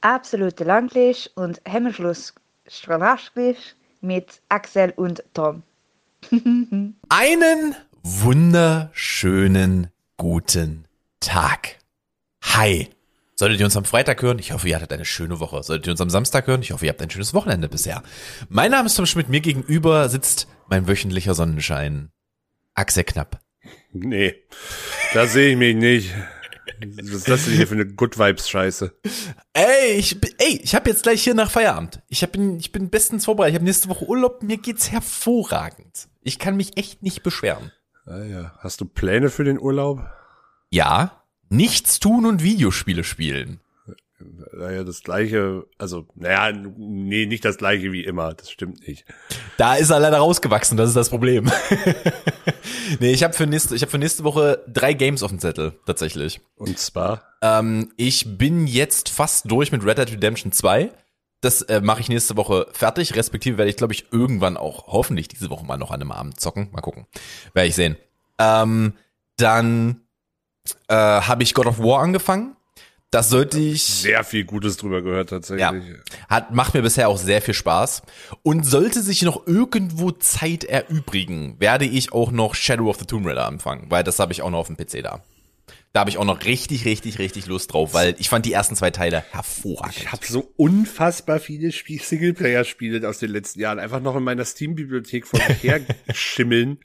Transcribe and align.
absolute 0.00 0.64
Langlisch 0.64 1.30
und 1.34 1.60
Hemmschluss 1.64 2.34
mit 4.00 4.40
Axel 4.48 4.92
und 4.96 5.22
Tom. 5.34 5.62
Einen 7.08 7.74
wunderschönen 8.02 9.88
guten 10.16 10.86
Tag. 11.20 11.76
Hi. 12.42 12.88
Solltet 13.34 13.60
ihr 13.60 13.66
uns 13.66 13.76
am 13.76 13.84
Freitag 13.86 14.20
hören? 14.20 14.38
Ich 14.38 14.52
hoffe, 14.52 14.68
ihr 14.68 14.76
hattet 14.76 14.92
eine 14.92 15.06
schöne 15.06 15.40
Woche. 15.40 15.62
Solltet 15.62 15.86
ihr 15.86 15.92
uns 15.92 16.00
am 16.02 16.10
Samstag 16.10 16.46
hören? 16.46 16.60
Ich 16.60 16.72
hoffe, 16.72 16.84
ihr 16.84 16.90
habt 16.90 17.00
ein 17.00 17.08
schönes 17.08 17.32
Wochenende 17.32 17.68
bisher. 17.68 18.02
Mein 18.50 18.70
Name 18.70 18.86
ist 18.86 18.96
Tom 18.96 19.06
Schmidt. 19.06 19.30
Mir 19.30 19.40
gegenüber 19.40 20.10
sitzt 20.10 20.46
mein 20.68 20.86
wöchentlicher 20.86 21.34
Sonnenschein. 21.34 22.10
Axel 22.74 23.04
Knapp. 23.04 23.40
Nee, 23.92 24.34
da 25.14 25.26
sehe 25.26 25.52
ich 25.52 25.56
mich 25.56 25.74
nicht. 25.74 26.14
Was 26.80 27.06
ist 27.10 27.28
das 27.28 27.44
denn 27.44 27.54
hier 27.54 27.66
für 27.66 27.74
eine 27.74 27.86
Good 27.86 28.18
Vibes 28.18 28.48
Scheiße? 28.48 28.94
Ey, 29.52 29.92
ich 29.98 30.16
ey, 30.38 30.60
ich 30.62 30.74
habe 30.74 30.90
jetzt 30.90 31.02
gleich 31.02 31.22
hier 31.22 31.34
nach 31.34 31.50
Feierabend. 31.50 32.02
Ich 32.08 32.22
hab, 32.22 32.32
bin 32.32 32.58
ich 32.58 32.72
bin 32.72 32.90
bestens 32.90 33.24
vorbereitet. 33.24 33.52
Ich 33.52 33.56
habe 33.56 33.64
nächste 33.64 33.88
Woche 33.88 34.06
Urlaub. 34.06 34.42
Mir 34.42 34.56
geht's 34.56 34.90
hervorragend. 34.90 36.08
Ich 36.22 36.38
kann 36.38 36.56
mich 36.56 36.76
echt 36.76 37.02
nicht 37.02 37.22
beschweren. 37.22 37.72
Ah 38.06 38.24
ja. 38.24 38.54
Hast 38.58 38.80
du 38.80 38.84
Pläne 38.84 39.30
für 39.30 39.44
den 39.44 39.58
Urlaub? 39.58 40.04
Ja, 40.70 41.24
nichts 41.48 41.98
tun 41.98 42.26
und 42.26 42.42
Videospiele 42.42 43.04
spielen. 43.04 43.60
Naja, 44.52 44.84
das 44.84 45.02
gleiche, 45.02 45.66
also, 45.78 46.06
naja, 46.14 46.52
nee, 46.52 47.26
nicht 47.26 47.44
das 47.44 47.56
gleiche 47.56 47.92
wie 47.92 48.04
immer, 48.04 48.34
das 48.34 48.50
stimmt 48.50 48.86
nicht. 48.86 49.04
Da 49.56 49.74
ist 49.76 49.90
er 49.90 50.00
leider 50.00 50.18
rausgewachsen, 50.18 50.76
das 50.76 50.88
ist 50.88 50.96
das 50.96 51.10
Problem. 51.10 51.50
nee, 53.00 53.12
ich 53.12 53.22
habe 53.24 53.34
für 53.34 53.46
nächste, 53.46 53.74
ich 53.74 53.82
habe 53.82 53.90
für 53.90 53.98
nächste 53.98 54.24
Woche 54.24 54.64
drei 54.68 54.92
Games 54.92 55.22
auf 55.22 55.30
dem 55.30 55.38
Zettel, 55.38 55.72
tatsächlich. 55.86 56.40
Und 56.56 56.78
zwar, 56.78 57.22
Ähm, 57.42 57.92
ich 57.96 58.36
bin 58.38 58.66
jetzt 58.66 59.08
fast 59.08 59.50
durch 59.50 59.72
mit 59.72 59.84
Red 59.84 59.98
Dead 59.98 60.12
Redemption 60.12 60.52
2. 60.52 60.92
Das 61.40 61.62
äh, 61.62 61.80
mache 61.80 62.00
ich 62.00 62.10
nächste 62.10 62.36
Woche 62.36 62.66
fertig, 62.72 63.16
respektive 63.16 63.56
werde 63.56 63.70
ich, 63.70 63.76
glaube 63.76 63.94
ich, 63.94 64.12
irgendwann 64.12 64.58
auch 64.58 64.88
hoffentlich 64.88 65.28
diese 65.28 65.48
Woche 65.48 65.64
mal 65.64 65.78
noch 65.78 65.90
an 65.90 66.02
einem 66.02 66.12
Abend 66.12 66.38
zocken. 66.38 66.68
Mal 66.72 66.82
gucken. 66.82 67.06
Werde 67.54 67.68
ich 67.68 67.74
sehen. 67.74 67.96
Ähm, 68.38 68.92
dann 69.38 70.02
äh, 70.88 70.94
habe 70.94 71.42
ich 71.42 71.54
God 71.54 71.66
of 71.66 71.78
War 71.78 72.00
angefangen. 72.02 72.56
Das 73.10 73.28
sollte 73.28 73.58
ich. 73.58 73.82
sehr 73.82 74.22
viel 74.22 74.44
Gutes 74.44 74.76
drüber 74.76 75.02
gehört 75.02 75.30
tatsächlich. 75.30 75.60
Ja. 75.60 75.80
Hat, 76.28 76.54
macht 76.54 76.74
mir 76.74 76.82
bisher 76.82 77.08
auch 77.08 77.18
sehr 77.18 77.42
viel 77.42 77.54
Spaß. 77.54 78.02
Und 78.42 78.64
sollte 78.64 79.02
sich 79.02 79.22
noch 79.22 79.46
irgendwo 79.48 80.12
Zeit 80.12 80.62
erübrigen, 80.64 81.56
werde 81.58 81.86
ich 81.86 82.12
auch 82.12 82.30
noch 82.30 82.54
Shadow 82.54 82.88
of 82.88 82.98
the 83.00 83.06
Tomb 83.06 83.26
Raider 83.26 83.46
anfangen, 83.46 83.86
weil 83.88 84.04
das 84.04 84.20
habe 84.20 84.32
ich 84.32 84.42
auch 84.42 84.50
noch 84.50 84.58
auf 84.60 84.68
dem 84.68 84.76
PC 84.76 85.02
da. 85.02 85.22
Da 85.92 86.00
habe 86.00 86.10
ich 86.10 86.18
auch 86.18 86.24
noch 86.24 86.44
richtig, 86.44 86.84
richtig, 86.84 87.18
richtig 87.18 87.46
Lust 87.46 87.72
drauf, 87.72 87.94
weil 87.94 88.14
ich 88.18 88.28
fand 88.28 88.46
die 88.46 88.52
ersten 88.52 88.76
zwei 88.76 88.92
Teile 88.92 89.24
hervorragend. 89.32 89.96
Ich 89.96 90.12
habe 90.12 90.24
so 90.24 90.52
unfassbar 90.56 91.40
viele 91.40 91.72
Spiel 91.72 92.00
Singleplayer-Spiele 92.00 93.08
aus 93.08 93.18
den 93.18 93.30
letzten 93.30 93.58
Jahren 93.58 93.80
einfach 93.80 94.00
noch 94.00 94.14
in 94.14 94.22
meiner 94.22 94.44
Steam-Bibliothek 94.44 95.26
vor 95.26 95.40
mir 95.40 95.80
herschimmeln. 96.06 96.78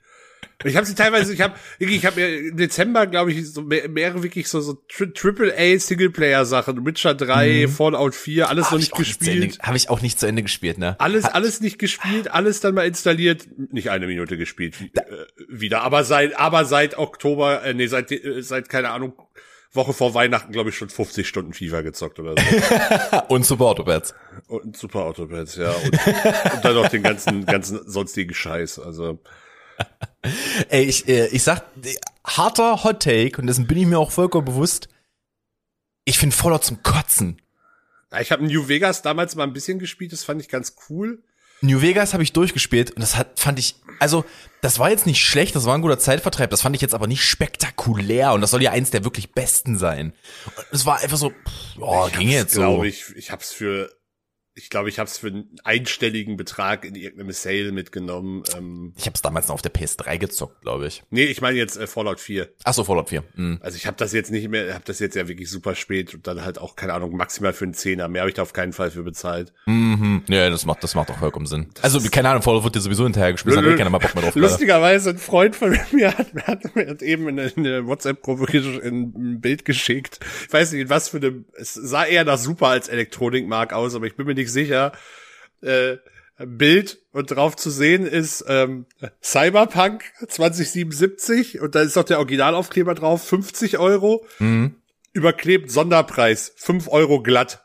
Ich 0.64 0.74
habe 0.74 0.86
sie 0.86 0.94
teilweise, 0.94 1.34
ich 1.34 1.40
habe, 1.42 1.54
ich 1.78 2.06
habe 2.06 2.20
im 2.20 2.56
Dezember, 2.56 3.06
glaube 3.06 3.30
ich, 3.30 3.52
so 3.52 3.60
mehr, 3.60 3.88
mehrere 3.88 4.22
wirklich 4.22 4.48
so 4.48 4.60
so 4.60 4.72
Tri 4.88 5.12
Triple 5.12 5.54
A 5.56 5.78
Singleplayer 5.78 6.46
Sachen, 6.46 6.86
Witcher 6.86 7.14
3, 7.14 7.68
Fallout 7.68 8.14
4, 8.14 8.48
alles 8.48 8.64
noch 8.64 8.70
Hab 8.70 8.74
auch 8.74 8.78
nicht 8.78 8.94
gespielt. 8.94 9.58
Habe 9.60 9.76
ich 9.76 9.90
auch 9.90 10.00
nicht 10.00 10.18
zu 10.18 10.26
Ende 10.26 10.42
gespielt, 10.42 10.78
ne? 10.78 10.96
Alles, 10.98 11.26
alles 11.26 11.60
nicht 11.60 11.78
gespielt, 11.78 12.30
alles 12.30 12.60
dann 12.60 12.74
mal 12.74 12.86
installiert, 12.86 13.46
nicht 13.70 13.90
eine 13.90 14.06
Minute 14.06 14.38
gespielt, 14.38 14.76
äh, 14.94 15.02
wieder. 15.48 15.82
Aber 15.82 16.04
seit, 16.04 16.38
aber 16.38 16.64
seit 16.64 16.96
Oktober, 16.96 17.62
äh, 17.62 17.74
nee, 17.74 17.86
seit, 17.86 18.10
äh, 18.10 18.40
seit 18.42 18.70
keine 18.70 18.90
Ahnung, 18.90 19.12
Woche 19.76 19.92
vor 19.92 20.14
Weihnachten, 20.14 20.52
glaube 20.52 20.70
ich, 20.70 20.76
schon 20.76 20.88
50 20.88 21.28
Stunden 21.28 21.52
FIFA 21.52 21.82
gezockt 21.82 22.18
oder 22.18 22.34
so. 22.34 23.18
Und 23.28 23.44
Super 23.44 23.66
Autopads. 23.66 24.14
Und 24.48 24.76
Super 24.76 25.04
Autopads, 25.04 25.56
ja. 25.56 25.70
Und, 25.70 26.54
und 26.54 26.64
dann 26.64 26.74
noch 26.74 26.88
den 26.88 27.02
ganzen, 27.02 27.44
ganzen 27.44 27.80
sonstigen 27.86 28.32
Scheiß. 28.32 28.78
Also, 28.78 29.20
Ey, 30.68 30.84
ich, 30.84 31.08
äh, 31.08 31.28
ich 31.28 31.42
sag, 31.42 31.64
harter 32.24 32.82
Hot 32.84 33.02
Take, 33.02 33.40
und 33.40 33.46
dessen 33.46 33.66
bin 33.66 33.78
ich 33.78 33.86
mir 33.86 33.98
auch 33.98 34.10
vollkommen 34.10 34.44
bewusst. 34.44 34.88
Ich 36.04 36.18
finde 36.18 36.34
Fallout 36.34 36.64
zum 36.64 36.82
Kotzen. 36.82 37.40
ich 38.20 38.32
habe 38.32 38.44
New 38.44 38.68
Vegas 38.68 39.02
damals 39.02 39.34
mal 39.34 39.44
ein 39.44 39.52
bisschen 39.52 39.78
gespielt, 39.78 40.12
das 40.12 40.24
fand 40.24 40.40
ich 40.40 40.48
ganz 40.48 40.76
cool. 40.88 41.22
New 41.62 41.80
Vegas 41.80 42.12
habe 42.12 42.22
ich 42.22 42.32
durchgespielt 42.32 42.90
und 42.90 43.00
das 43.00 43.16
hat, 43.16 43.40
fand 43.40 43.58
ich, 43.58 43.76
also, 43.98 44.24
das 44.60 44.78
war 44.78 44.90
jetzt 44.90 45.06
nicht 45.06 45.24
schlecht, 45.24 45.56
das 45.56 45.64
war 45.64 45.74
ein 45.74 45.80
guter 45.80 45.98
Zeitvertreib, 45.98 46.50
das 46.50 46.62
fand 46.62 46.76
ich 46.76 46.82
jetzt 46.82 46.94
aber 46.94 47.06
nicht 47.06 47.24
spektakulär 47.24 48.34
und 48.34 48.42
das 48.42 48.50
soll 48.50 48.62
ja 48.62 48.72
eins 48.72 48.90
der 48.90 49.04
wirklich 49.04 49.32
besten 49.32 49.78
sein. 49.78 50.12
Und 50.56 50.64
es 50.72 50.84
war 50.84 51.00
einfach 51.00 51.16
so, 51.16 51.30
pff, 51.30 51.78
oh, 51.80 52.08
ging 52.10 52.28
jetzt 52.28 52.52
so. 52.52 52.60
glaube 52.60 52.88
ich, 52.88 53.04
ich 53.16 53.30
hab's 53.30 53.52
für, 53.52 53.90
ich 54.58 54.70
glaube, 54.70 54.88
ich 54.88 54.98
hab's 54.98 55.18
für 55.18 55.26
einen 55.28 55.50
einstelligen 55.64 56.36
Betrag 56.38 56.84
in 56.86 56.94
irgendeinem 56.94 57.32
Sale 57.32 57.72
mitgenommen. 57.72 58.42
Ähm, 58.56 58.94
Ich 58.96 59.04
habe 59.04 59.14
es 59.14 59.20
damals 59.20 59.48
noch 59.48 59.54
auf 59.54 59.62
der 59.62 59.72
PS3 59.72 60.16
gezockt, 60.16 60.62
glaube 60.62 60.86
ich. 60.86 61.02
nee, 61.10 61.24
ich 61.24 61.42
meine 61.42 61.58
jetzt 61.58 61.76
äh, 61.76 61.86
Fallout 61.86 62.20
4. 62.20 62.48
Ach 62.64 62.72
so, 62.72 62.82
Fallout 62.82 63.10
4. 63.10 63.22
Mhm. 63.34 63.58
Also 63.60 63.76
ich 63.76 63.86
habe 63.86 63.98
das 63.98 64.14
jetzt 64.14 64.30
nicht 64.30 64.48
mehr, 64.48 64.72
habe 64.72 64.84
das 64.86 64.98
jetzt 64.98 65.14
ja 65.14 65.28
wirklich 65.28 65.50
super 65.50 65.74
spät 65.74 66.14
und 66.14 66.26
dann 66.26 66.42
halt 66.42 66.58
auch, 66.58 66.74
keine 66.74 66.94
Ahnung, 66.94 67.14
maximal 67.16 67.52
für 67.52 67.64
einen 67.66 67.74
Zehner. 67.74 68.08
Mehr 68.08 68.22
habe 68.22 68.30
ich 68.30 68.34
da 68.34 68.42
auf 68.42 68.54
keinen 68.54 68.72
Fall 68.72 68.90
für 68.90 69.02
bezahlt. 69.02 69.52
Mhm. 69.66 70.22
Ja, 70.28 70.48
das 70.48 70.64
macht, 70.64 70.82
das 70.82 70.94
macht 70.94 71.10
auch 71.10 71.18
vollkommen 71.18 71.44
Sinn. 71.46 71.66
Also, 71.82 72.00
keine 72.10 72.30
Ahnung, 72.30 72.42
Fallout 72.42 72.64
wird 72.64 72.76
dir 72.76 72.80
sowieso 72.80 73.04
hinterher 73.04 73.32
gespielt, 73.32 73.56
da 73.56 73.60
hat 73.62 73.68
eh 73.68 73.76
keiner 73.76 73.90
mal 73.90 73.98
Bock 73.98 74.14
mehr 74.14 74.24
drauf. 74.24 74.34
Lustigerweise, 74.36 75.10
ein 75.10 75.18
Freund 75.18 75.54
von 75.54 75.70
mir 75.92 76.16
hat, 76.16 76.32
hat 76.46 76.74
mir 76.74 76.86
hat 76.88 77.02
eben 77.02 77.28
in 77.28 77.38
eine, 77.38 77.50
in 77.50 77.66
eine 77.66 77.86
WhatsApp-Gruppe 77.86 78.46
ein 78.84 79.40
Bild 79.42 79.66
geschickt. 79.66 80.20
Ich 80.46 80.52
weiß 80.52 80.72
nicht, 80.72 80.88
was 80.88 81.10
für 81.10 81.18
eine, 81.18 81.44
es 81.58 81.74
sah 81.74 82.06
eher 82.06 82.24
nach 82.24 82.38
super 82.38 82.68
als 82.68 82.88
Elektronikmark 82.88 83.74
aus, 83.74 83.94
aber 83.94 84.06
ich 84.06 84.16
bin 84.16 84.26
mir 84.26 84.34
nicht 84.34 84.45
sicher. 84.50 84.92
Äh, 85.62 85.96
Bild 86.38 86.98
und 87.12 87.30
drauf 87.30 87.56
zu 87.56 87.70
sehen 87.70 88.06
ist 88.06 88.44
ähm, 88.46 88.86
Cyberpunk 89.22 90.04
2077 90.28 91.60
und 91.60 91.74
da 91.74 91.80
ist 91.80 91.96
doch 91.96 92.04
der 92.04 92.18
Originalaufkleber 92.18 92.94
drauf, 92.94 93.26
50 93.26 93.78
Euro. 93.78 94.26
Überklebt 95.12 95.70
Sonderpreis, 95.70 96.52
5 96.56 96.88
Euro 96.88 97.22
glatt. 97.22 97.62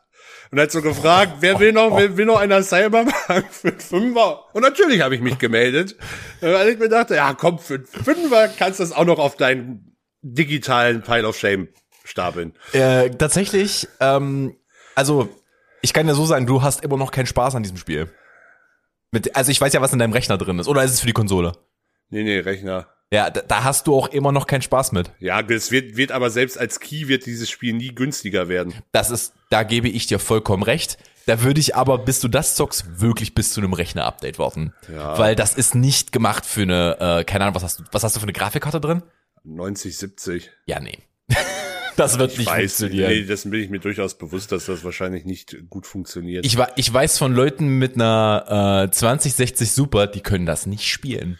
Und 0.51 0.59
hat 0.59 0.71
so 0.71 0.81
gefragt, 0.81 1.37
wer 1.39 1.59
will 1.59 1.71
noch, 1.71 1.97
will, 1.97 2.17
will 2.17 2.25
noch 2.25 2.39
einer 2.39 2.61
Cyberpunk 2.61 3.45
für 3.51 3.71
Fünfer? 3.71 4.43
Und 4.53 4.61
natürlich 4.61 5.01
habe 5.01 5.15
ich 5.15 5.21
mich 5.21 5.37
gemeldet, 5.37 5.95
weil 6.41 6.69
ich 6.69 6.79
mir 6.79 6.89
dachte, 6.89 7.15
ja 7.15 7.33
komm, 7.33 7.57
für 7.57 7.79
Fünfer 7.85 8.49
kannst 8.57 8.79
du 8.79 8.83
das 8.83 8.91
auch 8.91 9.05
noch 9.05 9.19
auf 9.19 9.37
deinen 9.37 9.97
digitalen 10.21 11.03
Pile 11.03 11.27
of 11.27 11.37
Shame 11.37 11.69
stapeln. 12.03 12.53
Äh, 12.73 13.11
tatsächlich, 13.11 13.87
ähm, 14.01 14.57
also 14.95 15.29
ich 15.81 15.93
kann 15.93 16.07
ja 16.07 16.13
so 16.13 16.25
sagen, 16.25 16.45
du 16.45 16.61
hast 16.61 16.83
immer 16.83 16.97
noch 16.97 17.11
keinen 17.11 17.25
Spaß 17.25 17.55
an 17.55 17.63
diesem 17.63 17.77
Spiel. 17.77 18.09
Mit, 19.11 19.35
also 19.35 19.51
ich 19.51 19.59
weiß 19.59 19.73
ja, 19.73 19.81
was 19.81 19.93
in 19.93 19.99
deinem 19.99 20.13
Rechner 20.13 20.37
drin 20.37 20.59
ist. 20.59 20.67
Oder 20.67 20.83
ist 20.83 20.91
es 20.91 21.01
für 21.01 21.07
die 21.07 21.13
Konsole? 21.13 21.53
Nee, 22.09 22.23
nee, 22.23 22.39
Rechner. 22.39 22.87
Ja, 23.13 23.29
da, 23.29 23.41
da 23.41 23.63
hast 23.65 23.87
du 23.87 23.95
auch 23.95 24.07
immer 24.07 24.31
noch 24.31 24.47
keinen 24.47 24.61
Spaß 24.61 24.93
mit. 24.93 25.11
Ja, 25.19 25.41
es 25.41 25.69
wird, 25.71 25.97
wird 25.97 26.13
aber 26.13 26.29
selbst 26.29 26.57
als 26.57 26.79
Key 26.79 27.09
wird 27.09 27.25
dieses 27.25 27.49
Spiel 27.49 27.73
nie 27.73 27.93
günstiger 27.93 28.47
werden. 28.47 28.73
Das 28.93 29.11
ist, 29.11 29.33
da 29.49 29.63
gebe 29.63 29.89
ich 29.89 30.07
dir 30.07 30.17
vollkommen 30.17 30.63
recht. 30.63 30.97
Da 31.25 31.43
würde 31.43 31.59
ich 31.59 31.75
aber, 31.75 31.97
bis 31.97 32.21
du 32.21 32.29
das 32.29 32.55
zockst, 32.55 33.01
wirklich 33.01 33.35
bis 33.35 33.53
zu 33.53 33.59
einem 33.59 33.73
Rechner-Update 33.73 34.39
warten. 34.39 34.73
Ja. 34.91 35.17
Weil 35.19 35.35
das 35.35 35.55
ist 35.55 35.75
nicht 35.75 36.13
gemacht 36.13 36.45
für 36.45 36.61
eine, 36.61 36.97
äh, 36.99 37.23
keine 37.25 37.43
Ahnung, 37.43 37.55
was 37.55 37.63
hast 37.63 37.79
du, 37.79 37.83
was 37.91 38.03
hast 38.03 38.15
du 38.15 38.21
für 38.21 38.25
eine 38.25 38.33
Grafikkarte 38.33 38.79
drin? 38.79 39.03
90, 39.43 39.97
70. 39.97 40.51
Ja, 40.65 40.79
nee. 40.79 40.97
Das 41.95 42.19
wird 42.19 42.37
nicht 42.37 42.47
Weiß, 42.49 42.77
funktionieren. 42.77 43.11
nee, 43.11 43.25
das 43.25 43.43
bin 43.43 43.61
ich 43.61 43.69
mir 43.69 43.79
durchaus 43.79 44.17
bewusst, 44.17 44.51
dass 44.51 44.65
das 44.65 44.83
wahrscheinlich 44.83 45.25
nicht 45.25 45.57
gut 45.69 45.85
funktioniert. 45.85 46.45
Ich, 46.45 46.57
ich 46.75 46.93
weiß 46.93 47.17
von 47.17 47.33
Leuten 47.33 47.77
mit 47.79 47.95
einer 47.95 48.87
äh, 48.87 48.91
2060 48.91 49.71
Super, 49.71 50.07
die 50.07 50.21
können 50.21 50.45
das 50.45 50.65
nicht 50.65 50.87
spielen. 50.87 51.39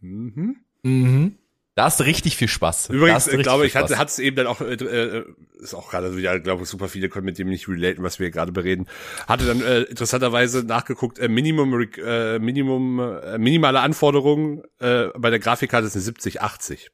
mhm. 0.00 0.56
Mhm. 0.82 1.36
Da 1.74 1.84
hast 1.84 2.00
du 2.00 2.04
richtig 2.04 2.36
viel 2.36 2.48
Spaß. 2.48 2.90
Übrigens, 2.90 3.26
ich 3.28 3.40
glaube, 3.42 3.66
ich 3.66 3.74
hatte 3.76 3.94
es 4.04 4.18
eben 4.18 4.36
dann 4.36 4.46
auch, 4.46 4.60
äh, 4.60 4.74
äh, 4.74 5.24
ist 5.58 5.72
auch 5.72 5.90
gerade 5.90 6.14
wieder, 6.14 6.38
glaube 6.38 6.64
ich, 6.64 6.68
super 6.68 6.86
viele 6.86 7.08
können 7.08 7.24
mit 7.24 7.38
dem 7.38 7.48
nicht 7.48 7.66
relaten, 7.66 8.02
was 8.02 8.20
wir 8.20 8.30
gerade 8.30 8.52
bereden. 8.52 8.86
Hatte 9.26 9.46
dann 9.46 9.62
äh, 9.62 9.80
interessanterweise 9.82 10.64
nachgeguckt, 10.64 11.18
äh, 11.18 11.28
Minimum, 11.28 11.88
äh, 11.96 12.38
Minimum, 12.38 13.00
äh, 13.00 13.38
minimale 13.38 13.80
Anforderungen 13.80 14.62
äh, 14.80 15.06
bei 15.16 15.30
der 15.30 15.38
Grafikkarte 15.38 15.86
ist 15.86 15.94
eine 15.94 16.02
7080. 16.02 16.90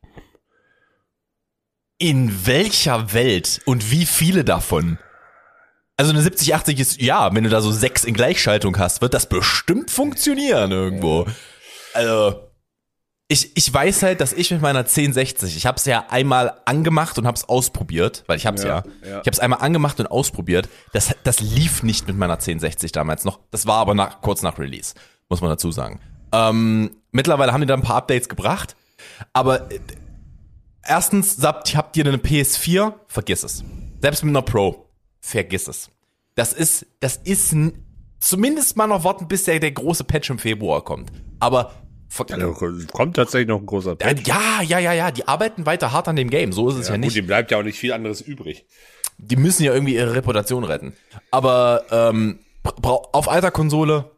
In 1.98 2.46
welcher 2.46 3.12
Welt 3.12 3.60
und 3.64 3.90
wie 3.90 4.06
viele 4.06 4.44
davon? 4.44 4.98
Also 5.96 6.12
eine 6.12 6.22
7080 6.22 6.78
ist, 6.78 7.02
ja, 7.02 7.34
wenn 7.34 7.42
du 7.42 7.50
da 7.50 7.60
so 7.60 7.72
sechs 7.72 8.04
in 8.04 8.14
Gleichschaltung 8.14 8.78
hast, 8.78 9.02
wird 9.02 9.14
das 9.14 9.28
bestimmt 9.28 9.90
funktionieren 9.90 10.70
irgendwo. 10.70 11.26
Also, 11.94 12.48
ich, 13.26 13.50
ich 13.56 13.74
weiß 13.74 14.04
halt, 14.04 14.20
dass 14.20 14.32
ich 14.32 14.52
mit 14.52 14.62
meiner 14.62 14.80
1060, 14.80 15.56
ich 15.56 15.66
habe 15.66 15.76
es 15.76 15.86
ja 15.86 16.06
einmal 16.08 16.54
angemacht 16.66 17.18
und 17.18 17.26
habe 17.26 17.34
es 17.34 17.48
ausprobiert, 17.48 18.22
weil 18.28 18.36
ich 18.36 18.46
habe 18.46 18.56
es 18.56 18.62
ja, 18.62 18.68
Ja, 18.68 18.84
ja. 19.02 19.08
ich 19.08 19.16
habe 19.16 19.30
es 19.30 19.40
einmal 19.40 19.60
angemacht 19.60 19.98
und 19.98 20.06
ausprobiert. 20.06 20.68
Das, 20.92 21.14
das 21.24 21.40
lief 21.40 21.82
nicht 21.82 22.06
mit 22.06 22.16
meiner 22.16 22.34
1060 22.34 22.92
damals 22.92 23.24
noch. 23.24 23.40
Das 23.50 23.66
war 23.66 23.78
aber 23.78 23.94
nach, 23.94 24.20
kurz 24.20 24.42
nach 24.42 24.56
Release, 24.60 24.94
muss 25.28 25.40
man 25.40 25.50
dazu 25.50 25.72
sagen. 25.72 26.00
Ähm, 26.30 26.96
mittlerweile 27.10 27.52
haben 27.52 27.60
die 27.60 27.66
da 27.66 27.74
ein 27.74 27.82
paar 27.82 27.96
Updates 27.96 28.28
gebracht, 28.28 28.76
aber 29.32 29.70
äh, 29.72 29.80
erstens 30.88 31.36
sagt, 31.36 31.76
habt 31.76 31.96
ihr 31.96 32.06
eine 32.06 32.16
PS4? 32.16 32.94
Vergiss 33.06 33.42
es. 33.44 33.64
Selbst 34.00 34.24
mit 34.24 34.32
einer 34.32 34.42
Pro, 34.42 34.86
vergiss 35.20 35.68
es. 35.68 35.90
Das 36.34 36.52
ist, 36.52 36.86
das 37.00 37.16
ist 37.24 37.54
zumindest 38.20 38.76
mal 38.76 38.86
noch 38.86 39.04
warten, 39.04 39.28
bis 39.28 39.44
der, 39.44 39.58
der 39.60 39.72
große 39.72 40.04
Patch 40.04 40.30
im 40.30 40.38
Februar 40.38 40.84
kommt. 40.84 41.10
Aber 41.40 41.72
Also, 42.30 42.54
kommt 42.92 43.16
tatsächlich 43.16 43.48
noch 43.48 43.60
ein 43.60 43.66
großer 43.66 43.96
Patch. 43.96 44.26
ja, 44.26 44.62
ja, 44.62 44.78
ja, 44.78 44.92
ja, 44.92 45.10
die 45.10 45.26
arbeiten 45.28 45.66
weiter 45.66 45.92
hart 45.92 46.08
an 46.08 46.16
dem 46.16 46.30
Game. 46.30 46.52
So 46.52 46.68
ist 46.68 46.76
es 46.76 46.88
ja, 46.88 46.94
Ja, 46.94 46.96
gut, 46.98 47.04
nicht. 47.06 47.16
dem 47.16 47.26
bleibt 47.26 47.50
ja 47.50 47.58
auch 47.58 47.62
nicht 47.62 47.78
viel 47.78 47.92
anderes 47.92 48.20
übrig. 48.20 48.66
Die 49.18 49.36
müssen 49.36 49.64
ja 49.64 49.72
irgendwie 49.74 49.94
ihre 49.96 50.14
Reputation 50.14 50.62
retten. 50.64 50.94
Aber 51.32 51.84
ähm, 51.90 52.38
auf 52.82 53.28
alter 53.28 53.50
Konsole, 53.50 54.10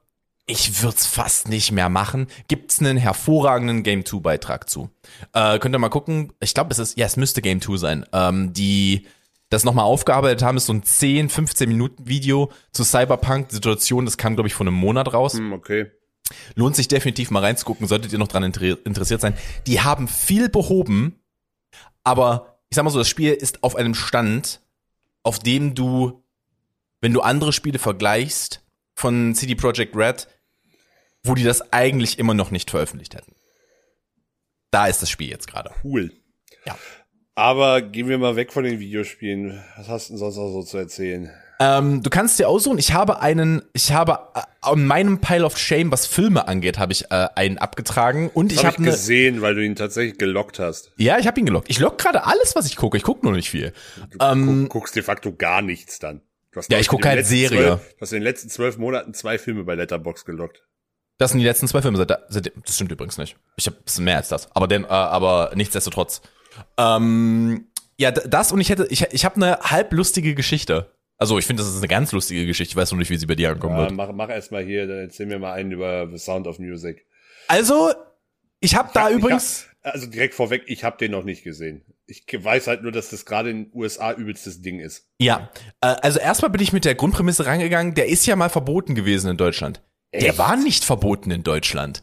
ich 0.50 0.82
würd's 0.82 1.06
fast 1.06 1.49
nicht 1.49 1.70
mehr 1.70 1.88
machen. 1.88 2.26
Gibt's 2.49 2.81
einen 2.81 2.97
hervorragenden 2.97 3.82
Game 3.85 4.05
2 4.05 4.19
Beitrag 4.19 4.69
zu. 4.69 4.91
Äh, 5.32 5.58
könnt 5.61 5.75
ihr 5.75 5.79
mal 5.79 5.88
gucken. 5.88 6.32
Ich 6.41 6.55
glaube, 6.55 6.73
es 6.73 6.79
ist, 6.79 6.99
ja, 6.99 7.06
es 7.06 7.17
müsste 7.17 7.41
Game 7.41 7.61
2 7.61 7.76
sein. 7.76 8.06
Ähm, 8.12 8.52
die 8.52 9.06
das 9.49 9.64
nochmal 9.64 9.85
aufgearbeitet 9.85 10.43
haben, 10.43 10.56
ist 10.56 10.67
so 10.67 10.73
ein 10.73 10.82
10, 10.82 11.29
15 11.29 11.69
Minuten 11.69 12.06
Video 12.06 12.50
zu 12.73 12.85
Cyberpunk-Situation. 12.85 14.05
Das 14.05 14.17
kam, 14.17 14.35
glaube 14.35 14.49
ich, 14.49 14.55
vor 14.55 14.67
einem 14.67 14.75
Monat 14.75 15.12
raus. 15.12 15.35
Hm, 15.35 15.52
okay. 15.52 15.91
Lohnt 16.55 16.76
sich 16.76 16.88
definitiv 16.88 17.31
mal 17.31 17.41
reinzugucken, 17.41 17.87
solltet 17.88 18.12
ihr 18.12 18.19
noch 18.19 18.29
dran 18.29 18.44
inter 18.44 18.85
interessiert 18.85 19.20
sein. 19.20 19.35
Die 19.67 19.81
haben 19.81 20.06
viel 20.06 20.49
behoben, 20.49 21.20
aber 22.05 22.58
ich 22.70 22.76
sag 22.76 22.85
mal 22.85 22.91
so, 22.91 22.99
das 22.99 23.08
Spiel 23.08 23.32
ist 23.32 23.64
auf 23.64 23.75
einem 23.75 23.94
Stand, 23.94 24.61
auf 25.25 25.41
dem 25.41 25.75
du, 25.75 26.23
wenn 27.00 27.12
du 27.12 27.20
andere 27.20 27.52
Spiele 27.52 27.81
vergleichst 27.81 28.64
von 28.94 29.35
CD 29.35 29.56
Projekt 29.56 29.97
Red, 29.97 30.29
wo 31.25 31.35
die 31.35 31.45
das 31.45 31.73
eigentlich 31.73 32.19
immer 32.19 32.35
noch 32.35 32.51
nicht 32.51 32.71
veröffentlicht 32.71 33.15
hätten. 33.15 33.35
Da 34.71 34.87
ist 34.87 35.03
das 35.03 35.11
Spiel 35.11 35.29
jetzt 35.29 35.49
gerade. 35.49 35.71
Cool. 35.83 36.13
Ja. 36.65 36.77
Aber 37.35 37.81
gehen 37.83 38.09
wir 38.09 38.19
mal 38.19 38.37
weg 38.37 38.53
von 38.53 38.65
den 38.65 38.79
Videospielen. 38.81 39.63
Was 39.77 39.89
hast 39.89 40.09
du 40.09 40.13
denn 40.13 40.19
sonst 40.19 40.37
noch 40.37 40.51
so 40.51 40.63
zu 40.63 40.79
erzählen? 40.79 41.31
Ähm, 41.63 42.03
du 42.03 42.09
kannst 42.09 42.39
dir 42.39 42.49
aussuchen, 42.49 42.79
ich 42.79 42.95
habe 42.95 43.21
einen, 43.21 43.63
ich 43.75 43.93
habe 43.93 44.19
äh, 44.35 44.41
an 44.63 44.87
meinem 44.87 45.21
Pile 45.21 45.45
of 45.45 45.59
Shame, 45.59 45.93
was 45.93 46.07
Filme 46.07 46.49
angeht, 46.49 46.79
habe 46.79 46.93
ich 46.93 47.11
äh, 47.11 47.29
einen 47.35 47.59
abgetragen 47.59 48.31
und 48.33 48.51
Das 48.51 48.59
ich 48.59 48.65
habe 48.65 48.69
habe 48.77 48.83
ich 48.83 48.89
eine 48.89 48.97
gesehen, 48.97 49.43
weil 49.43 49.55
du 49.55 49.63
ihn 49.65 49.77
tatsächlich 49.77 50.17
gelockt 50.17 50.59
hast. 50.59 50.93
Ja, 50.97 51.19
ich 51.19 51.27
habe 51.27 51.39
ihn 51.39 51.45
gelockt. 51.45 51.69
Ich 51.69 51.79
lock 51.79 51.99
gerade 51.99 52.25
alles, 52.25 52.57
was 52.57 52.65
ich 52.65 52.77
gucke. 52.77 52.97
Ich 52.97 53.03
gucke 53.03 53.27
nur 53.27 53.35
nicht 53.35 53.51
viel. 53.51 53.75
Du 54.11 54.19
Ähm, 54.25 54.63
guck, 54.63 54.81
guckst 54.81 54.97
de 54.97 55.03
facto 55.03 55.35
gar 55.35 55.61
nichts 55.61 55.99
dann. 55.99 56.23
Du 56.53 56.61
hast, 56.61 56.73
Ja, 56.73 56.79
ich 56.79 56.89
guck 56.89 57.01
in 57.01 57.03
den 57.03 57.09
halt 57.11 57.19
letzten 57.21 57.37
Serie. 57.37 57.59
Zwölf, 57.67 57.95
du 57.95 58.01
hast 58.01 58.13
in 58.13 58.17
den 58.17 58.25
letzten 58.25 58.49
zwölf 58.49 58.79
Monaten 58.79 59.13
zwei 59.13 59.37
Filme 59.39 59.65
bei 59.65 59.75
Letterbox 59.75 60.25
gelockt. 60.25 60.63
Das 61.21 61.33
sind 61.33 61.41
die 61.41 61.45
letzten 61.45 61.69
zwei 61.69 61.83
Filme. 61.83 61.99
Seit, 61.99 62.11
seit, 62.31 62.51
das 62.65 62.75
stimmt 62.75 62.91
übrigens 62.93 63.19
nicht. 63.19 63.37
Ich 63.57 63.67
habe 63.67 63.77
bisschen 63.85 64.05
mehr 64.05 64.17
als 64.17 64.29
das. 64.29 64.49
Aber 64.57 64.67
denn, 64.67 64.85
äh, 64.85 64.89
aber 64.89 65.53
nichtsdestotrotz. 65.55 66.23
Ähm, 66.79 67.67
ja, 67.99 68.11
das 68.11 68.53
und 68.53 68.61
ich 68.61 68.71
hätte, 68.71 68.87
ich, 68.89 69.03
ich 69.13 69.25
habe 69.27 69.37
eine 69.37 69.59
halblustige 69.61 70.35
Geschichte. 70.35 70.91
Also 71.19 71.39
ich 71.39 71.45
finde, 71.47 71.63
das 71.63 71.71
ist 71.71 71.77
eine 71.77 71.89
ganz 71.89 72.13
lustige 72.13 72.47
Geschichte. 72.47 72.73
Ich 72.73 72.77
weiß 72.77 72.91
noch 72.93 72.99
nicht, 72.99 73.11
wie 73.11 73.19
sie 73.19 73.27
bei 73.27 73.35
dir 73.35 73.51
ankommen 73.51 73.75
Ja, 73.77 73.83
wird. 73.83 73.93
mach, 73.93 74.11
mach 74.13 74.31
erst 74.31 74.51
mal 74.51 74.65
hier, 74.65 74.87
dann 74.87 74.97
erzähl 74.97 75.27
mir 75.27 75.39
mal 75.39 75.53
einen 75.53 75.73
über 75.73 76.09
The 76.11 76.17
Sound 76.17 76.47
of 76.47 76.59
Music. 76.59 77.05
Also, 77.49 77.93
ich 78.61 78.75
habe 78.75 78.89
da 78.95 79.05
hab- 79.05 79.13
übrigens. 79.13 79.67
Hab, 79.85 79.95
also 79.95 80.07
direkt 80.07 80.33
vorweg, 80.35 80.63
ich 80.69 80.85
habe 80.85 80.97
den 80.97 81.11
noch 81.11 81.25
nicht 81.25 81.45
gesehen. 81.45 81.85
Ich 82.07 82.25
weiß 82.33 82.67
halt 82.67 82.83
nur, 82.83 82.93
dass 82.93 83.11
das 83.11 83.27
gerade 83.27 83.51
in 83.51 83.65
den 83.65 83.73
USA 83.75 84.13
übelstes 84.15 84.63
Ding 84.63 84.81
ist. 84.81 85.07
Ja, 85.19 85.51
äh, 85.83 85.87
also 86.01 86.19
erstmal 86.19 86.51
bin 86.51 86.63
ich 86.63 86.73
mit 86.73 86.87
der 86.87 86.95
Grundprämisse 86.95 87.45
rangegangen, 87.45 87.95
der 87.95 88.09
ist 88.09 88.25
ja 88.27 88.37
mal 88.37 88.49
verboten 88.49 88.95
gewesen 88.95 89.31
in 89.31 89.37
Deutschland. 89.37 89.83
Der 90.12 90.31
Echt? 90.31 90.39
war 90.39 90.57
nicht 90.57 90.85
verboten 90.85 91.31
in 91.31 91.43
Deutschland. 91.43 92.03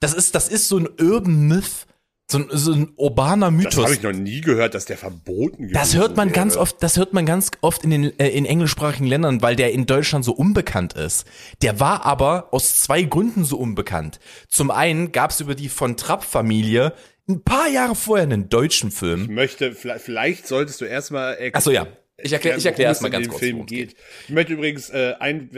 Das 0.00 0.14
ist, 0.14 0.34
das 0.34 0.48
ist 0.48 0.68
so 0.68 0.78
ein 0.78 0.88
Urban 1.00 1.48
Myth, 1.48 1.86
so 2.30 2.38
ein, 2.38 2.46
so 2.52 2.72
ein 2.72 2.92
urbaner 2.96 3.46
Das 3.50 3.56
Mythos. 3.56 3.84
habe 3.84 3.94
ich 3.94 4.02
noch 4.02 4.12
nie 4.12 4.40
gehört, 4.42 4.74
dass 4.74 4.84
der 4.84 4.96
verboten 4.98 5.72
Das 5.72 5.94
hört 5.96 6.16
man 6.16 6.28
wäre. 6.28 6.36
ganz 6.36 6.56
oft, 6.56 6.80
das 6.82 6.96
hört 6.96 7.12
man 7.14 7.26
ganz 7.26 7.50
oft 7.62 7.82
in 7.84 7.90
den 7.90 8.18
äh, 8.20 8.28
in 8.28 8.44
englischsprachigen 8.46 9.06
Ländern, 9.06 9.42
weil 9.42 9.56
der 9.56 9.72
in 9.72 9.86
Deutschland 9.86 10.24
so 10.24 10.32
unbekannt 10.32 10.92
ist. 10.92 11.26
Der 11.62 11.80
war 11.80 12.04
aber 12.06 12.48
aus 12.52 12.80
zwei 12.80 13.02
Gründen 13.02 13.44
so 13.44 13.56
unbekannt. 13.58 14.20
Zum 14.48 14.70
einen 14.70 15.10
gab 15.10 15.30
es 15.30 15.40
über 15.40 15.54
die 15.56 15.68
von 15.68 15.96
Trapp 15.96 16.22
Familie 16.22 16.92
ein 17.28 17.42
paar 17.42 17.68
Jahre 17.68 17.94
vorher 17.96 18.24
einen 18.24 18.48
deutschen 18.48 18.90
Ich 18.90 18.94
Film. 18.94 19.34
möchte, 19.34 19.72
vielleicht, 19.72 20.46
solltest 20.46 20.80
du 20.80 20.84
erstmal 20.84 21.32
erklären. 21.32 21.52
Ach 21.56 21.60
so, 21.62 21.70
ja. 21.70 21.86
Ich 22.20 22.32
erklär- 22.32 22.56
ich 22.56 22.66
erklär 22.66 22.88
erst 22.88 23.02
mal 23.02 23.10
ganz 23.10 23.28
kurz, 23.28 23.40
Film 23.40 23.56
worum 23.56 23.66
es 23.66 23.70
geht. 23.70 23.96
Ich 24.24 24.30
möchte 24.30 24.52
übrigens 24.52 24.90
äh, 24.90 25.14
ein, 25.20 25.50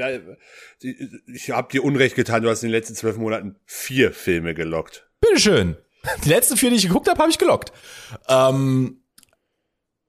ich 1.26 1.50
habe 1.50 1.72
dir 1.72 1.82
Unrecht 1.84 2.16
getan. 2.16 2.42
Du 2.42 2.50
hast 2.50 2.62
in 2.62 2.68
den 2.68 2.72
letzten 2.72 2.94
zwölf 2.94 3.16
Monaten 3.16 3.56
vier 3.64 4.12
Filme 4.12 4.54
gelockt. 4.54 5.08
Bitteschön. 5.20 5.76
Die 6.24 6.28
letzten 6.28 6.56
vier, 6.56 6.70
die 6.70 6.76
ich 6.76 6.86
geguckt 6.86 7.08
habe, 7.08 7.18
habe 7.18 7.30
ich 7.30 7.38
gelockt. 7.38 7.72
Ähm, 8.28 9.02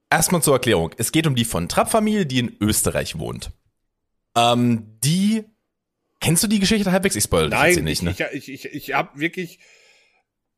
Erstmal 0.09 0.43
zur 0.43 0.53
Erklärung. 0.55 0.91
Es 0.97 1.13
geht 1.13 1.25
um 1.25 1.35
die 1.35 1.45
von 1.45 1.69
Trapp 1.69 1.89
Familie, 1.89 2.25
die 2.25 2.39
in 2.39 2.57
Österreich 2.59 3.17
wohnt. 3.17 3.51
Ähm, 4.35 4.97
die 5.03 5.45
Kennst 6.19 6.43
du 6.43 6.47
die 6.47 6.59
Geschichte 6.59 6.91
halbwegs? 6.91 7.15
Ich 7.15 7.23
spoil 7.23 7.49
das 7.49 7.59
jetzt 7.59 7.67
hier 7.73 7.75
Nein, 7.77 7.85
nicht, 7.85 8.03
ne? 8.03 8.15
ich, 8.33 8.47
ich, 8.49 8.65
ich, 8.65 8.73
ich 8.73 8.93
habe 8.93 9.19
wirklich 9.19 9.59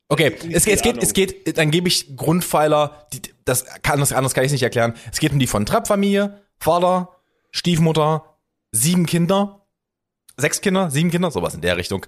Okay, 0.09 0.35
es, 0.51 0.65
viel 0.65 0.73
es 0.73 0.81
geht, 0.81 1.01
es 1.01 1.13
geht, 1.13 1.57
dann 1.57 1.71
gebe 1.71 1.87
ich 1.87 2.15
Grundpfeiler, 2.15 3.07
die, 3.13 3.21
das 3.45 3.65
kann, 3.81 3.99
das 3.99 4.11
anders 4.11 4.33
kann 4.33 4.43
ich 4.43 4.51
nicht 4.51 4.63
erklären. 4.63 4.93
Es 5.11 5.19
geht 5.19 5.31
um 5.31 5.39
die 5.39 5.47
von 5.47 5.65
Trapp-Familie, 5.65 6.41
Vater, 6.59 7.09
Stiefmutter, 7.51 8.37
sieben 8.71 9.05
Kinder, 9.05 9.65
sechs 10.37 10.61
Kinder, 10.61 10.89
sieben 10.89 11.09
Kinder, 11.11 11.31
sowas 11.31 11.53
in 11.55 11.61
der 11.61 11.77
Richtung. 11.77 12.05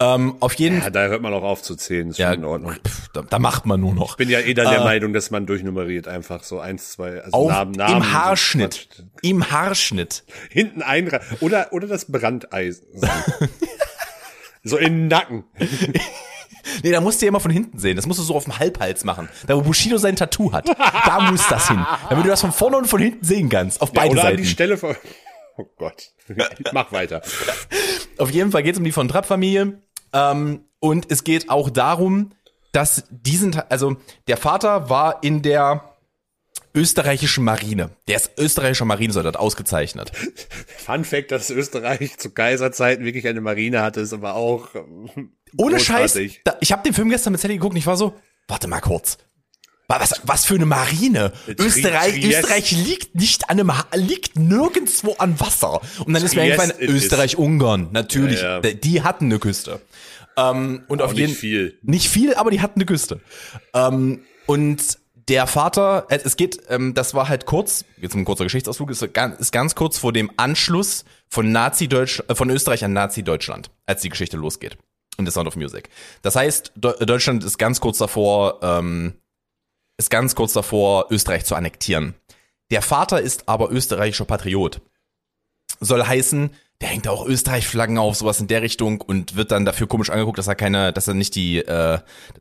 Ähm, 0.00 0.36
auf 0.40 0.54
jeden 0.54 0.80
Ja, 0.80 0.90
da 0.90 1.06
hört 1.06 1.22
man 1.22 1.32
auch 1.32 1.42
auf 1.42 1.62
zu 1.62 1.76
zählen. 1.76 2.10
Ist 2.10 2.18
ja, 2.18 2.30
schon 2.30 2.40
in 2.40 2.44
Ordnung. 2.44 2.74
pff, 2.74 3.08
da, 3.12 3.22
da 3.22 3.38
macht 3.38 3.66
man 3.66 3.80
nur 3.80 3.94
noch. 3.94 4.12
Ich 4.12 4.16
bin 4.16 4.28
ja 4.28 4.40
eh 4.40 4.54
dann 4.54 4.70
der 4.70 4.80
Äh, 4.80 4.84
Meinung, 4.84 5.12
dass 5.12 5.30
man 5.30 5.46
durchnummeriert 5.46 6.08
einfach 6.08 6.42
so 6.42 6.60
eins, 6.60 6.92
zwei, 6.92 7.20
also 7.22 7.36
Auf, 7.36 7.50
Namen, 7.50 7.72
Namen. 7.72 7.96
Im 7.96 8.12
Haarschnitt. 8.12 8.88
Quatsch. 8.90 9.06
Im 9.22 9.50
Haarschnitt. 9.50 10.24
Hinten 10.50 10.82
ein 10.82 11.10
oder 11.40 11.72
oder 11.72 11.86
das 11.86 12.06
Brandeisen. 12.10 12.86
so 14.64 14.76
in 14.76 14.92
den 14.92 15.08
Nacken. 15.08 15.44
Nee, 16.82 16.90
da 16.92 17.00
musst 17.00 17.20
du 17.20 17.26
ja 17.26 17.28
immer 17.28 17.40
von 17.40 17.50
hinten 17.50 17.78
sehen. 17.78 17.96
Das 17.96 18.06
musst 18.06 18.18
du 18.18 18.22
so 18.24 18.34
auf 18.34 18.44
dem 18.44 18.58
Halbhals 18.58 19.04
machen. 19.04 19.28
Da 19.46 19.56
wo 19.56 19.62
Bushido 19.62 19.98
sein 19.98 20.16
Tattoo 20.16 20.52
hat. 20.52 20.68
Da 20.68 21.20
muss 21.30 21.46
das 21.48 21.68
hin. 21.68 21.84
Damit 22.08 22.24
du 22.24 22.28
das 22.28 22.40
von 22.40 22.52
vorne 22.52 22.76
und 22.78 22.86
von 22.86 23.00
hinten 23.00 23.24
sehen 23.24 23.48
kannst. 23.48 23.80
Auf 23.80 23.90
Ja, 23.90 24.02
beide 24.02 24.12
oder 24.12 24.20
an 24.22 24.26
Seiten. 24.28 24.42
die 24.42 24.48
Stelle 24.48 24.76
von. 24.78 24.96
Oh 25.60 25.66
Gott. 25.76 26.12
Mach 26.72 26.92
weiter. 26.92 27.20
Auf 28.18 28.30
jeden 28.30 28.52
Fall 28.52 28.62
geht 28.62 28.74
es 28.74 28.78
um 28.78 28.84
die 28.84 28.92
von 28.92 29.08
Trapp-Familie. 29.08 29.82
Ähm, 30.12 30.60
und 30.78 31.10
es 31.10 31.24
geht 31.24 31.50
auch 31.50 31.68
darum, 31.68 32.30
dass 32.70 33.02
diesen, 33.10 33.58
also 33.68 33.96
der 34.28 34.36
Vater 34.36 34.88
war 34.88 35.20
in 35.24 35.42
der 35.42 35.82
österreichischen 36.76 37.42
Marine. 37.42 37.90
Der 38.06 38.16
ist 38.18 38.30
österreichischer 38.38 38.84
Marinesoldat, 38.84 39.36
ausgezeichnet. 39.36 40.12
Fun 40.76 41.04
Fact, 41.04 41.32
dass 41.32 41.50
Österreich 41.50 42.18
zu 42.18 42.30
Kaiserzeiten 42.30 43.04
wirklich 43.04 43.26
eine 43.26 43.40
Marine 43.40 43.82
hatte, 43.82 44.00
ist 44.00 44.12
aber 44.12 44.34
auch 44.36 44.68
Ohne 45.56 45.80
Scheiß. 45.80 46.18
Da, 46.44 46.56
ich 46.60 46.72
habe 46.72 46.82
den 46.82 46.94
Film 46.94 47.08
gestern 47.10 47.32
mit 47.32 47.40
Sally 47.40 47.54
geguckt 47.54 47.72
und 47.72 47.78
ich 47.78 47.86
war 47.86 47.96
so, 47.96 48.14
warte 48.46 48.68
mal 48.68 48.80
kurz. 48.80 49.18
Wa- 49.88 49.98
Was, 50.00 50.20
was 50.24 50.44
für 50.44 50.54
eine 50.56 50.66
Marine? 50.66 51.32
Tri- 51.46 51.54
Österreich, 51.64 52.14
Triest. 52.14 52.40
Österreich 52.42 52.70
liegt 52.72 53.14
nicht 53.14 53.48
an 53.48 53.58
einem, 53.60 53.72
liegt 53.94 54.38
nirgendwo 54.38 55.14
an 55.18 55.40
Wasser. 55.40 55.80
Und 56.04 56.12
dann 56.12 56.22
ist 56.22 56.34
mir 56.34 56.42
Triest 56.42 56.60
eingefallen, 56.60 56.72
it 56.82 56.90
is. 56.90 57.04
Österreich-Ungarn, 57.04 57.88
natürlich. 57.92 58.40
Ja, 58.42 58.60
ja. 58.60 58.72
Die- 58.72 59.02
hatten 59.02 59.26
eine 59.26 59.38
Küste. 59.38 59.80
Ähm, 60.36 60.82
und 60.88 61.00
Auch 61.02 61.06
auf 61.06 61.12
nicht 61.12 61.20
jeden 61.20 61.34
viel. 61.34 61.78
Nicht 61.82 62.08
viel, 62.08 62.34
aber 62.34 62.50
die 62.50 62.60
hatten 62.60 62.78
eine 62.80 62.86
Küste. 62.86 63.20
Ähm, 63.74 64.20
und 64.46 64.98
der 65.28 65.46
Vater, 65.46 66.06
äh, 66.10 66.18
es 66.24 66.36
geht, 66.36 66.60
ähm, 66.68 66.94
das 66.94 67.12
war 67.14 67.28
halt 67.28 67.44
kurz, 67.44 67.84
jetzt 68.00 68.14
ein 68.14 68.24
kurzer 68.24 68.44
Geschichtsausflug, 68.44 68.90
ist 68.90 69.12
ganz, 69.14 69.38
ist 69.40 69.52
ganz 69.52 69.74
kurz 69.74 69.98
vor 69.98 70.12
dem 70.12 70.30
Anschluss 70.36 71.04
von 71.28 71.50
Nazi-Deutsch, 71.50 72.22
äh, 72.28 72.34
von 72.34 72.50
Österreich 72.50 72.84
an 72.84 72.92
Nazi-Deutschland, 72.92 73.70
als 73.86 74.02
die 74.02 74.08
Geschichte 74.10 74.36
losgeht. 74.36 74.78
Und 75.18 75.26
The 75.26 75.32
Sound 75.32 75.48
of 75.48 75.56
Music. 75.56 75.90
Das 76.22 76.36
heißt, 76.36 76.72
Deu- 76.76 77.04
Deutschland 77.04 77.42
ist 77.42 77.58
ganz 77.58 77.80
kurz 77.80 77.98
davor, 77.98 78.60
ähm, 78.62 79.14
ist 79.98 80.10
ganz 80.10 80.36
kurz 80.36 80.52
davor, 80.52 81.08
Österreich 81.10 81.44
zu 81.44 81.56
annektieren. 81.56 82.14
Der 82.70 82.82
Vater 82.82 83.20
ist 83.20 83.48
aber 83.48 83.70
österreichischer 83.72 84.26
Patriot. 84.26 84.80
Soll 85.80 86.04
heißen, 86.04 86.50
der 86.80 86.88
hängt 86.88 87.08
auch 87.08 87.26
Österreich-Flaggen 87.26 87.98
auf, 87.98 88.16
sowas 88.16 88.38
in 88.40 88.46
der 88.46 88.62
Richtung 88.62 89.00
und 89.00 89.34
wird 89.34 89.50
dann 89.50 89.64
dafür 89.64 89.88
komisch 89.88 90.10
angeguckt, 90.10 90.38
dass 90.38 90.46
er 90.46 90.54
keine, 90.54 90.92
dass 90.92 91.08
er 91.08 91.14
nicht 91.14 91.34
die, 91.34 91.58
äh, 91.58 91.98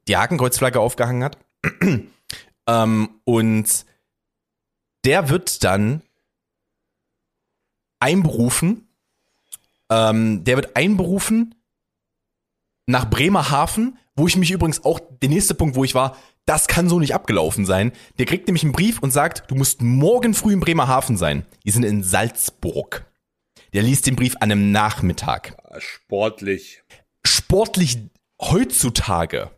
die 0.07 0.15
Hakenkreuzflagge 0.17 0.79
aufgehangen 0.79 1.23
hat. 1.23 1.37
ähm, 2.67 3.09
und 3.23 3.85
der 5.03 5.29
wird 5.29 5.63
dann 5.63 6.03
einberufen, 7.99 8.87
ähm, 9.89 10.43
der 10.43 10.57
wird 10.57 10.75
einberufen 10.75 11.55
nach 12.87 13.09
Bremerhaven, 13.09 13.97
wo 14.15 14.27
ich 14.27 14.35
mich 14.35 14.49
übrigens 14.51 14.83
auch, 14.83 14.99
der 15.21 15.29
nächste 15.29 15.53
Punkt, 15.53 15.75
wo 15.75 15.83
ich 15.83 15.93
war, 15.93 16.17
das 16.45 16.67
kann 16.67 16.87
so 16.89 16.99
nicht 16.99 17.13
abgelaufen 17.13 17.65
sein. 17.65 17.91
Der 18.17 18.25
kriegt 18.25 18.47
nämlich 18.47 18.63
einen 18.63 18.71
Brief 18.71 18.99
und 18.99 19.11
sagt, 19.11 19.43
du 19.51 19.55
musst 19.55 19.81
morgen 19.81 20.33
früh 20.33 20.53
in 20.53 20.61
Bremerhaven 20.61 21.17
sein. 21.17 21.45
Die 21.65 21.71
sind 21.71 21.83
in 21.83 22.01
Salzburg. 22.03 23.05
Der 23.73 23.83
liest 23.83 24.07
den 24.07 24.15
Brief 24.15 24.35
an 24.37 24.51
einem 24.51 24.71
Nachmittag. 24.71 25.57
Sportlich. 25.77 26.81
Sportlich 27.25 27.97
heutzutage, 28.41 29.51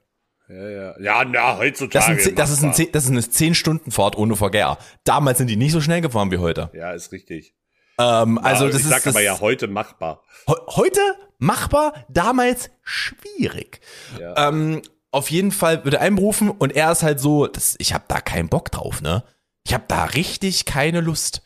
Ja, 0.49 0.69
ja. 0.69 0.99
Ja, 0.99 1.23
na, 1.25 1.51
das, 1.51 1.59
heutzutage. 1.59 2.21
sind, 2.21 2.39
das, 2.39 2.49
ist, 2.49 2.63
ein, 2.63 2.91
das 2.91 3.03
ist 3.05 3.11
eine 3.11 3.21
10-Stunden-Fahrt 3.21 4.17
ohne 4.17 4.35
Verkehr. 4.35 4.79
Damals 5.03 5.37
sind 5.37 5.47
die 5.47 5.55
nicht 5.57 5.71
so 5.71 5.81
schnell 5.81 6.01
gefahren 6.01 6.31
wie 6.31 6.39
heute. 6.39 6.71
Ja, 6.73 6.91
ist 6.93 7.11
richtig. 7.11 7.53
Ähm, 7.99 8.37
also 8.39 8.65
Ja, 8.65 8.71
das 8.71 8.79
ich 8.81 8.85
ist 8.85 8.89
sag 8.91 9.03
das, 9.03 9.15
aber 9.15 9.21
ja 9.23 9.39
heute 9.39 9.67
machbar. 9.67 10.23
Heu- 10.47 10.55
Heute 10.75 10.99
machbar, 11.37 11.93
damals 12.09 12.69
schwierig. 12.83 13.81
Ja. 14.19 14.47
Ähm, 14.49 14.81
auf 15.11 15.29
jeden 15.31 15.51
Fall 15.51 15.83
wird 15.85 15.95
er 15.95 16.01
einberufen 16.01 16.49
und 16.49 16.75
er 16.75 16.91
ist 16.91 17.03
halt 17.03 17.19
so, 17.19 17.47
das, 17.47 17.75
ich 17.79 17.93
habe 17.93 18.05
da 18.07 18.21
keinen 18.21 18.47
Bock 18.49 18.71
drauf, 18.71 19.01
ne? 19.01 19.23
Ich 19.65 19.73
habe 19.73 19.83
da 19.87 20.05
richtig 20.05 20.65
keine 20.65 21.01
Lust. 21.01 21.41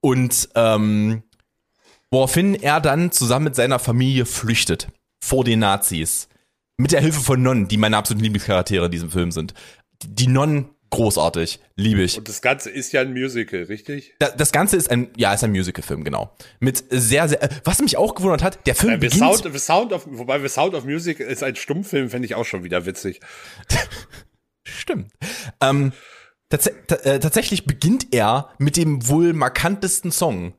Und 0.00 0.48
ähm, 0.54 1.22
woraufhin 2.10 2.54
er 2.54 2.80
dann 2.80 3.10
zusammen 3.12 3.44
mit 3.44 3.56
seiner 3.56 3.78
Familie 3.78 4.24
flüchtet 4.26 4.88
vor 5.20 5.44
den 5.44 5.58
Nazis. 5.60 6.28
Mit 6.76 6.92
der 6.92 7.00
Hilfe 7.00 7.20
von 7.20 7.42
Nonnen, 7.42 7.66
die 7.68 7.76
meine 7.76 7.96
absoluten 7.96 8.22
Lieblingscharaktere 8.22 8.86
in 8.86 8.92
diesem 8.92 9.10
Film 9.10 9.32
sind. 9.32 9.52
Die 10.04 10.28
Nonnen, 10.28 10.70
großartig, 10.90 11.60
liebe 11.76 12.02
ich. 12.02 12.16
Und 12.18 12.28
das 12.28 12.40
Ganze 12.42 12.70
ist 12.70 12.92
ja 12.92 13.00
ein 13.02 13.12
Musical, 13.12 13.62
richtig? 13.64 14.14
Da- 14.18 14.30
Das 14.30 14.52
Ganze 14.52 14.76
ist 14.76 14.90
ein, 14.90 15.10
ja, 15.16 15.34
ist 15.34 15.44
ein 15.44 15.50
Musicalfilm, 15.52 16.04
genau. 16.04 16.34
Mit 16.60 16.82
sehr, 16.90 17.28
sehr, 17.28 17.42
äh, 17.42 17.48
was 17.64 17.80
mich 17.80 17.96
auch 17.96 18.14
gewundert 18.14 18.42
hat, 18.42 18.66
der 18.66 18.74
Film 18.74 18.92
Ja, 18.94 19.00
wir 19.02 19.10
beginnt, 19.10 19.36
Sound, 19.42 19.60
Sound 19.60 19.92
of, 19.92 20.06
wobei 20.10 20.40
wir 20.42 20.48
Sound 20.48 20.74
of 20.74 20.84
Music 20.84 21.20
ist 21.20 21.42
ein 21.42 21.56
Stummfilm, 21.56 22.08
fände 22.10 22.26
ich 22.26 22.34
auch 22.34 22.44
schon 22.46 22.64
wieder 22.64 22.86
witzig. 22.86 23.20
Stimmt. 24.66 25.12
Ähm, 25.60 25.92
tats 26.50 26.70
ta- 26.86 26.96
äh, 26.96 27.20
tatsächlich 27.20 27.64
beginnt 27.64 28.12
er 28.12 28.50
mit 28.58 28.76
dem 28.76 29.08
wohl 29.08 29.32
markantesten 29.32 30.10
Song. 30.12 30.54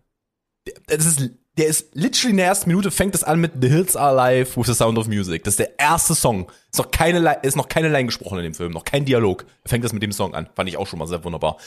Das 0.87 1.05
ist, 1.05 1.29
der 1.57 1.67
ist 1.67 1.93
literally 1.93 2.31
in 2.31 2.37
der 2.37 2.45
ersten 2.45 2.69
Minute 2.69 2.91
fängt 2.91 3.15
es 3.15 3.23
an 3.23 3.39
mit 3.39 3.53
The 3.59 3.67
Hills 3.67 3.95
Are 3.95 4.17
Alive 4.17 4.55
with 4.55 4.67
the 4.67 4.73
Sound 4.73 4.97
of 4.97 5.07
Music. 5.07 5.43
Das 5.43 5.53
ist 5.53 5.59
der 5.59 5.79
erste 5.79 6.15
Song. 6.15 6.49
Ist 6.71 6.77
noch 6.77 6.91
keine, 6.91 7.39
ist 7.41 7.57
noch 7.57 7.67
keine 7.67 7.89
Line 7.89 8.05
gesprochen 8.05 8.37
in 8.37 8.43
dem 8.45 8.53
Film, 8.53 8.71
noch 8.71 8.85
kein 8.85 9.05
Dialog. 9.05 9.45
Fängt 9.65 9.83
das 9.83 9.93
mit 9.93 10.03
dem 10.03 10.11
Song 10.11 10.35
an. 10.35 10.49
Fand 10.55 10.69
ich 10.69 10.77
auch 10.77 10.87
schon 10.87 10.99
mal 10.99 11.07
sehr 11.07 11.23
wunderbar. 11.23 11.57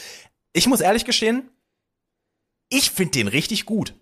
Ich 0.53 0.67
muss 0.67 0.81
ehrlich 0.81 1.05
gestehen, 1.05 1.51
ich 2.71 2.91
finde 2.91 3.13
den 3.13 3.29
richtig 3.29 3.67
gut. 3.67 3.95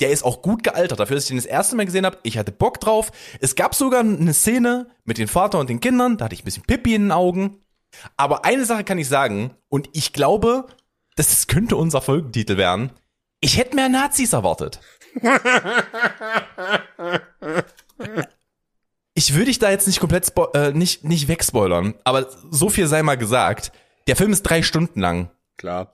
Der 0.00 0.10
ist 0.10 0.22
auch 0.22 0.42
gut 0.42 0.62
gealtert. 0.62 1.00
Dafür, 1.00 1.16
dass 1.16 1.24
ich 1.24 1.28
den 1.28 1.38
das 1.38 1.46
erste 1.46 1.76
Mal 1.76 1.86
gesehen 1.86 2.06
habe, 2.06 2.18
ich 2.22 2.38
hatte 2.38 2.52
Bock 2.52 2.78
drauf. 2.80 3.10
Es 3.40 3.56
gab 3.56 3.74
sogar 3.74 4.00
eine 4.00 4.34
Szene 4.34 4.88
mit 5.04 5.18
dem 5.18 5.28
Vater 5.28 5.58
und 5.58 5.70
den 5.70 5.80
Kindern, 5.80 6.18
da 6.18 6.26
hatte 6.26 6.34
ich 6.34 6.42
ein 6.42 6.44
bisschen 6.44 6.62
Pippi 6.64 6.94
in 6.94 7.04
den 7.04 7.12
Augen. 7.12 7.58
Aber 8.16 8.44
eine 8.44 8.64
Sache 8.64 8.84
kann 8.84 8.98
ich 8.98 9.08
sagen, 9.08 9.52
und 9.68 9.88
ich 9.92 10.12
glaube, 10.12 10.66
das 11.16 11.46
könnte 11.46 11.76
unser 11.76 12.00
Folgentitel 12.00 12.56
werden. 12.56 12.92
Ich 13.40 13.56
hätte 13.56 13.76
mehr 13.76 13.88
Nazis 13.88 14.32
erwartet. 14.32 14.80
Ich 19.14 19.34
würde 19.34 19.46
dich 19.46 19.58
da 19.58 19.70
jetzt 19.70 19.86
nicht 19.86 20.00
komplett 20.00 20.26
spo 20.26 20.46
äh, 20.52 20.72
nicht, 20.72 21.04
nicht 21.04 21.26
wegspoilern, 21.28 21.94
aber 22.04 22.28
so 22.50 22.68
viel 22.68 22.86
sei 22.86 23.02
mal 23.02 23.16
gesagt. 23.16 23.72
Der 24.06 24.16
Film 24.16 24.32
ist 24.32 24.42
drei 24.42 24.62
Stunden 24.62 25.00
lang. 25.00 25.30
Klar, 25.56 25.92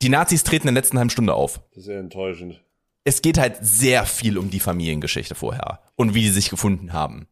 Die 0.00 0.08
Nazis 0.08 0.44
treten 0.44 0.68
in 0.68 0.74
der 0.74 0.82
letzten 0.82 0.96
halben 0.98 1.10
Stunde 1.10 1.34
auf. 1.34 1.60
das 1.70 1.78
ist 1.78 1.84
sehr 1.84 1.98
enttäuschend. 2.00 2.62
Es 3.04 3.22
geht 3.22 3.38
halt 3.38 3.58
sehr 3.60 4.06
viel 4.06 4.38
um 4.38 4.50
die 4.50 4.60
Familiengeschichte 4.60 5.34
vorher 5.34 5.80
und 5.96 6.14
wie 6.14 6.22
die 6.22 6.30
sich 6.30 6.50
gefunden 6.50 6.92
haben. 6.92 7.26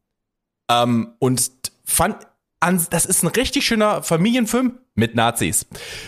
Ähm, 0.70 1.14
und 1.18 1.50
fand, 1.84 2.26
an, 2.60 2.86
das 2.90 3.06
ist 3.06 3.22
ein 3.22 3.28
richtig 3.28 3.66
schöner 3.66 4.02
Familienfilm 4.02 4.78
mit 4.96 5.14
Nazis. 5.14 5.66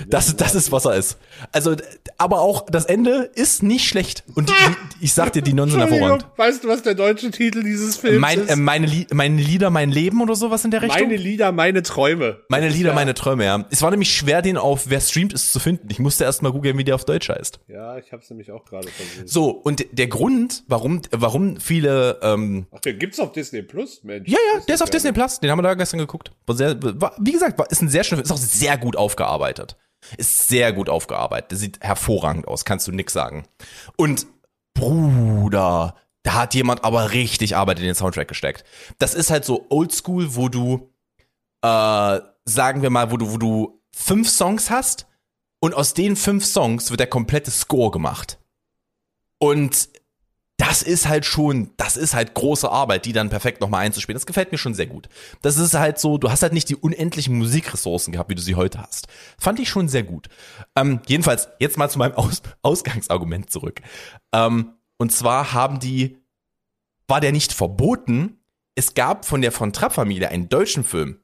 Das, 0.09 0.35
das 0.37 0.55
ist, 0.55 0.73
was 0.73 0.85
er 0.87 0.97
ist. 0.97 1.19
Also, 1.53 1.77
aber 2.17 2.41
auch 2.41 2.67
das 2.69 2.87
Ende 2.87 3.31
ist 3.35 3.63
nicht 3.63 3.87
schlecht. 3.87 4.25
Und 4.35 4.49
die, 4.49 4.55
die, 4.55 5.05
ich 5.05 5.13
sag 5.13 5.33
dir, 5.33 5.43
die 5.43 5.53
Nonnen 5.53 5.73
sind 5.73 5.81
hervorragend. 5.81 6.27
weißt 6.37 6.65
du, 6.65 6.69
was 6.69 6.83
der 6.83 6.95
deutsche 6.95 7.31
Titel 7.31 7.63
dieses 7.63 7.97
Films 7.97 8.19
Mein, 8.19 8.41
ist? 8.41 8.51
äh, 8.51 8.57
meine, 8.57 8.87
Lie 8.87 9.07
meine 9.13 9.41
Lieder, 9.41 9.71
mein 9.71 9.91
Leben 9.91 10.21
oder 10.23 10.35
sowas 10.35 10.65
in 10.65 10.71
der 10.71 10.83
Richtung? 10.83 11.01
meine 11.01 11.17
Lieder, 11.17 11.53
meine 11.53 11.83
Träume. 11.83 12.41
Meine 12.49 12.69
Lieder, 12.69 12.91
ja, 12.91 12.95
meine 12.95 13.15
Träume, 13.15 13.45
ja. 13.45 13.65
Es 13.71 13.83
war 13.83 13.91
nämlich 13.91 14.13
schwer, 14.13 14.43
den 14.43 14.57
auf 14.57 14.89
Wer 14.89 15.01
streamt 15.01 15.33
ist 15.35 15.53
zu 15.53 15.61
finden. 15.61 15.89
Ich 15.91 15.99
musste 15.99 16.25
erst 16.25 16.43
mal 16.43 16.51
googeln, 16.51 16.79
wie 16.79 16.85
der 16.85 16.95
auf 16.95 17.05
Deutsch 17.05 17.29
heißt. 17.29 17.61
Ja, 17.69 17.99
ich 17.99 18.11
hab's 18.13 18.31
nämlich 18.31 18.51
auch 18.51 18.65
gerade 18.65 18.89
versucht. 18.89 19.29
So, 19.29 19.51
und 19.51 19.85
der 19.93 20.07
Grund, 20.07 20.65
warum, 20.67 21.03
warum 21.11 21.61
viele 21.61 22.19
ähm, 22.23 22.67
Ach, 22.75 22.81
den 22.81 22.99
gibt's 22.99 23.21
auf 23.21 23.33
Disney 23.33 23.63
Plus, 23.63 24.03
Mensch. 24.03 24.29
Ja, 24.29 24.39
ja, 24.55 24.61
der 24.67 24.75
ist 24.75 24.83
auf 24.83 24.91
Disney 24.91 25.13
Plus. 25.13 25.41
Den 25.41 25.51
haben 25.51 25.59
wir 25.59 25.63
da 25.63 25.75
gestern 25.75 25.99
geguckt. 25.99 26.33
War 26.47 26.57
sehr, 26.57 26.77
war, 26.81 27.15
wie 27.19 27.33
gesagt, 27.33 27.59
war, 27.59 27.71
ist 27.71 27.83
ein 27.83 27.89
sehr 27.89 28.03
schöner, 28.05 28.23
ist 28.23 28.33
auch 28.33 28.39
sehr 28.39 28.78
gut 28.79 28.97
aufgearbeitet. 28.97 29.77
Ist 30.17 30.49
sehr 30.49 30.73
gut 30.73 30.89
aufgearbeitet. 30.89 31.51
Der 31.51 31.59
sieht 31.59 31.81
hervorragend 31.81 32.47
aus, 32.49 32.65
kannst 32.65 32.87
du 32.87 32.93
nix 32.93 33.13
sagen. 33.13 33.47
Und 33.97 34.27
Bruder, 34.75 35.97
da 36.23 36.35
hat 36.35 36.55
jemand 36.55 36.85
aber 36.85 37.13
richtig 37.13 37.57
Arbeit 37.57 37.81
in 37.81 37.85
den 37.87 37.95
Soundtrack 37.95 38.29
gesteckt. 38.29 38.65
Das 38.99 39.15
ist 39.15 39.31
halt 39.31 39.45
so 39.45 39.67
Oldschool, 39.71 40.37
wo 40.37 40.49
du, 40.49 40.93
äh, 41.63 42.21
sagen 42.45 42.83
wir 42.83 42.91
mal, 42.91 43.11
wo 43.11 43.17
du, 43.17 43.33
wo 43.33 43.37
du 43.39 43.83
fünf 43.95 44.29
Songs 44.29 44.71
hast 44.71 45.07
und 45.61 45.75
aus 45.75 45.95
den 45.95 46.17
fünf 46.17 46.45
Songs 46.45 46.91
wird 46.91 47.01
der 47.01 47.09
komplette 47.09 47.51
Score 47.51 47.91
gemacht. 47.91 48.39
Und 49.39 49.89
das 50.59 50.83
ist 50.83 51.09
halt 51.09 51.25
schon, 51.25 51.71
das 51.77 51.97
ist 51.97 52.15
halt 52.15 52.35
große 52.35 52.71
Arbeit, 52.71 53.07
die 53.07 53.13
dann 53.13 53.31
perfekt 53.31 53.61
nochmal 53.61 53.87
einzuspielen. 53.87 54.17
Das 54.17 54.27
gefällt 54.27 54.53
mir 54.53 54.59
schon 54.59 54.75
sehr 54.75 54.89
gut. 54.89 55.09
Das 55.41 55.57
ist 55.57 55.75
halt 55.75 55.99
so, 55.99 56.19
du 56.19 56.31
hast 56.31 56.43
halt 56.43 56.53
nicht 56.53 56.69
die 56.69 56.77
unendlichen 56.77 57.39
Musikressourcen 57.39 58.13
gehabt, 58.13 58.29
wie 58.29 58.35
du 58.35 58.43
sie 58.43 58.57
heute 58.57 58.83
hast. 58.83 59.07
Fand 59.39 59.61
ich 59.61 59.69
schon 59.69 59.89
sehr 59.89 60.03
gut. 60.03 60.29
Ähm, 60.77 61.01
jedenfalls, 61.07 61.49
jetzt 61.61 61.79
mal 61.79 61.89
zu 61.89 61.99
meinem 61.99 62.15
Aus 62.15 62.43
Ausgangsargument 62.63 63.51
zurück. 63.51 63.81
Ähm, 64.33 64.75
und 64.99 65.13
zwar 65.13 65.53
haben 65.53 65.79
die, 65.79 66.19
war 67.07 67.21
der 67.21 67.33
nicht 67.33 67.53
verboten, 67.53 68.41
es 68.75 68.95
gab 68.95 69.25
von 69.25 69.41
der 69.41 69.53
von 69.53 69.73
Trapp-Familie 69.73 70.29
einen 70.29 70.49
deutschen 70.49 70.83
Film, 70.83 71.21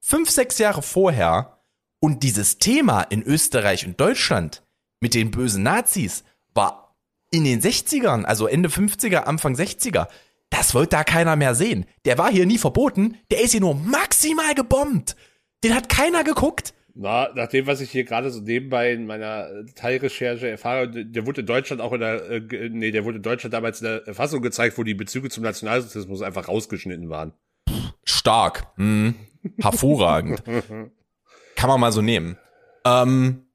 fünf, 0.00 0.30
sechs 0.30 0.58
Jahre 0.58 0.82
vorher, 0.82 1.56
und 1.98 2.22
dieses 2.22 2.58
Thema 2.58 3.02
in 3.02 3.22
Österreich 3.22 3.86
und 3.86 4.00
Deutschland 4.00 4.62
mit 5.00 5.14
den 5.14 5.30
bösen 5.30 5.62
Nazis 5.62 6.24
war 6.54 6.85
in 7.30 7.44
den 7.44 7.60
60ern, 7.60 8.24
also 8.24 8.46
Ende 8.46 8.68
50er, 8.68 9.24
Anfang 9.24 9.54
60er, 9.54 10.08
das 10.50 10.74
wollte 10.74 10.90
da 10.90 11.04
keiner 11.04 11.36
mehr 11.36 11.54
sehen. 11.54 11.86
Der 12.04 12.18
war 12.18 12.30
hier 12.30 12.46
nie 12.46 12.58
verboten, 12.58 13.16
der 13.30 13.42
ist 13.42 13.52
hier 13.52 13.60
nur 13.60 13.74
maximal 13.74 14.54
gebombt. 14.54 15.16
Den 15.64 15.74
hat 15.74 15.88
keiner 15.88 16.24
geguckt. 16.24 16.74
Na, 16.94 17.28
nach 17.34 17.48
dem, 17.48 17.66
was 17.66 17.82
ich 17.82 17.90
hier 17.90 18.04
gerade 18.04 18.30
so 18.30 18.40
nebenbei 18.40 18.92
in 18.92 19.06
meiner 19.06 19.48
Teilrecherche 19.74 20.48
erfahre, 20.48 20.88
der 20.88 21.26
wurde 21.26 21.42
in 21.42 21.46
Deutschland 21.46 21.82
auch 21.82 21.92
in 21.92 22.00
der, 22.00 22.30
äh, 22.30 22.70
nee, 22.70 22.90
der 22.90 23.04
wurde 23.04 23.18
in 23.18 23.22
Deutschland 23.22 23.52
damals 23.52 23.82
in 23.82 24.00
der 24.06 24.14
Fassung 24.14 24.40
gezeigt, 24.40 24.78
wo 24.78 24.82
die 24.82 24.94
Bezüge 24.94 25.28
zum 25.28 25.44
Nationalsozialismus 25.44 26.22
einfach 26.22 26.48
rausgeschnitten 26.48 27.10
waren. 27.10 27.34
Stark. 28.02 28.68
Hm. 28.76 29.14
Hervorragend. 29.58 30.42
Kann 31.56 31.68
man 31.68 31.80
mal 31.80 31.92
so 31.92 32.00
nehmen. 32.00 32.38
Ähm, 32.86 33.45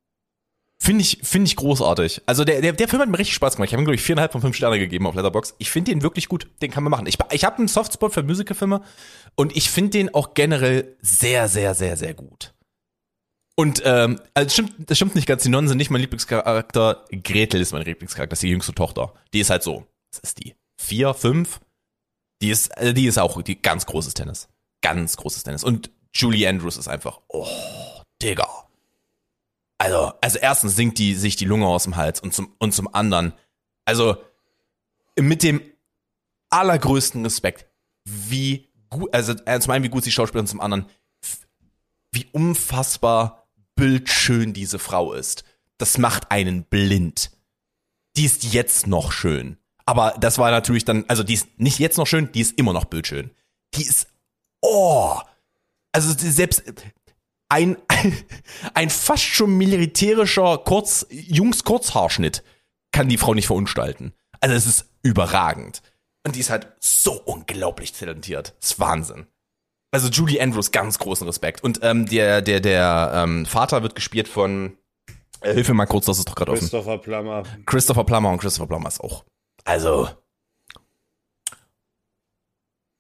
Finde 0.84 1.04
ich, 1.04 1.20
finde 1.22 1.48
ich 1.48 1.56
großartig. 1.58 2.24
Also 2.26 2.44
der, 2.44 2.60
der, 2.60 2.74
der 2.74 2.88
Film 2.88 3.04
hat 3.04 3.08
mir 3.08 3.20
richtig 3.20 3.36
Spaß 3.36 3.56
gemacht. 3.56 3.70
Ich 3.70 3.74
habe 3.74 3.84
ihm, 3.84 3.86
glaube 3.86 3.98
ich, 3.98 4.02
viereinhalb 4.02 4.32
von 4.32 4.42
fünf 4.42 4.56
Sterne 4.56 4.80
gegeben 4.80 5.06
auf 5.06 5.14
Letterbox. 5.14 5.54
Ich 5.60 5.70
finde 5.70 5.92
den 5.92 6.02
wirklich 6.02 6.28
gut. 6.28 6.48
Den 6.64 6.72
kann 6.72 6.84
man 6.84 6.90
machen. 6.90 7.06
Ich, 7.06 7.20
ich 7.32 7.44
habe 7.44 7.60
einen 7.60 7.68
Softspot 7.68 8.12
für 8.12 8.24
Musicalfilme 8.24 8.82
und 9.36 9.56
ich 9.56 9.70
finde 9.70 9.92
den 9.92 10.16
auch 10.16 10.34
generell 10.34 10.98
sehr, 11.00 11.48
sehr, 11.50 11.76
sehr, 11.76 11.98
sehr 11.98 12.16
gut. 12.16 12.56
Und 13.56 13.84
ähm, 13.86 14.20
also 14.34 14.46
das 14.46 14.54
stimmt, 14.54 14.74
das 14.90 14.98
stimmt 14.98 15.14
nicht 15.14 15.28
ganz. 15.28 15.44
Die 15.44 15.50
Nonnen 15.50 15.68
sind 15.68 15.78
nicht 15.78 15.92
mein 15.92 16.02
Lieblingscharakter. 16.02 17.06
Gretel 17.12 17.62
ist 17.62 17.74
mein 17.74 17.84
Lieblingscharakter. 17.84 18.32
Das 18.32 18.40
ist 18.40 18.44
die 18.44 18.50
jüngste 18.50 18.74
Tochter. 18.74 19.14
Die 19.36 19.40
ist 19.40 19.52
halt 19.52 19.62
so. 19.62 19.86
Was 20.12 20.20
ist 20.22 20.44
die? 20.44 20.56
Vier, 20.82 21.14
fünf? 21.14 21.60
Die 22.42 22.50
ist, 22.50 22.76
also 22.76 22.92
die 22.92 23.06
ist 23.06 23.20
auch 23.20 23.40
die 23.44 23.62
ganz 23.62 23.86
großes 23.86 24.16
Tennis. 24.16 24.50
Ganz 24.82 25.16
großes 25.16 25.44
Tennis. 25.44 25.64
Und 25.64 25.92
Julie 26.12 26.50
Andrews 26.50 26.78
ist 26.78 26.88
einfach, 26.88 27.22
oh, 27.28 27.48
Digga. 28.20 28.48
Also, 29.82 30.14
also 30.22 30.38
erstens 30.38 30.76
singt 30.76 31.00
die 31.00 31.16
sich 31.16 31.38
die 31.38 31.46
Lunge 31.46 31.66
aus 31.66 31.86
dem 31.86 31.96
Hals 31.96 32.20
und 32.20 32.36
zum, 32.36 32.54
und 32.60 32.72
zum 32.72 32.94
anderen, 32.94 33.34
also 33.84 34.16
mit 35.20 35.42
dem 35.42 35.60
allergrößten 36.52 37.24
Respekt, 37.24 37.66
wie 38.06 38.70
gut, 38.92 39.12
also 39.12 39.34
äh, 39.48 39.60
zum 39.60 39.72
einen 39.72 39.84
wie 39.84 39.90
gut 39.90 40.04
sie 40.04 40.12
schauspielt 40.12 40.42
und 40.42 40.48
zum 40.48 40.62
anderen, 40.62 40.86
wie 42.12 42.28
unfassbar 42.32 43.48
bildschön 43.74 44.54
diese 44.54 44.78
Frau 44.78 45.14
ist. 45.14 45.46
Das 45.80 45.98
macht 45.98 46.30
einen 46.30 46.64
blind. 46.64 47.32
Die 48.18 48.26
ist 48.26 48.44
jetzt 48.44 48.86
noch 48.86 49.12
schön. 49.12 49.58
Aber 49.88 50.14
das 50.20 50.38
war 50.38 50.52
natürlich 50.52 50.86
dann, 50.86 51.06
also 51.08 51.24
die 51.24 51.34
ist 51.34 51.48
nicht 51.58 51.80
jetzt 51.80 51.98
noch 51.98 52.06
schön, 52.06 52.32
die 52.32 52.42
ist 52.42 52.56
immer 52.60 52.74
noch 52.74 52.86
bildschön. 52.86 53.32
Die 53.74 53.82
ist, 53.82 54.06
oh, 54.62 55.18
also 55.92 56.14
selbst 56.16 56.62
ein, 57.50 57.78
ein 58.74 58.90
fast 58.90 59.24
schon 59.24 59.58
militärischer 59.58 60.58
Kurz, 60.60 61.06
Jungs-Kurzhaarschnitt 61.10 62.44
kann 62.92 63.10
die 63.10 63.18
Frau 63.18 63.34
nicht 63.34 63.48
verunstalten. 63.48 64.14
Also 64.40 64.56
es 64.56 64.66
ist 64.66 64.90
überragend. 65.02 65.82
Und 66.26 66.36
die 66.36 66.40
ist 66.40 66.50
halt 66.50 66.68
so 66.80 67.14
unglaublich 67.14 67.94
talentiert. 67.94 68.56
Das 68.60 68.72
ist 68.72 68.80
Wahnsinn. 68.80 69.28
Also 69.92 70.08
Julie 70.10 70.42
Andrews, 70.42 70.72
ganz 70.72 71.00
großen 71.00 71.28
Respekt. 71.28 71.64
Und 71.64 71.80
ähm, 71.84 72.06
der, 72.06 72.42
der, 72.42 72.60
der 72.60 73.12
ähm, 73.14 73.46
Vater 73.46 73.84
wird 73.84 73.96
gespielt 73.96 74.28
von, 74.28 74.78
äh, 75.42 75.54
hilf 75.54 75.68
mir 75.68 75.74
mal 75.74 75.86
kurz, 75.86 76.06
das 76.06 76.18
ist 76.18 76.30
doch 76.30 76.36
gerade 76.36 76.52
offen. 76.52 76.62
Christopher 76.62 76.98
Plummer. 76.98 77.44
Christopher 77.66 78.04
Plummer 78.04 78.30
und 78.32 78.38
Christopher 78.38 78.68
Plummer 78.68 78.88
ist 78.88 79.02
auch. 79.02 79.26
Also. 79.66 80.10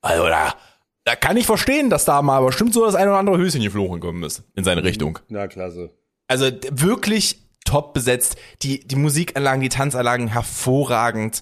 Also 0.02 0.28
da, 0.28 0.56
da 1.04 1.16
kann 1.16 1.38
ich 1.38 1.46
verstehen, 1.46 1.90
dass 1.90 2.06
da 2.06 2.22
mal 2.22 2.44
bestimmt 2.46 2.74
so 2.74 2.86
das 2.86 2.96
ein 2.96 3.08
oder 3.08 3.18
andere 3.18 3.38
Höschen 3.38 3.62
geflogen 3.62 4.00
gekommen 4.00 4.24
ist 4.24 4.44
in 4.56 4.64
seine 4.64 4.84
Richtung. 4.84 5.20
Na, 5.30 5.48
klasse. 5.48 5.92
Also 6.28 6.50
wirklich 6.72 7.42
top 7.66 7.94
besetzt, 7.94 8.38
die, 8.62 8.86
die 8.88 8.96
Musikanlagen, 8.96 9.62
die 9.62 9.70
Tanzanlagen 9.70 10.28
hervorragend, 10.28 11.42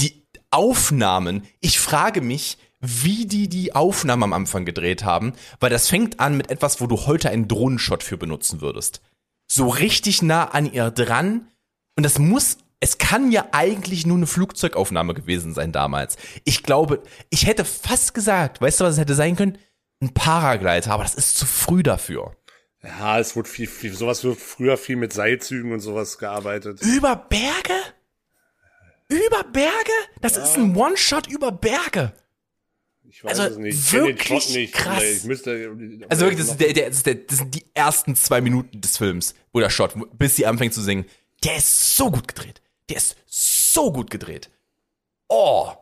die 0.00 0.26
Aufnahmen. 0.50 1.44
Ich 1.60 1.78
frage 1.78 2.20
mich, 2.20 2.58
wie 2.80 3.26
die 3.26 3.48
die 3.48 3.74
Aufnahmen 3.74 4.24
am 4.24 4.32
Anfang 4.32 4.64
gedreht 4.64 5.04
haben, 5.04 5.32
weil 5.60 5.70
das 5.70 5.88
fängt 5.88 6.20
an 6.20 6.36
mit 6.36 6.50
etwas, 6.50 6.80
wo 6.80 6.86
du 6.86 7.06
heute 7.06 7.30
einen 7.30 7.48
Drohnenshot 7.48 8.02
für 8.02 8.16
benutzen 8.16 8.60
würdest. 8.60 9.00
So 9.48 9.68
richtig 9.68 10.22
nah 10.22 10.44
an 10.44 10.70
ihr 10.70 10.90
dran. 10.90 11.48
Und 11.96 12.02
das 12.02 12.18
muss, 12.18 12.58
es 12.80 12.98
kann 12.98 13.32
ja 13.32 13.46
eigentlich 13.52 14.06
nur 14.06 14.16
eine 14.16 14.26
Flugzeugaufnahme 14.26 15.14
gewesen 15.14 15.54
sein 15.54 15.72
damals. 15.72 16.16
Ich 16.44 16.62
glaube, 16.62 17.02
ich 17.30 17.46
hätte 17.46 17.64
fast 17.64 18.14
gesagt, 18.14 18.60
weißt 18.60 18.80
du, 18.80 18.84
was 18.84 18.94
es 18.94 19.00
hätte 19.00 19.14
sein 19.14 19.36
können? 19.36 19.58
Ein 20.00 20.12
Paraglider, 20.12 20.90
aber 20.92 21.04
das 21.04 21.14
ist 21.14 21.38
zu 21.38 21.46
früh 21.46 21.82
dafür. 21.82 22.36
Ja, 22.82 23.18
es 23.18 23.34
wurde 23.34 23.48
viel, 23.48 23.66
viel, 23.66 23.94
sowas 23.94 24.22
wird 24.24 24.38
früher 24.38 24.76
viel 24.76 24.96
mit 24.96 25.12
Seilzügen 25.12 25.72
und 25.72 25.80
sowas 25.80 26.18
gearbeitet. 26.18 26.80
Über 26.82 27.16
Berge? 27.16 27.74
Über 29.08 29.42
Berge? 29.44 29.92
Das 30.20 30.36
ist 30.36 30.56
ein 30.56 30.76
One-Shot 30.76 31.28
über 31.28 31.52
Berge. 31.52 32.12
Ich 33.08 33.24
weiß 33.24 33.38
Also 33.40 33.54
es 33.54 33.58
nicht. 33.58 33.78
Ich 33.78 33.92
wirklich 33.92 34.54
nicht. 34.54 34.74
krass. 34.74 35.02
Ich 35.02 35.24
müsste, 35.24 35.74
Also 36.08 36.26
wirklich, 36.26 36.40
das, 36.40 36.50
ist 36.50 36.60
der, 36.60 36.72
der, 36.74 36.90
das, 36.90 37.02
der, 37.04 37.14
das 37.14 37.38
sind 37.38 37.54
die 37.54 37.64
ersten 37.72 38.14
zwei 38.16 38.40
Minuten 38.40 38.80
des 38.80 38.98
Films, 38.98 39.34
wo 39.52 39.60
der 39.60 39.70
Shot, 39.70 39.94
bis 40.18 40.36
sie 40.36 40.44
anfängt 40.46 40.74
zu 40.74 40.82
singen. 40.82 41.06
Der 41.44 41.56
ist 41.56 41.96
so 41.96 42.10
gut 42.10 42.28
gedreht. 42.28 42.60
Der 42.88 42.96
ist 42.96 43.16
so 43.26 43.92
gut 43.92 44.10
gedreht. 44.10 44.50
Oh. 45.28 45.72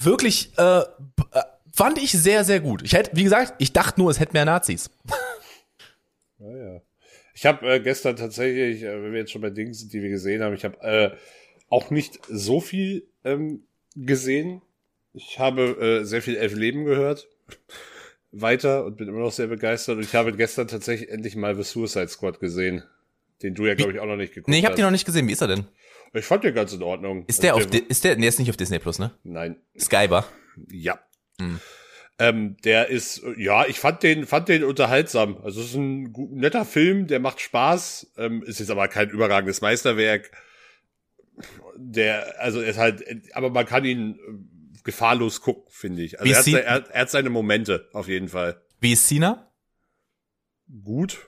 Wirklich, 0.00 0.56
äh, 0.58 0.80
äh, 0.80 0.84
fand 1.72 1.98
ich 1.98 2.12
sehr, 2.12 2.44
sehr 2.44 2.60
gut. 2.60 2.82
Ich 2.82 2.92
hätte, 2.92 3.10
wie 3.14 3.24
gesagt, 3.24 3.54
ich 3.58 3.72
dachte 3.72 4.00
nur, 4.00 4.10
es 4.10 4.20
hätte 4.20 4.32
mehr 4.32 4.44
Nazis. 4.44 4.90
Ja, 6.40 6.56
ja. 6.56 6.80
Ich 7.34 7.46
habe 7.46 7.68
äh, 7.68 7.80
gestern 7.80 8.16
tatsächlich, 8.16 8.82
äh, 8.82 9.02
wenn 9.02 9.12
wir 9.12 9.20
jetzt 9.20 9.32
schon 9.32 9.42
bei 9.42 9.50
Dingen 9.50 9.74
sind, 9.74 9.92
die 9.92 10.02
wir 10.02 10.08
gesehen 10.08 10.42
haben, 10.42 10.54
ich 10.54 10.64
habe 10.64 10.80
äh, 10.82 11.16
auch 11.68 11.90
nicht 11.90 12.20
so 12.28 12.60
viel 12.60 13.08
ähm, 13.24 13.64
gesehen. 13.94 14.62
Ich 15.12 15.38
habe 15.38 15.62
äh, 16.02 16.04
sehr 16.04 16.22
viel 16.22 16.36
Elf 16.36 16.54
Leben 16.54 16.84
gehört. 16.84 17.28
Weiter 18.30 18.84
und 18.84 18.96
bin 18.96 19.08
immer 19.08 19.20
noch 19.20 19.32
sehr 19.32 19.46
begeistert. 19.46 19.96
Und 19.96 20.04
ich 20.04 20.14
habe 20.14 20.32
gestern 20.32 20.68
tatsächlich 20.68 21.10
endlich 21.10 21.34
mal 21.34 21.56
The 21.56 21.62
Suicide 21.62 22.08
Squad 22.08 22.40
gesehen. 22.40 22.84
Den 23.42 23.54
du 23.54 23.66
ja, 23.66 23.74
glaube 23.74 23.92
ich, 23.92 24.00
auch 24.00 24.06
noch 24.06 24.16
nicht 24.16 24.34
geguckt 24.34 24.48
Nee, 24.48 24.58
ich 24.58 24.64
habe 24.64 24.72
hast. 24.72 24.78
den 24.78 24.84
noch 24.84 24.90
nicht 24.90 25.04
gesehen. 25.06 25.28
Wie 25.28 25.32
ist 25.32 25.40
er 25.42 25.48
denn? 25.48 25.66
Ich 26.12 26.24
fand 26.24 26.42
den 26.44 26.54
ganz 26.54 26.72
in 26.72 26.82
Ordnung. 26.82 27.24
Ist 27.26 27.42
der 27.42 27.54
Also 27.54 27.66
auf, 27.66 27.70
Di- 27.70 27.84
ist 27.88 28.02
der, 28.04 28.16
nee, 28.16 28.26
ist 28.26 28.38
nicht 28.38 28.50
auf 28.50 28.56
Disney 28.56 28.78
Plus, 28.78 28.98
ne? 28.98 29.12
Nein. 29.24 29.56
Skybar. 29.78 30.26
Ja. 30.70 30.98
Hm. 31.40 31.60
Ähm, 32.18 32.56
der 32.64 32.88
ist, 32.88 33.22
ja, 33.36 33.64
ich 33.66 33.78
fand 33.78 34.02
den, 34.02 34.26
fand 34.26 34.48
den 34.48 34.64
unterhaltsam. 34.64 35.36
Also 35.44 35.60
es 35.60 35.68
ist 35.68 35.74
ein 35.76 36.12
netter 36.32 36.64
Film, 36.64 37.06
der 37.06 37.20
macht 37.20 37.40
Spaß, 37.40 38.14
ähm, 38.16 38.42
ist 38.42 38.58
jetzt 38.58 38.70
aber 38.70 38.88
kein 38.88 39.10
überragendes 39.10 39.60
Meisterwerk. 39.60 40.32
Der, 41.76 42.40
also 42.40 42.60
er 42.60 42.70
ist 42.70 42.78
halt, 42.78 43.04
aber 43.36 43.50
man 43.50 43.66
kann 43.66 43.84
ihn 43.84 44.14
äh, 44.18 44.80
gefahrlos 44.82 45.40
gucken, 45.42 45.62
finde 45.68 46.02
ich. 46.02 46.18
Also 46.18 46.32
er 46.32 46.38
hat, 46.38 46.46
er, 46.88 46.90
er 46.94 47.00
hat 47.02 47.10
seine 47.10 47.30
Momente, 47.30 47.88
auf 47.92 48.08
jeden 48.08 48.28
Fall. 48.28 48.60
Wie 48.80 48.92
ist 48.94 49.06
Cena? 49.06 49.52
Gut. 50.82 51.18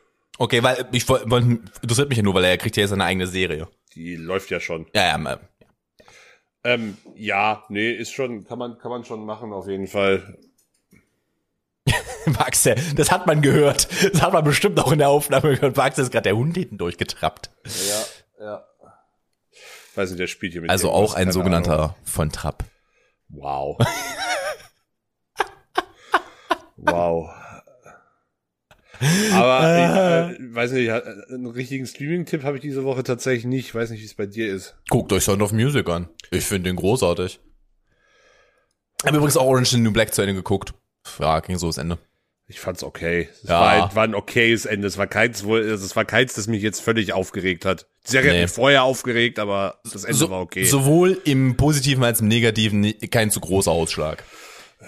Okay, 0.41 0.63
weil 0.63 0.87
ich 0.93 1.07
wollte, 1.07 1.31
wollt, 1.31 1.45
interessiert 1.83 2.09
mich 2.09 2.17
ja 2.17 2.25
nur, 2.25 2.33
weil 2.33 2.45
er 2.45 2.57
kriegt 2.57 2.75
ja 2.75 2.81
jetzt 2.81 2.91
seine 2.91 3.05
eigene 3.05 3.27
Serie. 3.27 3.69
Die 3.95 4.17
läuft 4.17 4.49
ja 4.51 4.59
schon. 4.59 4.87
Ja, 4.95 5.19
ja, 5.19 5.33
äh, 5.35 5.39
Ähm, 6.65 6.97
ja, 7.15 7.63
nee, 7.69 7.91
ist 7.93 8.13
schon, 8.13 8.47
kann 8.47 8.59
man, 8.59 8.79
kann 8.79 8.91
man 8.91 9.05
schon 9.05 9.27
machen, 9.27 9.53
auf 9.53 9.69
jeden 9.69 9.87
Fall. 9.87 10.39
Max, 12.25 12.63
der- 12.63 12.77
das 12.97 13.11
hat 13.13 13.27
man 13.27 13.43
gehört. 13.43 13.87
Das 14.15 14.23
hat 14.23 14.33
man 14.33 14.43
bestimmt 14.43 14.81
auch 14.81 14.93
in 14.93 14.99
der 15.01 15.11
Aufnahme 15.11 15.57
gehört. 15.57 15.77
Max 15.77 15.99
ist 15.99 16.11
gerade 16.11 16.23
der 16.25 16.37
Hund 16.37 16.57
hinten 16.57 16.79
durchgetrappt. 16.79 17.51
Ja, 17.89 18.07
ja. 18.47 18.65
Weiß 19.95 20.09
nicht, 20.09 20.21
der 20.21 20.27
spielt 20.27 20.53
hier 20.53 20.63
mit 20.63 20.71
Also 20.71 20.91
auch 20.91 21.13
ein 21.13 21.33
sogenannter 21.33 21.79
Ahnung. 21.79 21.95
von 22.05 22.31
Trapp. 22.33 22.65
Wow. 23.29 23.77
wow. 26.77 27.29
Aber 29.33 30.31
ich 30.33 30.39
äh, 30.41 30.55
weiß 30.55 30.73
nicht, 30.73 30.89
äh, 30.89 31.03
einen 31.33 31.47
richtigen 31.47 31.87
Streaming-Tipp 31.87 32.43
habe 32.43 32.57
ich 32.59 32.63
diese 32.63 32.85
Woche 32.85 33.03
tatsächlich 33.03 33.45
nicht. 33.47 33.67
Ich 33.69 33.75
weiß 33.75 33.91
nicht, 33.91 34.01
wie 34.03 34.07
es 34.07 34.15
bei 34.15 34.27
dir 34.27 34.49
ist. 34.53 34.77
Guckt 34.91 35.13
euch 35.13 35.25
Sound 35.25 35.43
of 35.43 35.53
Music 35.53 35.89
an. 35.89 36.09
Ich 36.31 36.45
finde 36.45 36.69
den 36.71 36.77
großartig. 36.77 37.41
Hab 39.05 39.15
übrigens 39.15 39.37
auch 39.37 39.47
Orange 39.47 39.63
is 39.69 39.71
the 39.71 39.79
New 39.81 39.93
Black 39.93 40.13
zu 40.15 40.23
Ende 40.23 40.35
geguckt. 40.35 40.75
Ja, 41.19 41.41
ging 41.41 41.57
so 41.57 41.67
das 41.69 41.79
Ende. 41.79 41.99
Ich 42.47 42.61
fand's 42.61 42.83
okay. 42.83 43.29
Es 43.43 43.49
Ja. 43.49 43.61
war, 43.61 43.71
ein- 43.91 43.95
war 43.97 44.05
ein 44.05 44.15
okayes 44.15 44.67
Ende. 44.67 44.89
Es 44.89 44.99
war 44.99 45.07
keins, 45.07 45.45
wo, 45.45 45.55
also 45.55 45.85
es 45.85 45.95
war 45.97 46.05
keins, 46.05 46.35
das 46.35 46.49
mich 46.49 46.63
jetzt 46.63 46.81
völlig 46.81 47.13
aufgeregt 47.13 47.65
hat. 47.65 47.87
Die 48.07 48.11
Serie 48.11 48.33
Nee. 48.33 48.37
hat 48.39 48.43
mich 48.43 48.51
vorher 48.51 48.83
aufgeregt, 48.83 49.39
aber 49.39 49.81
das 49.91 50.05
Ende 50.05 50.29
war 50.31 50.41
okay. 50.41 50.65
Sowohl 50.65 51.19
im 51.25 51.57
Positiven 51.57 52.03
als 52.05 52.21
im 52.21 52.29
Negativen 52.29 52.93
kein 53.11 53.31
zu 53.31 53.41
großer 53.41 53.71
Ausschlag. 53.71 54.25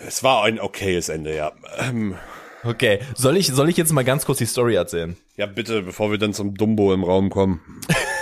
es 0.06 0.22
war 0.24 0.42
ein 0.44 0.58
okayes 0.60 1.08
Ende, 1.08 1.34
ja. 1.36 1.52
Ähm, 1.78 2.16
Okay, 2.64 3.00
soll 3.16 3.36
ich, 3.36 3.48
soll 3.48 3.68
ich 3.68 3.76
jetzt 3.76 3.92
mal 3.92 4.04
ganz 4.04 4.24
kurz 4.24 4.38
die 4.38 4.46
Story 4.46 4.74
erzählen? 4.76 5.16
ja, 5.36 5.46
bitte, 5.46 5.82
bevor 5.82 6.10
wir 6.10 6.18
dann 6.18 6.32
zum 6.34 6.54
Dumbo 6.54 6.92
im 6.94 7.04
Raum 7.04 7.30
kommen. 7.30 7.60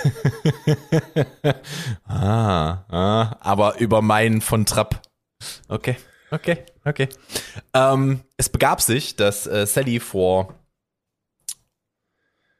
Ah, 2.07 2.85
ah, 2.89 3.37
aber 3.41 3.79
über 3.81 4.03
meinen 4.03 4.41
von 4.41 4.65
Trapp. 4.67 5.03
Okay, 5.69 5.97
okay, 6.31 6.59
okay. 6.85 7.09
Ähm, 7.75 8.21
es 8.37 8.49
begab 8.49 8.81
sich, 8.81 9.17
dass 9.17 9.47
äh, 9.47 9.67
Sally 9.67 10.01
vor 10.01 10.55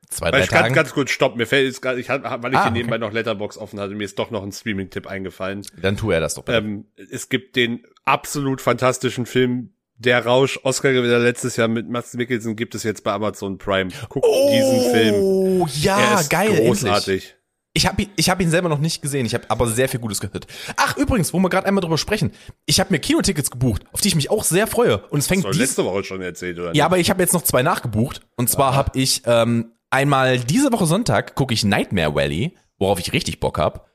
zwei, 0.09 0.31
drei 0.31 0.41
ich 0.43 0.49
kann 0.49 0.63
Tagen. 0.63 0.75
ganz 0.75 0.93
kurz 0.93 1.11
stoppen. 1.11 1.39
Mir 1.39 1.47
fällt 1.47 1.67
jetzt 1.67 1.81
gerade, 1.83 1.99
ich 2.01 2.11
hab, 2.11 2.43
weil 2.43 2.53
ich 2.53 2.59
Ah, 2.59 2.65
hier 2.65 2.73
nebenbei 2.73 2.97
okay. 2.97 3.07
noch 3.07 3.13
Letterbox 3.13 3.57
offen 3.59 3.81
hatte, 3.81 3.95
mir 3.95 4.05
ist 4.05 4.19
doch 4.19 4.31
noch 4.31 4.43
ein 4.43 4.53
Streaming-Tipp 4.53 5.07
eingefallen. 5.07 5.65
Dann 5.81 5.97
tu 5.97 6.11
er 6.11 6.21
das 6.21 6.35
doch. 6.35 6.45
bitte. 6.45 6.59
Ähm, 6.59 6.87
es 7.11 7.29
gibt 7.29 7.57
den 7.57 7.85
absolut 8.05 8.61
fantastischen 8.61 9.25
Film 9.27 9.73
Der 10.01 10.25
Rausch, 10.25 10.59
Oscar-Gewinner 10.63 11.19
letztes 11.19 11.57
Jahr 11.57 11.69
mit 11.69 11.91
Mads 11.91 12.15
Mikkelsen, 12.15 12.57
gibt 12.57 12.75
es 12.75 12.85
jetzt 12.85 13.05
bei 13.05 13.13
Amazon 13.13 13.59
Prime. 13.59 13.91
Guckt 14.09 14.27
diesen 14.51 14.81
Film. 14.93 15.15
Oh, 15.17 15.69
ja, 15.79 16.23
geil, 16.31 16.49
endlich. 16.49 16.67
großartig. 16.69 17.37
Ich 17.75 17.87
habe 17.87 18.03
ihn, 18.03 18.09
ich 18.17 18.31
hab 18.31 18.41
ihn 18.41 18.49
selber 18.49 18.71
noch 18.71 18.79
nicht 18.79 19.03
gesehen, 19.03 19.27
ich 19.27 19.35
habe 19.35 19.45
aber 19.49 19.67
sehr 19.67 19.91
viel 19.91 20.01
Gutes 20.01 20.19
gehört. 20.19 20.47
Ach, 20.77 20.97
übrigens, 20.97 21.35
wo 21.35 21.39
wir 21.39 21.51
gerade 21.51 21.67
einmal 21.67 21.83
drüber 21.83 21.99
sprechen. 21.99 22.33
Ich 22.65 22.81
habe 22.81 22.91
mir 22.95 22.99
Kinotickets 22.99 23.51
gebucht, 23.51 23.83
auf 23.93 24.01
die 24.01 24.09
ich 24.09 24.15
mich 24.15 24.31
auch 24.31 24.43
sehr 24.43 24.67
freue. 24.67 25.07
Und 25.09 25.19
es 25.19 25.27
fängt 25.27 25.45
Das 25.45 25.59
letzte 25.59 25.85
Woche 25.85 26.03
schon 26.03 26.23
erzählt, 26.23 26.59
oder? 26.59 26.75
Ja, 26.75 26.87
aber 26.87 26.97
ich 26.97 27.11
habe 27.11 27.21
jetzt 27.21 27.35
noch 27.35 27.43
zwei 27.43 27.63
nachgebucht. 27.63 28.23
Und 28.37 28.49
zwar 28.49 28.75
habe 28.75 28.99
ich 28.99 29.23
ähm, 29.27 29.73
einmal 29.91 30.41
diese 30.41 30.73
Woche 30.73 30.87
Sonntag 30.87 31.35
gucke 31.35 31.53
ich 31.53 31.63
Nightmare 31.63 32.15
Valley, 32.15 32.57
worauf 32.79 32.99
ich 32.99 33.13
richtig 33.13 33.39
Bock 33.39 33.59
hab. 33.59 33.91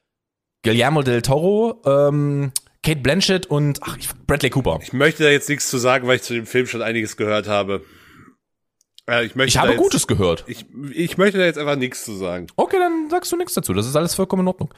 Guillermo 0.64 1.02
del 1.02 1.24
Toro, 1.24 1.82
ähm, 1.84 2.52
Kate 2.86 3.02
Blanchett 3.02 3.48
und 3.48 3.80
ach, 3.82 3.98
ich, 3.98 4.10
Bradley 4.28 4.52
Cooper. 4.52 4.80
Ich 4.84 4.94
möchte 4.94 5.24
da 5.24 5.30
jetzt 5.30 5.50
nichts 5.50 5.70
zu 5.70 5.80
sagen, 5.80 6.08
weil 6.08 6.18
ich 6.18 6.22
zu 6.22 6.36
dem 6.36 6.46
Film 6.46 6.68
schon 6.68 6.84
einiges 6.84 7.18
gehört 7.18 7.48
habe. 7.48 7.84
Äh, 9.10 9.26
ich 9.26 9.34
möchte 9.34 9.50
Ich 9.50 9.58
habe 9.58 9.72
jetzt, 9.72 9.82
Gutes 9.82 10.06
gehört. 10.06 10.44
Ich, 10.46 10.68
ich 10.92 11.18
möchte 11.18 11.40
da 11.40 11.46
jetzt 11.46 11.58
einfach 11.58 11.78
nichts 11.78 12.06
zu 12.06 12.14
sagen. 12.16 12.46
Okay, 12.56 12.78
dann 12.78 13.10
sagst 13.10 13.32
du 13.32 13.38
nichts 13.38 13.56
dazu. 13.56 13.74
Das 13.74 13.88
ist 13.88 13.96
alles 13.96 14.14
vollkommen 14.14 14.44
in 14.44 14.48
Ordnung. 14.50 14.72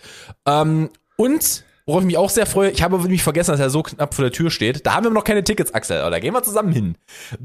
Ähm, 0.46 0.90
und 1.18 1.66
worauf 1.86 2.02
ich 2.02 2.08
mich 2.08 2.18
auch 2.18 2.30
sehr 2.30 2.46
freue, 2.46 2.72
ich 2.72 2.82
habe 2.82 2.98
nämlich 2.98 3.24
vergessen, 3.24 3.52
dass 3.52 3.60
er 3.60 3.70
so 3.70 3.84
knapp 3.84 4.14
vor 4.14 4.24
der 4.24 4.32
Tür 4.32 4.52
steht. 4.52 4.86
Da 4.86 4.94
haben 4.94 5.04
wir 5.04 5.12
noch 5.12 5.26
keine 5.26 5.44
Tickets, 5.44 5.74
Axel. 5.74 6.00
Aber 6.00 6.12
da 6.12 6.20
gehen 6.20 6.34
wir 6.34 6.44
zusammen 6.44 6.72
hin. 6.72 6.98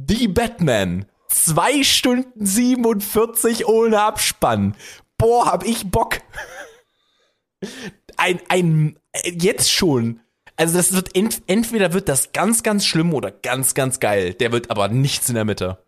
The 0.08 0.28
Batman. 0.28 1.06
Zwei 1.28 1.82
Stunden 1.82 2.46
47 2.46 3.66
ohne 3.66 4.00
Abspann. 4.00 4.76
Boah, 5.18 5.46
hab 5.46 5.66
ich 5.66 5.90
Bock. 5.90 6.18
Ein, 8.16 8.40
ein, 8.48 8.98
jetzt 9.24 9.72
schon. 9.72 10.21
Also 10.56 10.76
das 10.76 10.92
wird, 10.92 11.16
ent, 11.16 11.42
entweder 11.46 11.92
wird 11.92 12.08
das 12.08 12.32
ganz, 12.32 12.62
ganz 12.62 12.86
schlimm 12.86 13.14
oder 13.14 13.30
ganz, 13.30 13.74
ganz 13.74 14.00
geil. 14.00 14.34
Der 14.34 14.52
wird 14.52 14.70
aber 14.70 14.88
nichts 14.88 15.28
in 15.28 15.34
der 15.34 15.44
Mitte. 15.44 15.78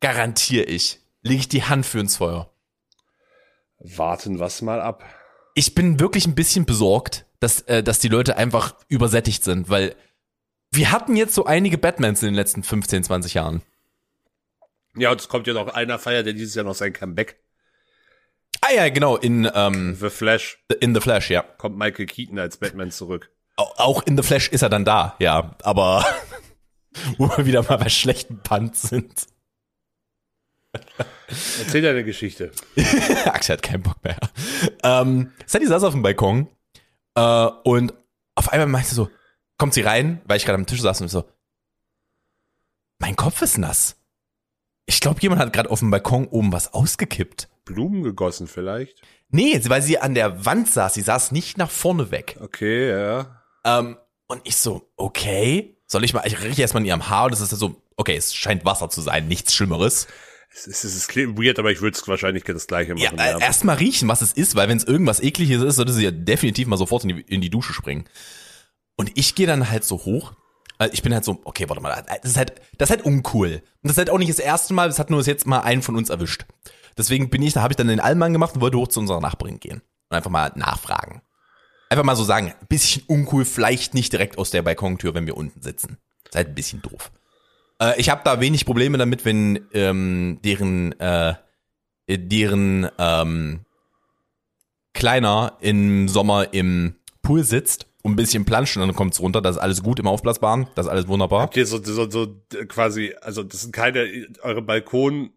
Garantiere 0.00 0.64
ich. 0.64 1.00
Lege 1.22 1.40
ich 1.40 1.48
die 1.48 1.64
Hand 1.64 1.86
für 1.86 2.00
ins 2.00 2.16
Feuer. 2.16 2.50
Warten 3.78 4.38
was 4.38 4.62
mal 4.62 4.80
ab. 4.80 5.04
ich 5.54 5.74
bin 5.74 6.00
wirklich 6.00 6.26
ein 6.26 6.34
bisschen 6.34 6.64
besorgt, 6.64 7.26
dass, 7.40 7.60
äh, 7.62 7.82
dass 7.82 7.98
die 7.98 8.08
Leute 8.08 8.36
einfach 8.36 8.76
übersättigt 8.88 9.44
sind, 9.44 9.68
weil 9.68 9.94
wir 10.72 10.90
hatten 10.90 11.16
jetzt 11.16 11.34
so 11.34 11.44
einige 11.44 11.78
Batmans 11.78 12.22
in 12.22 12.28
den 12.28 12.34
letzten 12.34 12.62
15, 12.62 13.04
20 13.04 13.34
Jahren. 13.34 13.62
Ja, 14.96 15.10
und 15.10 15.20
es 15.20 15.28
kommt 15.28 15.46
ja 15.46 15.54
noch 15.54 15.68
einer 15.68 15.98
Feier, 15.98 16.22
der 16.22 16.32
dieses 16.32 16.54
Jahr 16.54 16.64
noch 16.64 16.74
sein 16.74 16.92
Comeback. 16.92 17.38
Ah 18.60 18.72
ja, 18.72 18.88
genau, 18.88 19.16
in, 19.16 19.50
ähm, 19.54 19.96
The 20.00 20.10
Flash 20.10 20.64
in 20.80 20.94
The 20.94 21.00
Flash, 21.00 21.30
ja. 21.30 21.42
kommt 21.42 21.76
Michael 21.76 22.06
Keaton 22.06 22.38
als 22.38 22.56
Batman 22.56 22.90
zurück. 22.90 23.30
Au- 23.56 23.72
Auch 23.76 24.02
in 24.02 24.16
The 24.16 24.22
Flash 24.22 24.48
ist 24.48 24.62
er 24.62 24.68
dann 24.68 24.84
da, 24.84 25.14
ja. 25.18 25.54
Aber 25.62 26.04
wo 27.18 27.28
wir 27.36 27.46
wieder 27.46 27.62
mal 27.62 27.76
bei 27.76 27.88
schlechten 27.88 28.38
Punts 28.38 28.82
sind. 28.82 29.26
Erzähl 31.58 31.82
deine 31.82 32.04
Geschichte. 32.04 32.52
Axel 33.26 33.54
hat 33.56 33.62
keinen 33.62 33.82
Bock 33.82 34.02
mehr. 34.02 34.18
Ähm, 34.82 35.32
Sally 35.46 35.66
saß 35.66 35.84
auf 35.84 35.92
dem 35.94 36.02
Balkon 36.02 36.48
äh, 37.14 37.46
und 37.64 37.94
auf 38.34 38.48
einmal 38.52 38.66
meinte 38.66 38.88
sie 38.90 38.94
so, 38.96 39.10
kommt 39.56 39.74
sie 39.74 39.82
rein, 39.82 40.20
weil 40.24 40.36
ich 40.36 40.44
gerade 40.44 40.56
am 40.58 40.66
Tisch 40.66 40.80
saß 40.80 41.00
und 41.00 41.08
so, 41.08 41.24
mein 42.98 43.16
Kopf 43.16 43.40
ist 43.42 43.58
nass. 43.58 43.96
Ich 44.86 45.00
glaube, 45.00 45.20
jemand 45.22 45.40
hat 45.40 45.52
gerade 45.52 45.70
auf 45.70 45.78
dem 45.78 45.90
Balkon 45.90 46.26
oben 46.28 46.52
was 46.52 46.74
ausgekippt. 46.74 47.48
Blumen 47.64 48.02
gegossen 48.02 48.46
vielleicht? 48.46 49.00
Nee, 49.30 49.58
weil 49.68 49.80
sie 49.80 49.98
an 49.98 50.14
der 50.14 50.44
Wand 50.44 50.68
saß. 50.68 50.94
Sie 50.94 51.00
saß 51.00 51.32
nicht 51.32 51.56
nach 51.56 51.70
vorne 51.70 52.10
weg. 52.10 52.36
Okay, 52.40 52.90
ja. 52.90 53.40
Ähm, 53.64 53.96
und 54.26 54.40
ich 54.44 54.56
so, 54.56 54.90
okay, 54.96 55.76
soll 55.86 56.04
ich 56.04 56.14
mal, 56.14 56.22
ich 56.26 56.40
rieche 56.42 56.62
erstmal 56.62 56.82
in 56.82 56.88
ihrem 56.88 57.08
Haar 57.08 57.26
und 57.26 57.32
das 57.32 57.40
ist 57.40 57.50
so, 57.50 57.80
okay, 57.96 58.16
es 58.16 58.34
scheint 58.34 58.64
Wasser 58.64 58.88
zu 58.90 59.00
sein, 59.00 59.28
nichts 59.28 59.54
Schlimmeres. 59.54 60.06
Es 60.56 60.66
ist, 60.66 60.84
es 60.84 60.94
ist 60.94 61.16
weird, 61.16 61.58
aber 61.58 61.72
ich 61.72 61.80
würde 61.80 61.96
es 61.98 62.06
wahrscheinlich 62.06 62.44
das 62.44 62.66
gleiche 62.68 62.94
Ja, 62.96 63.10
machen. 63.12 63.18
äh, 63.18 63.40
erstmal 63.40 63.76
riechen, 63.76 64.08
was 64.08 64.22
es 64.22 64.32
ist, 64.32 64.54
weil 64.54 64.68
wenn 64.68 64.76
es 64.76 64.84
irgendwas 64.84 65.20
ekliges 65.20 65.62
ist, 65.62 65.76
sollte 65.76 65.92
sie 65.92 66.04
ja 66.04 66.10
definitiv 66.12 66.68
mal 66.68 66.76
sofort 66.76 67.02
in 67.04 67.08
die, 67.16 67.20
in 67.22 67.40
die 67.40 67.50
Dusche 67.50 67.72
springen. 67.72 68.04
Und 68.96 69.10
ich 69.16 69.34
gehe 69.34 69.48
dann 69.48 69.68
halt 69.68 69.84
so 69.84 69.96
hoch. 70.04 70.32
äh, 70.78 70.88
Ich 70.92 71.02
bin 71.02 71.12
halt 71.12 71.24
so, 71.24 71.40
okay, 71.44 71.68
warte 71.68 71.82
mal, 71.82 72.04
das 72.22 72.30
ist 72.30 72.36
halt, 72.36 72.60
das 72.78 72.88
ist 72.88 72.96
halt 72.96 73.04
uncool. 73.04 73.54
Und 73.54 73.62
das 73.82 73.92
ist 73.92 73.98
halt 73.98 74.10
auch 74.10 74.18
nicht 74.18 74.30
das 74.30 74.38
erste 74.38 74.74
Mal, 74.74 74.88
das 74.88 75.00
hat 75.00 75.10
nur 75.10 75.18
bis 75.18 75.26
jetzt 75.26 75.46
mal 75.46 75.60
einen 75.60 75.82
von 75.82 75.96
uns 75.96 76.08
erwischt. 76.08 76.46
Deswegen 76.96 77.30
bin 77.30 77.42
ich, 77.42 77.54
da 77.54 77.62
habe 77.62 77.72
ich 77.72 77.76
dann 77.76 77.88
den 77.88 77.98
Allmann 77.98 78.32
gemacht 78.32 78.54
und 78.54 78.60
wollte 78.60 78.78
hoch 78.78 78.86
zu 78.88 79.00
unserer 79.00 79.20
Nachbarin 79.20 79.58
gehen. 79.58 79.82
Und 80.08 80.16
einfach 80.16 80.30
mal 80.30 80.52
nachfragen. 80.54 81.22
Einfach 81.94 82.06
mal 82.06 82.16
so 82.16 82.24
sagen, 82.24 82.48
ein 82.48 82.66
bisschen 82.66 83.04
uncool, 83.06 83.44
vielleicht 83.44 83.94
nicht 83.94 84.12
direkt 84.12 84.36
aus 84.36 84.50
der 84.50 84.62
Balkontür, 84.62 85.14
wenn 85.14 85.26
wir 85.26 85.36
unten 85.36 85.62
sitzen. 85.62 85.98
Halt 86.34 86.48
ein 86.48 86.54
bisschen 86.56 86.82
doof. 86.82 87.12
Äh, 87.80 88.00
ich 88.00 88.10
habe 88.10 88.22
da 88.24 88.40
wenig 88.40 88.66
Probleme 88.66 88.98
damit, 88.98 89.24
wenn 89.24 89.64
ähm, 89.72 90.40
deren, 90.44 90.98
äh, 90.98 91.34
deren 92.08 92.88
ähm, 92.98 93.60
Kleiner 94.92 95.56
im 95.60 96.08
Sommer 96.08 96.52
im 96.52 96.96
Pool 97.22 97.44
sitzt 97.44 97.86
und 98.02 98.14
ein 98.14 98.16
bisschen 98.16 98.44
planscht 98.44 98.76
und 98.76 98.84
dann 98.84 98.96
kommt's 98.96 99.20
runter. 99.20 99.40
Das 99.40 99.54
ist 99.54 99.62
alles 99.62 99.84
gut 99.84 100.00
im 100.00 100.08
Aufblasbaren. 100.08 100.66
Das 100.74 100.86
ist 100.86 100.90
alles 100.90 101.06
wunderbar. 101.06 101.42
Habt 101.42 101.56
ihr 101.56 101.64
so, 101.64 101.80
so, 101.80 102.10
so 102.10 102.42
äh, 102.54 102.64
quasi, 102.66 103.14
also 103.20 103.44
das 103.44 103.60
sind 103.60 103.72
keine, 103.72 104.26
eure 104.42 104.62
Balkon, 104.62 105.30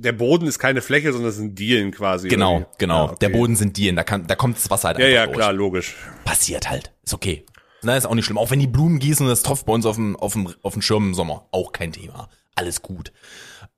der 0.00 0.12
Boden 0.12 0.46
ist 0.46 0.58
keine 0.58 0.80
Fläche, 0.82 1.12
sondern 1.12 1.28
das 1.28 1.36
sind 1.36 1.58
Dielen 1.58 1.90
quasi. 1.92 2.28
Genau, 2.28 2.56
oder 2.56 2.66
wie? 2.66 2.74
genau. 2.78 2.96
Ja, 3.06 3.10
okay. 3.12 3.16
Der 3.20 3.28
Boden 3.30 3.56
sind 3.56 3.76
Dielen, 3.76 3.96
da, 3.96 4.02
kann, 4.04 4.26
da 4.26 4.34
kommt 4.34 4.56
das 4.56 4.70
Wasser 4.70 4.88
halt 4.88 4.98
Ja, 4.98 5.04
einfach 5.04 5.14
ja, 5.14 5.26
durch. 5.26 5.36
klar, 5.36 5.52
logisch. 5.52 5.96
Passiert 6.24 6.68
halt. 6.70 6.92
Ist 7.02 7.14
okay. 7.14 7.44
Na, 7.82 7.96
ist 7.96 8.06
auch 8.06 8.14
nicht 8.14 8.24
schlimm. 8.26 8.38
Auch 8.38 8.50
wenn 8.50 8.60
die 8.60 8.66
Blumen 8.66 8.98
gießen 8.98 9.24
und 9.24 9.30
das 9.30 9.42
tropft 9.42 9.66
bei 9.66 9.72
uns 9.72 9.86
auf 9.86 9.96
dem, 9.96 10.16
auf 10.16 10.34
dem, 10.34 10.52
auf 10.62 10.74
dem 10.74 10.82
Schirm 10.82 11.08
im 11.08 11.14
Sommer. 11.14 11.46
Auch 11.50 11.72
kein 11.72 11.92
Thema. 11.92 12.28
Alles 12.54 12.82
gut. 12.82 13.12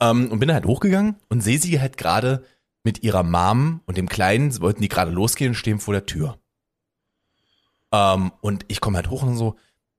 Ähm, 0.01 0.31
und 0.33 0.41
bin 0.41 0.53
halt 0.53 0.67
hochgegangen 0.67 1.17
und 1.29 1.41
sehe 1.41 1.59
sie 1.59 1.81
halt 1.81 1.97
gerade 1.97 2.45
mit 2.83 3.03
ihrer 3.05 3.23
Mom 3.23 3.81
und 3.87 3.97
dem 3.97 4.09
Kleinen, 4.09 4.61
wollten 4.61 4.83
die 4.83 4.89
gerade 4.89 5.13
losgehen 5.13 5.51
und 5.51 5.55
stehen 5.55 5.79
vor 5.79 5.95
der 5.95 6.07
Tür. 6.07 6.39
Ähm, 7.93 8.33
und 8.41 8.65
ich 8.69 8.81
komme 8.81 8.97
halt 8.97 9.11
hoch 9.11 9.23
und 9.23 9.37
so, 9.37 9.57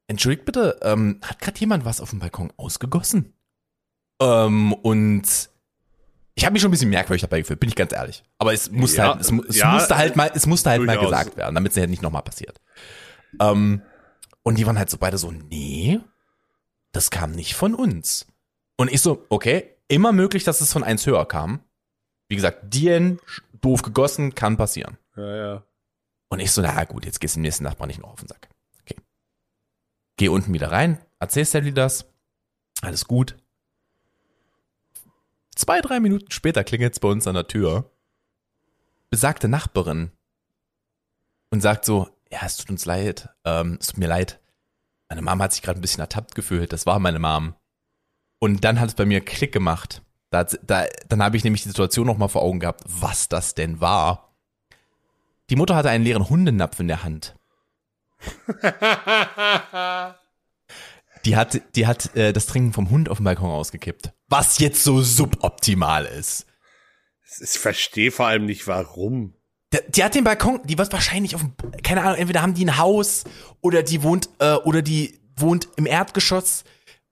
entschuldigt 0.07 0.45
bitte, 0.45 0.79
ähm, 0.81 1.19
hat 1.21 1.39
gerade 1.39 1.59
jemand 1.59 1.85
was 1.85 2.01
auf 2.01 2.09
dem 2.09 2.19
Balkon 2.19 2.51
ausgegossen? 2.57 3.33
Ähm, 4.21 4.73
und 4.73 5.49
ich 6.35 6.45
habe 6.45 6.53
mich 6.53 6.61
schon 6.61 6.69
ein 6.69 6.71
bisschen 6.71 6.89
merkwürdig 6.89 7.21
dabei 7.21 7.39
gefühlt, 7.41 7.59
bin 7.59 7.69
ich 7.69 7.75
ganz 7.75 7.93
ehrlich. 7.93 8.23
Aber 8.39 8.53
es 8.53 8.71
musste 8.71 8.97
Ja, 8.97 9.13
halt, 9.13 9.21
es, 9.21 9.31
es 9.49 9.57
ja, 9.57 9.71
musste 9.71 9.97
halt 9.97 10.15
mal, 10.15 10.31
es 10.33 10.45
musste 10.45 10.69
halt 10.69 10.81
mal 10.81 10.97
gesagt 10.97 11.37
werden, 11.37 11.53
damit 11.55 11.71
es 11.71 11.77
halt 11.77 11.89
nicht 11.89 12.01
nochmal 12.01 12.23
passiert. 12.23 12.59
Ähm, 13.39 13.81
und 14.43 14.57
die 14.57 14.65
waren 14.65 14.77
halt 14.77 14.89
so 14.89 14.97
beide 14.97 15.17
so, 15.17 15.31
nee, 15.31 15.99
das 16.91 17.11
kam 17.11 17.31
nicht 17.31 17.55
von 17.55 17.75
uns. 17.75 18.25
Und 18.77 18.91
ich 18.91 19.01
so, 19.01 19.25
okay, 19.29 19.75
immer 19.87 20.11
möglich, 20.11 20.43
dass 20.43 20.61
es 20.61 20.73
von 20.73 20.83
eins 20.83 21.05
höher 21.05 21.25
kam. 21.27 21.61
Wie 22.29 22.35
gesagt, 22.35 22.73
Dien, 22.73 23.19
doof 23.61 23.83
gegossen, 23.83 24.33
kann 24.33 24.57
passieren. 24.57 24.97
Ja, 25.15 25.35
ja. 25.35 25.63
Und 26.29 26.39
ich 26.39 26.51
so, 26.51 26.61
na 26.61 26.83
gut, 26.85 27.05
jetzt 27.05 27.19
gehst 27.19 27.35
du 27.35 27.39
dem 27.39 27.43
nächsten 27.43 27.63
Nachbarn 27.63 27.89
nicht 27.89 28.01
noch 28.01 28.11
auf 28.11 28.19
den 28.19 28.27
Sack. 28.27 28.49
Okay. 28.81 28.95
Geh 30.17 30.29
unten 30.29 30.51
wieder 30.53 30.71
rein, 30.71 30.97
erzählst 31.19 31.51
Sally 31.51 31.73
das. 31.73 32.05
Alles 32.81 33.05
gut. 33.05 33.37
Zwei, 35.55 35.81
drei 35.81 35.99
Minuten 35.99 36.31
später 36.31 36.63
klingelt's 36.63 36.99
bei 36.99 37.09
uns 37.09 37.27
an 37.27 37.35
der 37.35 37.47
Tür. 37.47 37.91
Besagte 39.09 39.47
Nachbarin. 39.47 40.11
Und 41.51 41.61
sagt 41.61 41.85
so, 41.85 42.09
ja, 42.31 42.39
es 42.43 42.57
tut 42.57 42.71
uns 42.71 42.85
leid, 42.85 43.29
ähm, 43.45 43.77
es 43.79 43.87
tut 43.87 43.99
mir 43.99 44.07
leid. 44.07 44.39
Meine 45.07 45.21
Mom 45.21 45.41
hat 45.41 45.53
sich 45.53 45.61
gerade 45.61 45.79
ein 45.79 45.81
bisschen 45.81 46.01
ertappt 46.01 46.33
gefühlt, 46.33 46.73
das 46.73 46.87
war 46.87 46.97
meine 46.97 47.19
Mom. 47.19 47.53
Und 48.39 48.63
dann 48.63 48.79
hat 48.79 48.89
es 48.89 48.95
bei 48.95 49.05
mir 49.05 49.21
Klick 49.21 49.51
gemacht. 49.51 50.01
Da, 50.31 50.45
da, 50.45 50.85
dann 51.07 51.21
habe 51.21 51.37
ich 51.37 51.43
nämlich 51.43 51.61
die 51.61 51.69
Situation 51.69 52.07
nochmal 52.07 52.29
vor 52.29 52.41
Augen 52.41 52.59
gehabt, 52.59 52.81
was 52.87 53.29
das 53.29 53.53
denn 53.53 53.79
war. 53.79 54.33
Die 55.51 55.55
Mutter 55.55 55.75
hatte 55.75 55.91
einen 55.91 56.03
leeren 56.03 56.27
Hundenapf 56.27 56.79
in 56.79 56.87
der 56.87 57.03
Hand. 57.03 57.35
Die 61.25 61.35
hat, 61.35 61.61
die 61.75 61.87
hat 61.87 62.15
äh, 62.15 62.33
das 62.33 62.45
Trinken 62.47 62.73
vom 62.73 62.89
Hund 62.89 63.09
auf 63.09 63.17
dem 63.17 63.23
Balkon 63.23 63.49
ausgekippt. 63.49 64.13
Was 64.27 64.59
jetzt 64.59 64.83
so 64.83 65.01
suboptimal 65.01 66.05
ist. 66.05 66.45
Ich 67.39 67.59
verstehe 67.59 68.11
vor 68.11 68.27
allem 68.27 68.45
nicht, 68.45 68.67
warum. 68.67 69.33
Die, 69.71 69.79
die 69.89 70.03
hat 70.03 70.15
den 70.15 70.23
Balkon, 70.23 70.59
die 70.65 70.77
wird 70.77 70.91
wahrscheinlich 70.91 71.35
auf 71.35 71.41
dem, 71.41 71.53
keine 71.81 72.01
Ahnung, 72.01 72.17
entweder 72.17 72.41
haben 72.41 72.53
die 72.53 72.65
ein 72.65 72.77
Haus 72.77 73.23
oder 73.61 73.83
die 73.83 74.03
wohnt, 74.03 74.29
äh, 74.39 74.53
oder 74.55 74.81
die 74.81 75.19
wohnt 75.35 75.67
im 75.77 75.85
Erdgeschoss. 75.85 76.63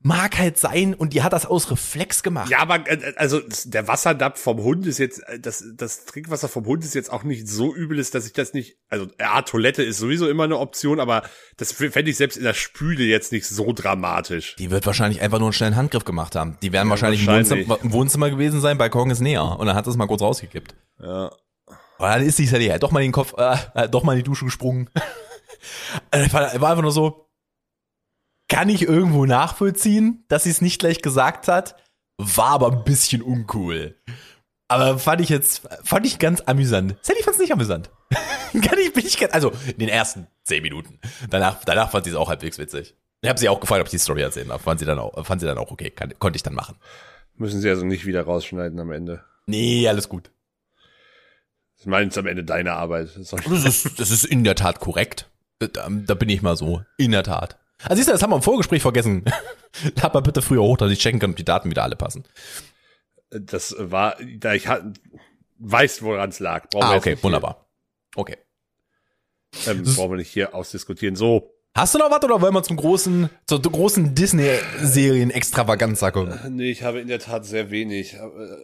Mag 0.04 0.40
halt 0.40 0.58
sein 0.58 0.96
und 0.96 1.14
die 1.14 1.22
hat 1.22 1.32
das 1.32 1.46
aus 1.46 1.70
Reflex 1.70 2.24
gemacht. 2.24 2.50
Ja, 2.50 2.60
aber 2.60 2.88
äh, 2.90 3.14
also 3.18 3.40
der 3.66 3.88
Wasserdapf 3.88 4.42
vom 4.42 4.64
Hund 4.64 4.88
ist 4.88 4.98
jetzt, 4.98 5.20
äh, 5.28 5.40
das, 5.40 5.64
das 5.76 6.06
Trinkwasser 6.06 6.50
vom 6.50 6.66
Hund 6.66 6.84
ist 6.84 6.96
jetzt 6.96 7.12
auch 7.12 7.24
nicht 7.24 7.48
so 7.48 7.76
übel 7.76 8.00
ist, 8.00 8.16
dass 8.16 8.26
ich 8.26 8.34
das 8.34 8.54
nicht, 8.54 8.78
also 8.90 9.08
ja, 9.20 9.42
Toilette 9.44 9.84
ist 9.84 10.00
sowieso 10.00 10.28
immer 10.28 10.46
eine 10.46 10.58
Option, 10.58 11.00
aber 11.00 11.22
das 11.58 11.72
fände 11.72 12.10
ich 12.10 12.18
selbst 12.18 12.38
in 12.38 12.44
der 12.44 12.56
Spüle 12.56 13.04
jetzt 13.04 13.32
nicht 13.32 13.48
so 13.48 13.74
dramatisch. 13.74 14.56
Die 14.56 14.72
wird 14.72 14.88
wahrscheinlich 14.88 15.22
einfach 15.22 15.38
nur 15.38 15.50
einen 15.50 15.54
schnellen 15.54 15.76
Handgriff 15.76 16.06
gemacht 16.06 16.36
haben. 16.36 16.58
Die 16.64 16.72
werden 16.72 16.90
wahrscheinlich, 16.90 17.26
wahrscheinlich. 17.28 17.52
Im, 17.52 17.70
Wohnzimmer, 17.70 17.80
im 17.84 17.94
Wohnzimmer 17.94 18.30
gewesen 18.32 18.60
sein, 18.60 18.80
Balkon 18.80 19.12
ist 19.12 19.20
näher. 19.20 19.60
Und 19.60 19.68
dann 19.68 19.76
hat 19.76 19.86
es 19.86 19.98
mal 19.98 20.08
kurz 20.08 20.22
rausgekippt. 20.22 20.74
Ja. 21.00 21.32
Aber 22.00 22.10
dann 22.10 22.26
ist 22.26 22.40
die 22.40 22.48
Sally 22.48 22.68
halt 22.68 22.82
doch 22.82 22.90
mal 22.90 23.02
in 23.02 23.10
den 23.10 23.12
Kopf, 23.12 23.36
äh, 23.38 23.56
äh, 23.76 23.88
doch 23.88 24.02
mal 24.02 24.14
in 24.14 24.20
die 24.20 24.24
Dusche 24.24 24.46
gesprungen. 24.46 24.90
War 26.12 26.52
einfach 26.52 26.82
nur 26.82 26.92
so, 26.92 27.28
kann 28.52 28.68
ich 28.68 28.82
irgendwo 28.82 29.26
nachvollziehen, 29.26 30.26
dass 30.28 30.44
sie 30.44 30.50
es 30.50 30.60
nicht 30.60 30.80
gleich 30.80 31.02
gesagt 31.02 31.48
hat, 31.48 31.78
war 32.18 32.50
aber 32.50 32.72
ein 32.72 32.84
bisschen 32.84 33.22
uncool. 33.22 33.96
Aber 34.68 35.00
fand 35.00 35.22
ich 35.22 35.30
jetzt, 35.30 35.68
fand 35.86 36.06
ich 36.06 36.20
ganz 36.20 36.42
amüsant. 36.42 36.98
Sally 37.02 37.24
fand 37.24 37.36
es 37.36 37.42
nicht 37.42 37.54
amüsant. 37.54 37.90
kann 38.52 38.78
ich, 38.78 38.92
bin 38.92 39.06
ich 39.06 39.18
ganz, 39.18 39.34
also 39.34 39.54
in 39.68 39.80
den 39.80 39.88
ersten 39.88 40.28
zehn 40.44 40.62
Minuten. 40.64 41.00
Danach, 41.30 41.64
danach 41.64 41.92
fand 41.92 42.04
sie 42.04 42.10
es 42.10 42.18
auch 42.18 42.28
halbwegs 42.28 42.58
witzig. 42.58 42.94
Ich 43.22 43.30
habe 43.30 43.40
sie 43.40 43.48
auch 43.48 43.62
gefragt, 43.62 43.80
ob 43.80 43.88
ich 43.88 43.92
die 43.92 44.00
Story 44.00 44.22
erzählen 44.22 44.50
darf. 44.50 44.64
Fand 44.64 44.82
sie 44.82 44.86
dann 44.86 45.00
auch, 45.00 45.26
fand 45.26 45.40
sie 45.40 45.48
dann 45.48 45.58
auch 45.58 45.72
okay, 45.72 45.90
kann, 45.90 46.14
konnte 46.20 46.36
ich 46.36 46.44
dann 46.44 46.54
machen. 46.54 46.76
Müssen 47.38 47.62
sie 47.62 47.70
also 47.70 47.86
nicht 47.86 48.06
wieder 48.06 48.24
rausschneiden 48.24 48.78
am 48.82 48.92
Ende. 48.92 49.24
Nee, 49.46 49.88
alles 49.88 50.10
gut. 50.10 50.30
Es 51.80 51.86
ist 51.86 52.18
am 52.18 52.28
Ende 52.28 52.44
deine 52.44 52.74
Arbeit. 52.74 53.16
Das 53.16 53.30
Das 53.30 53.64
ist, 53.64 53.98
das 53.98 54.12
ist 54.12 54.26
in 54.26 54.44
der 54.44 54.56
Tat 54.56 54.82
korrekt. 54.82 55.30
Da, 55.60 55.88
da 55.90 56.14
bin 56.16 56.28
ich 56.28 56.42
mal 56.42 56.58
so. 56.58 56.84
In 56.98 57.12
der 57.12 57.24
Tat. 57.24 57.61
Also 57.84 57.96
siehst 57.96 58.08
du, 58.10 58.12
das 58.14 58.22
haben 58.22 58.32
wir 58.32 58.38
im 58.38 58.42
Vorgespräch 58.42 58.82
vergessen. 58.82 59.26
Lad 60.02 60.14
mal 60.14 60.22
bitte 60.22 60.42
früher 60.42 60.62
hoch, 60.62 60.78
dass 60.78 60.92
ich 60.92 61.00
checken 61.00 61.20
kann, 61.20 61.32
ob 61.32 61.38
die 61.38 61.46
Daten 61.46 61.70
wieder 61.70 61.84
alle 61.84 61.96
passen. 61.96 62.26
Das 63.30 63.76
war, 63.78 64.18
da 64.38 64.54
ich 64.54 64.68
weiß, 65.60 66.02
woran 66.02 66.30
es 66.30 66.40
lag. 66.40 66.70
Brauchen 66.70 66.84
Ah, 66.84 66.96
okay, 66.96 67.18
wunderbar. 67.22 67.68
Okay. 68.16 68.38
Ähm, 69.68 69.84
brauchen 69.84 70.12
wir 70.12 70.18
nicht 70.18 70.32
hier 70.32 70.54
ausdiskutieren. 70.56 71.16
So, 71.16 71.54
Hast 71.74 71.96
du 71.96 72.00
noch 72.00 72.12
was 72.12 72.22
oder 72.26 72.42
wollen 72.42 72.54
wir 72.54 72.64
zum 72.64 72.76
großen, 72.76 73.30
zur 73.48 73.62
großen 73.62 74.14
Disney-Serien-Extravaganza 74.14 76.12
kommen? 76.12 76.38
nee, 76.50 76.70
ich 76.70 76.84
habe 76.84 77.00
in 77.00 77.08
der 77.08 77.20
Tat 77.20 77.46
sehr 77.46 77.72
wenig. 77.72 78.18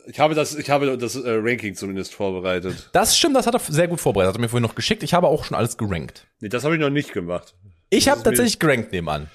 Ich 0.08 0.20
habe 0.20 0.36
das, 0.36 0.56
ich 0.56 0.70
habe 0.70 0.98
das 0.98 1.16
äh, 1.16 1.22
Ranking 1.26 1.74
zumindest 1.74 2.14
vorbereitet. 2.14 2.90
Das 2.92 3.18
stimmt, 3.18 3.38
das 3.38 3.48
hat 3.48 3.54
er 3.54 3.62
sehr 3.62 3.88
gut 3.88 4.02
vorbereitet. 4.02 4.34
Hat 4.34 4.36
er 4.40 4.42
mir 4.42 4.50
vorhin 4.50 4.68
noch 4.68 4.76
geschickt. 4.76 5.04
Ich 5.04 5.14
habe 5.14 5.28
auch 5.28 5.46
schon 5.46 5.56
alles 5.56 5.78
gerankt. 5.78 6.28
Nee, 6.42 6.50
das 6.50 6.66
habe 6.66 6.76
ich 6.76 6.82
noch 6.82 6.90
nicht 6.90 7.14
gemacht. 7.14 7.56
Ich 7.89 8.10
habe 8.10 8.19
ist 8.19 8.23
tatsächlich 8.23 8.60
gerankt 8.60 8.91
nebenan. 8.91 9.30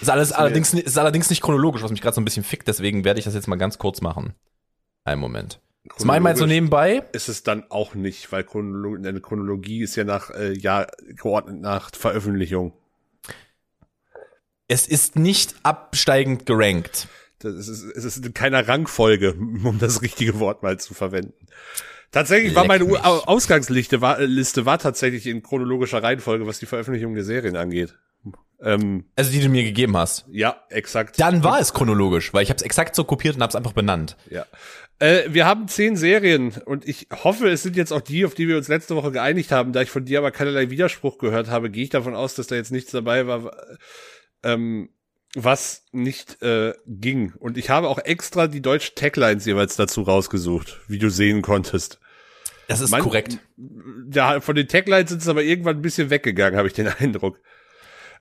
Ist 0.00 0.10
alles 0.10 0.32
allerdings, 0.32 0.72
ni- 0.72 0.80
ist 0.80 0.98
allerdings 0.98 1.30
nicht 1.30 1.42
chronologisch, 1.42 1.82
was 1.82 1.90
mich 1.90 2.00
gerade 2.00 2.14
so 2.14 2.20
ein 2.20 2.24
bisschen 2.24 2.44
fickt. 2.44 2.66
Deswegen 2.66 3.04
werde 3.04 3.18
ich 3.18 3.24
das 3.24 3.34
jetzt 3.34 3.46
mal 3.46 3.56
ganz 3.56 3.78
kurz 3.78 4.00
machen. 4.00 4.34
Einen 5.04 5.20
Moment. 5.20 5.60
Das 5.84 6.04
wir 6.04 6.30
jetzt 6.30 6.38
so 6.38 6.46
nebenbei. 6.46 7.04
Ist 7.12 7.28
es 7.28 7.42
dann 7.42 7.70
auch 7.70 7.94
nicht, 7.94 8.32
weil 8.32 8.42
Chronolo 8.42 8.96
eine 8.96 9.20
Chronologie 9.20 9.82
ist 9.82 9.96
ja 9.96 10.04
nach, 10.04 10.30
äh, 10.30 10.52
ja, 10.54 10.86
geordnet 11.08 11.60
nach 11.60 11.90
Veröffentlichung. 11.94 12.72
Es 14.66 14.88
ist 14.88 15.16
nicht 15.16 15.54
absteigend 15.62 16.46
gerankt. 16.46 17.08
Das 17.40 17.68
ist, 17.68 17.82
es 17.82 18.04
ist 18.04 18.24
in 18.24 18.32
keiner 18.32 18.66
Rangfolge, 18.66 19.34
um 19.64 19.78
das 19.78 20.00
richtige 20.00 20.40
Wort 20.40 20.62
mal 20.62 20.80
zu 20.80 20.94
verwenden. 20.94 21.46
Tatsächlich 22.14 22.54
war 22.54 22.62
Leck 22.62 22.68
meine 22.68 22.84
mich. 22.84 22.94
U- 22.94 22.96
Au- 23.04 23.24
Ausgangsliste 23.24 24.00
war, 24.00 24.18
äh, 24.18 24.24
Liste 24.26 24.64
war 24.64 24.78
tatsächlich 24.78 25.26
in 25.26 25.42
chronologischer 25.42 26.02
Reihenfolge, 26.02 26.46
was 26.46 26.58
die 26.60 26.66
Veröffentlichung 26.66 27.14
der 27.14 27.24
Serien 27.24 27.56
angeht. 27.56 27.98
Ähm, 28.62 29.04
Also 29.16 29.30
die 29.32 29.40
du 29.40 29.48
mir 29.50 29.64
gegeben 29.64 29.96
hast. 29.96 30.24
ja, 30.30 30.62
exakt. 30.70 31.20
Dann 31.20 31.44
war 31.44 31.60
es 31.60 31.74
chronologisch, 31.74 32.32
weil 32.32 32.42
ich 32.44 32.48
habe 32.48 32.56
es 32.56 32.62
exakt 32.62 32.94
so 32.94 33.04
kopiert 33.04 33.34
und 33.36 33.42
habe 33.42 33.50
es 33.50 33.56
einfach 33.56 33.72
benannt. 33.72 34.16
Ja. 34.30 34.46
Äh, 35.00 35.24
wir 35.28 35.44
haben 35.44 35.66
zehn 35.68 35.96
Serien 35.96 36.52
und 36.64 36.88
ich 36.88 37.08
hoffe, 37.24 37.48
es 37.50 37.62
sind 37.64 37.76
jetzt 37.76 37.92
auch 37.92 38.00
die, 38.00 38.24
auf 38.24 38.34
die 38.34 38.46
wir 38.48 38.56
uns 38.56 38.68
letzte 38.68 38.94
Woche 38.96 39.10
geeinigt 39.10 39.50
haben. 39.50 39.72
Da 39.72 39.82
ich 39.82 39.90
von 39.90 40.04
dir 40.04 40.18
aber 40.20 40.30
keinerlei 40.30 40.70
Widerspruch 40.70 41.18
gehört 41.18 41.48
habe, 41.48 41.68
gehe 41.68 41.82
ich 41.82 41.90
davon 41.90 42.14
aus, 42.14 42.36
dass 42.36 42.46
da 42.46 42.54
jetzt 42.54 42.70
nichts 42.70 42.92
dabei 42.92 43.26
war, 43.26 43.50
ähm, 44.44 44.88
was 45.34 45.82
nicht 45.90 46.40
äh, 46.42 46.74
ging. 46.86 47.34
Und 47.38 47.58
ich 47.58 47.68
habe 47.70 47.88
auch 47.88 47.98
extra 47.98 48.46
die 48.46 48.62
deutschen 48.62 48.94
Taglines 48.94 49.44
jeweils 49.46 49.74
dazu 49.74 50.02
rausgesucht, 50.02 50.80
wie 50.86 50.98
du 50.98 51.10
sehen 51.10 51.42
konntest. 51.42 51.98
Das 52.68 52.80
ist 52.80 52.90
Mein- 52.90 53.02
korrekt. 53.02 53.38
Ja, 54.12 54.40
von 54.40 54.54
den 54.56 54.68
Taglines 54.68 55.10
sind 55.10 55.22
es 55.22 55.28
aber 55.28 55.42
irgendwann 55.42 55.76
ein 55.76 55.82
bisschen 55.82 56.10
weggegangen, 56.10 56.56
habe 56.56 56.68
ich 56.68 56.74
den 56.74 56.88
Eindruck. 56.98 57.40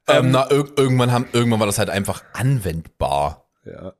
Ähm, 0.08 0.32
na, 0.32 0.50
irg 0.52 0.78
irgendwann 0.78 1.12
haben, 1.12 1.28
irgendwann 1.32 1.60
war 1.62 1.68
das 1.68 1.80
halt 1.80 1.90
einfach 1.90 2.24
anwendbar. 2.34 3.50
Ja. 3.66 3.94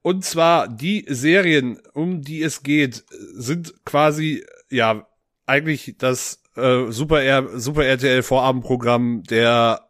Und 0.00 0.24
zwar 0.24 0.68
die 0.68 1.04
Serien, 1.08 1.80
um 1.92 2.22
die 2.22 2.42
es 2.42 2.62
geht, 2.62 3.04
sind 3.34 3.74
quasi 3.84 4.44
ja 4.70 5.06
eigentlich 5.44 5.96
das 5.98 6.42
äh, 6.56 6.90
Super, 6.90 7.22
R 7.22 7.58
Super 7.60 7.84
RTL 7.84 8.22
Vorabendprogramm 8.22 9.22
der 9.24 9.82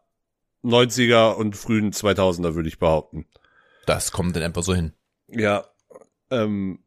90er 0.64 1.34
und 1.34 1.56
frühen 1.56 1.92
2000er, 1.92 2.54
würde 2.56 2.68
ich 2.68 2.80
behaupten. 2.80 3.26
Das 3.86 4.10
kommt 4.10 4.34
dann 4.34 4.42
einfach 4.42 4.62
so 4.64 4.74
hin. 4.74 4.92
Ja. 5.28 5.64
Ähm, 6.30 6.80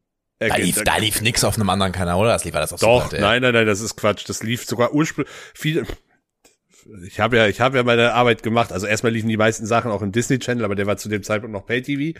Da 0.49 0.55
lief, 0.55 0.81
da 0.83 0.97
lief 0.97 1.21
nix 1.21 1.43
auf 1.43 1.55
einem 1.55 1.69
anderen 1.69 1.91
Kanal, 1.91 2.15
oder? 2.17 2.29
Das 2.29 2.43
lief 2.45 2.55
alles 2.55 2.73
auf 2.73 2.79
Doch, 2.79 3.03
RTL. 3.05 3.21
nein, 3.21 3.41
nein, 3.41 3.53
nein, 3.53 3.65
das 3.67 3.79
ist 3.81 3.95
Quatsch. 3.95 4.27
Das 4.27 4.41
lief 4.43 4.65
sogar 4.65 4.93
ursprünglich 4.93 5.31
viele. 5.53 5.83
Ich 7.05 7.19
habe 7.19 7.37
ja, 7.37 7.47
ich 7.47 7.61
habe 7.61 7.77
ja 7.77 7.83
meine 7.83 8.13
Arbeit 8.13 8.41
gemacht. 8.41 8.71
Also 8.71 8.87
erstmal 8.87 9.11
liefen 9.13 9.29
die 9.29 9.37
meisten 9.37 9.65
Sachen 9.67 9.91
auch 9.91 10.01
im 10.01 10.11
Disney 10.11 10.39
Channel, 10.39 10.65
aber 10.65 10.75
der 10.75 10.87
war 10.87 10.97
zu 10.97 11.09
dem 11.09 11.21
Zeitpunkt 11.21 11.53
noch 11.53 11.65
Pay 11.65 11.83
TV. 11.83 12.19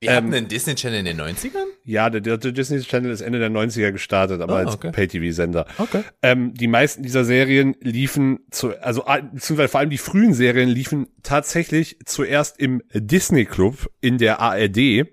Wir 0.00 0.10
Ähm, 0.10 0.16
hatten 0.16 0.34
einen 0.34 0.48
Disney 0.48 0.74
Channel 0.74 0.98
in 0.98 1.04
den 1.04 1.20
90ern? 1.20 1.64
Ja, 1.84 2.10
der, 2.10 2.20
der 2.36 2.50
Disney 2.50 2.80
Channel 2.80 3.12
ist 3.12 3.20
Ende 3.20 3.38
der 3.38 3.50
90er 3.50 3.92
gestartet, 3.92 4.40
aber 4.40 4.54
Ah, 4.56 4.58
als 4.58 4.74
okay. 4.74 4.90
Pay 4.90 5.06
TV 5.06 5.32
Sender. 5.32 5.66
Okay. 5.78 6.02
Ähm, 6.22 6.52
die 6.54 6.66
meisten 6.66 7.04
dieser 7.04 7.24
Serien 7.24 7.76
liefen 7.80 8.40
zu, 8.50 8.76
also 8.82 9.04
äh, 9.06 9.22
beziehungsweise 9.32 9.68
vor 9.68 9.78
allem 9.78 9.90
die 9.90 9.98
frühen 9.98 10.34
Serien 10.34 10.68
liefen 10.68 11.06
tatsächlich 11.22 11.98
zuerst 12.04 12.58
im 12.58 12.82
Disney 12.92 13.44
Club 13.44 13.88
in 14.00 14.18
der 14.18 14.40
ARD. 14.40 15.06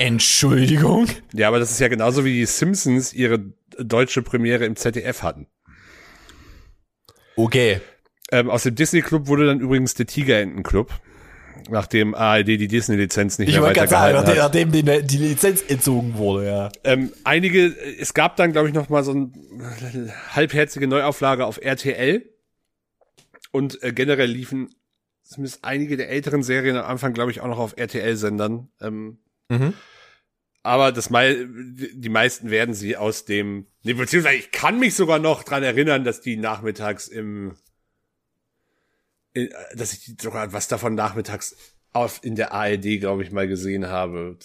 Entschuldigung? 0.00 1.08
Ja, 1.34 1.48
aber 1.48 1.58
das 1.58 1.70
ist 1.70 1.78
ja 1.78 1.88
genauso 1.88 2.24
wie 2.24 2.32
die 2.32 2.46
Simpsons 2.46 3.12
ihre 3.12 3.38
deutsche 3.78 4.22
Premiere 4.22 4.64
im 4.64 4.74
ZDF 4.74 5.22
hatten. 5.22 5.46
Okay. 7.36 7.82
Ähm, 8.32 8.48
aus 8.48 8.62
dem 8.62 8.74
Disney 8.76 9.02
Club 9.02 9.26
wurde 9.26 9.44
dann 9.44 9.60
übrigens 9.60 9.92
der 9.92 10.06
Tigerenten 10.06 10.62
Club, 10.62 10.90
nachdem 11.68 12.14
ARD 12.14 12.46
die 12.46 12.66
Disney-Lizenz 12.66 13.38
nicht 13.38 13.48
Ich 13.48 13.54
mehr 13.54 13.62
sagen, 13.62 13.76
weitergehalten 13.76 14.22
nachdem, 14.22 14.42
hat. 14.42 14.54
nachdem 14.72 14.72
die, 14.72 15.06
die 15.06 15.18
Lizenz 15.18 15.62
entzogen 15.68 16.16
wurde, 16.16 16.46
ja. 16.46 16.68
Ähm, 16.82 17.12
einige, 17.24 17.66
es 17.98 18.14
gab 18.14 18.36
dann, 18.36 18.52
glaube 18.52 18.68
ich, 18.68 18.74
noch 18.74 18.88
mal 18.88 19.04
so 19.04 19.10
eine 19.10 20.14
halbherzige 20.34 20.86
Neuauflage 20.86 21.44
auf 21.44 21.60
RTL. 21.60 22.24
Und 23.52 23.82
äh, 23.82 23.92
generell 23.92 24.30
liefen 24.30 24.74
zumindest 25.24 25.62
einige 25.62 25.98
der 25.98 26.08
älteren 26.08 26.42
Serien 26.42 26.76
am 26.76 26.86
Anfang, 26.86 27.12
glaube 27.12 27.32
ich, 27.32 27.42
auch 27.42 27.48
noch 27.48 27.58
auf 27.58 27.76
RTL-Sendern. 27.76 28.68
Ähm, 28.80 29.18
Mhm. 29.50 29.74
aber 30.62 30.92
das 30.92 31.10
mei 31.10 31.36
die 31.46 32.08
meisten 32.08 32.50
werden 32.50 32.74
sie 32.74 32.96
aus 32.96 33.24
dem, 33.26 33.66
nee, 33.82 33.92
beziehungsweise 33.94 34.36
ich 34.36 34.50
kann 34.52 34.78
mich 34.78 34.94
sogar 34.94 35.18
noch 35.18 35.42
dran 35.42 35.62
erinnern, 35.62 36.04
dass 36.04 36.20
die 36.20 36.36
nachmittags 36.36 37.08
im, 37.08 37.56
in, 39.32 39.48
dass 39.74 39.92
ich 39.92 40.14
sogar 40.20 40.52
was 40.52 40.68
davon 40.68 40.94
nachmittags 40.94 41.56
auf 41.92 42.20
in 42.22 42.36
der 42.36 42.52
ARD, 42.52 43.00
glaube 43.00 43.24
ich, 43.24 43.32
mal 43.32 43.48
gesehen 43.48 43.88
habe. 43.88 44.38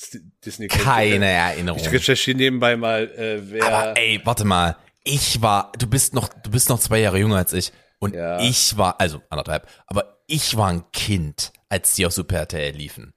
Disney 0.44 0.68
Keine 0.68 1.28
Erinnerung. 1.28 1.80
ich 1.80 1.92
recherchiere 1.92 2.38
nebenbei 2.38 2.76
mal, 2.76 3.04
äh, 3.12 3.52
wer. 3.52 3.64
Aber 3.66 3.98
ey, 3.98 4.20
warte 4.24 4.46
mal. 4.46 4.78
Ich 5.04 5.44
war, 5.44 5.72
du 5.78 5.86
bist 5.88 6.16
noch, 6.16 6.30
du 6.30 6.50
bist 6.50 6.70
noch 6.70 6.80
zwei 6.80 7.00
Jahre 7.00 7.20
jünger 7.20 7.38
als 7.38 7.54
ich. 7.54 7.72
Und 8.00 8.16
Ja. 8.16 8.40
ich 8.42 8.76
war, 8.78 9.00
also 9.00 9.22
anderthalb, 9.30 9.68
aber 9.86 10.18
ich 10.28 10.58
war 10.58 10.70
ein 10.70 10.84
Kind, 10.92 11.54
als 11.70 11.94
die 11.94 12.06
auf 12.08 12.14
Super 12.14 12.38
RTL 12.38 12.74
liefen. 12.76 13.14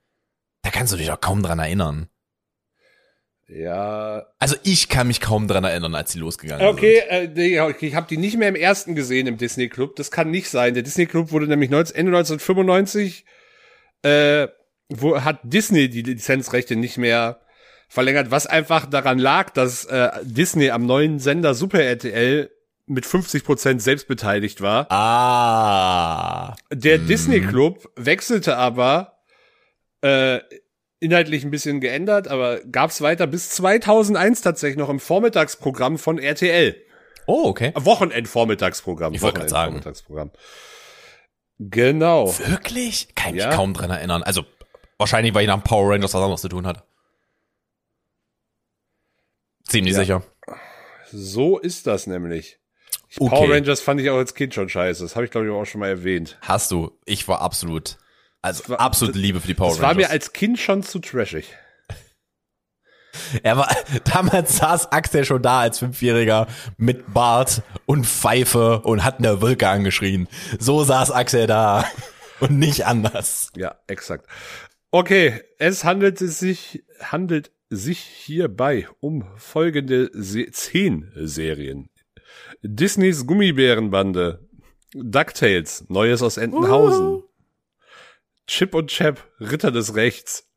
Da 0.69 0.73
kannst 0.73 0.93
du 0.93 0.99
dich 0.99 1.07
doch 1.07 1.19
kaum 1.19 1.43
dran 1.43 1.61
erinnern. 1.61 2.09
ja. 3.49 4.27
Also 4.39 4.55
ich 4.65 4.91
kann 4.91 5.07
mich 5.07 5.23
kaum 5.23 5.49
dran 5.49 5.65
erinnern, 5.65 5.95
als 5.95 6.13
die 6.13 6.19
losgegangen 6.19 6.67
Okay, 6.67 6.99
äh, 7.09 7.27
nee, 7.27 7.59
okay, 7.59 7.87
ich 7.87 7.95
habe 7.95 8.07
die 8.07 8.19
nicht 8.19 8.37
mehr 8.37 8.51
im 8.51 8.55
ersten 8.55 8.95
gesehen 8.95 9.27
im 9.27 9.39
Disney 9.39 9.71
Club. 9.71 9.97
Das 9.97 10.11
kann 10.11 10.31
nicht 10.31 10.51
sein. 10.51 10.75
Der 10.75 10.83
Disney 10.83 11.07
Club 11.07 11.33
wurde 11.33 11.47
nämlich 11.47 11.71
19, 11.71 11.97
Ende 11.97 12.11
1995 12.15 13.25
äh, 14.03 14.49
wo 14.91 15.23
hat 15.23 15.41
Disney 15.43 15.89
die 15.89 16.03
Lizenzrechte 16.03 16.77
nicht 16.77 16.99
mehr 16.99 17.41
verlängert, 17.89 18.31
was 18.31 18.47
einfach 18.47 18.85
daran 18.85 19.19
lag, 19.19 19.49
dass 19.49 19.87
äh, 19.87 20.11
Disney 20.23 20.69
am 20.69 20.85
neuen 20.85 21.19
Sender 21.19 21.55
Super 21.55 21.83
RTL 21.83 22.51
mit 22.85 23.07
50% 23.07 23.81
selbst 23.81 24.07
beteiligt 24.07 24.61
war. 24.61 24.83
sind. 24.83 24.93
Ah. 24.93 26.57
Der 26.71 26.99
Disney 26.99 27.41
Club 27.41 27.91
wechselte 27.97 28.59
aber 28.59 29.18
äh, 30.03 30.41
inhaltlich 31.01 31.45
ein 31.45 31.51
bisschen 31.51 31.81
geändert, 31.81 32.29
aber 32.29 32.61
gab's 32.65 33.01
weiter 33.01 33.27
bis 33.27 33.51
2001 33.51 34.43
tatsächlich 34.43 34.79
noch 34.79 34.89
im 34.89 35.01
Vormittagsprogramm 35.01 35.99
von 35.99 36.19
RTL. 36.19 36.77
Oh, 37.27 37.45
okay. 37.49 37.73
Wochenendvormittagsprogramm. 37.75 39.15
Ich 39.15 39.23
wollte 39.23 39.39
gerade 39.41 39.51
sagen. 39.51 39.83
Genau. 41.59 42.27
Wirklich? 42.39 43.15
Kann 43.15 43.35
ich 43.35 43.41
Ja. 43.41 43.49
mich 43.49 43.57
kaum 43.57 43.75
dran 43.75 43.91
erinnern. 43.91 44.23
Also 44.23 44.45
wahrscheinlich, 44.97 45.35
weil 45.35 45.43
ich 45.43 45.49
nach 45.49 45.63
Power 45.63 45.93
Rangers 45.93 46.15
was 46.15 46.23
anderes 46.23 46.41
zu 46.41 46.49
tun 46.49 46.67
hatte. 46.67 46.83
Ziemlich 49.67 49.95
Ja. 49.95 50.01
sicher. 50.01 50.23
So 51.11 51.59
ist 51.59 51.87
das 51.87 52.07
nämlich. 52.07 52.59
Ich, 53.11 53.21
Okay. 53.21 53.31
Power 53.35 53.51
Rangers 53.55 53.81
fand 53.81 54.01
ich 54.01 54.11
auch 54.11 54.17
als 54.19 54.35
Kind 54.35 54.55
schon 54.55 54.69
scheiße. 54.69 55.03
Das 55.03 55.17
habe 55.17 55.25
ich, 55.25 55.31
glaube 55.31 55.47
ich, 55.47 55.53
auch 55.53 55.65
schon 55.65 55.81
mal 55.81 55.89
erwähnt. 55.89 56.39
Hast 56.43 56.71
du. 56.71 56.99
Ich 57.07 57.27
war 57.29 57.41
absolut, 57.41 57.97
also 58.49 58.63
Das 58.63 58.71
war- 58.71 58.81
absolute 58.81 59.19
Liebe 59.19 59.41
für 59.41 59.47
die 59.47 59.55
Power 59.55 59.71
Das 59.71 59.81
war 59.81 59.95
mir 59.95 60.03
Rangers. 60.03 60.11
als 60.11 60.33
Kind 60.33 60.59
schon 60.59 60.83
zu 60.83 60.99
trashig. 60.99 61.55
er 63.43 63.57
war, 63.57 63.75
damals 64.05 64.59
saß 64.59 64.93
Axel 64.93 65.25
schon 65.25 65.43
da 65.43 65.61
als 65.61 65.79
Fünfjähriger 65.79 66.47
mit 66.77 67.13
Bart 67.13 67.63
und 67.87 68.07
Pfeife 68.07 68.81
und 68.81 69.05
hat 69.05 69.19
eine 69.19 69.41
Wolke 69.41 69.69
angeschrien. 69.69 70.29
So 70.59 70.85
saß 70.85 71.11
Axel 71.11 71.47
da. 71.47 71.85
Und 72.41 72.57
nicht 72.57 72.87
anders. 72.87 73.51
Ja, 73.57 73.75
exakt. 73.89 74.29
Okay, 74.93 75.43
es 75.59 75.83
handelt 75.83 76.19
sich, 76.21 76.85
handelt 77.01 77.51
sich 77.69 77.99
hierbei 77.99 78.87
um 79.01 79.25
folgende 79.37 80.09
Se 80.13 80.49
zehn 80.53 81.11
Serien. 81.17 81.91
Disneys 82.63 83.27
Gummibärenbande, 83.27 84.47
DuckTales, 84.95 85.87
Neues 85.89 86.23
aus 86.23 86.37
Entenhausen, 86.37 87.25
Chip 88.49 88.75
und 88.75 88.89
Chap, 88.91 89.23
Ritter 89.39 89.71
des 89.71 89.95
Rechts. 89.95 90.49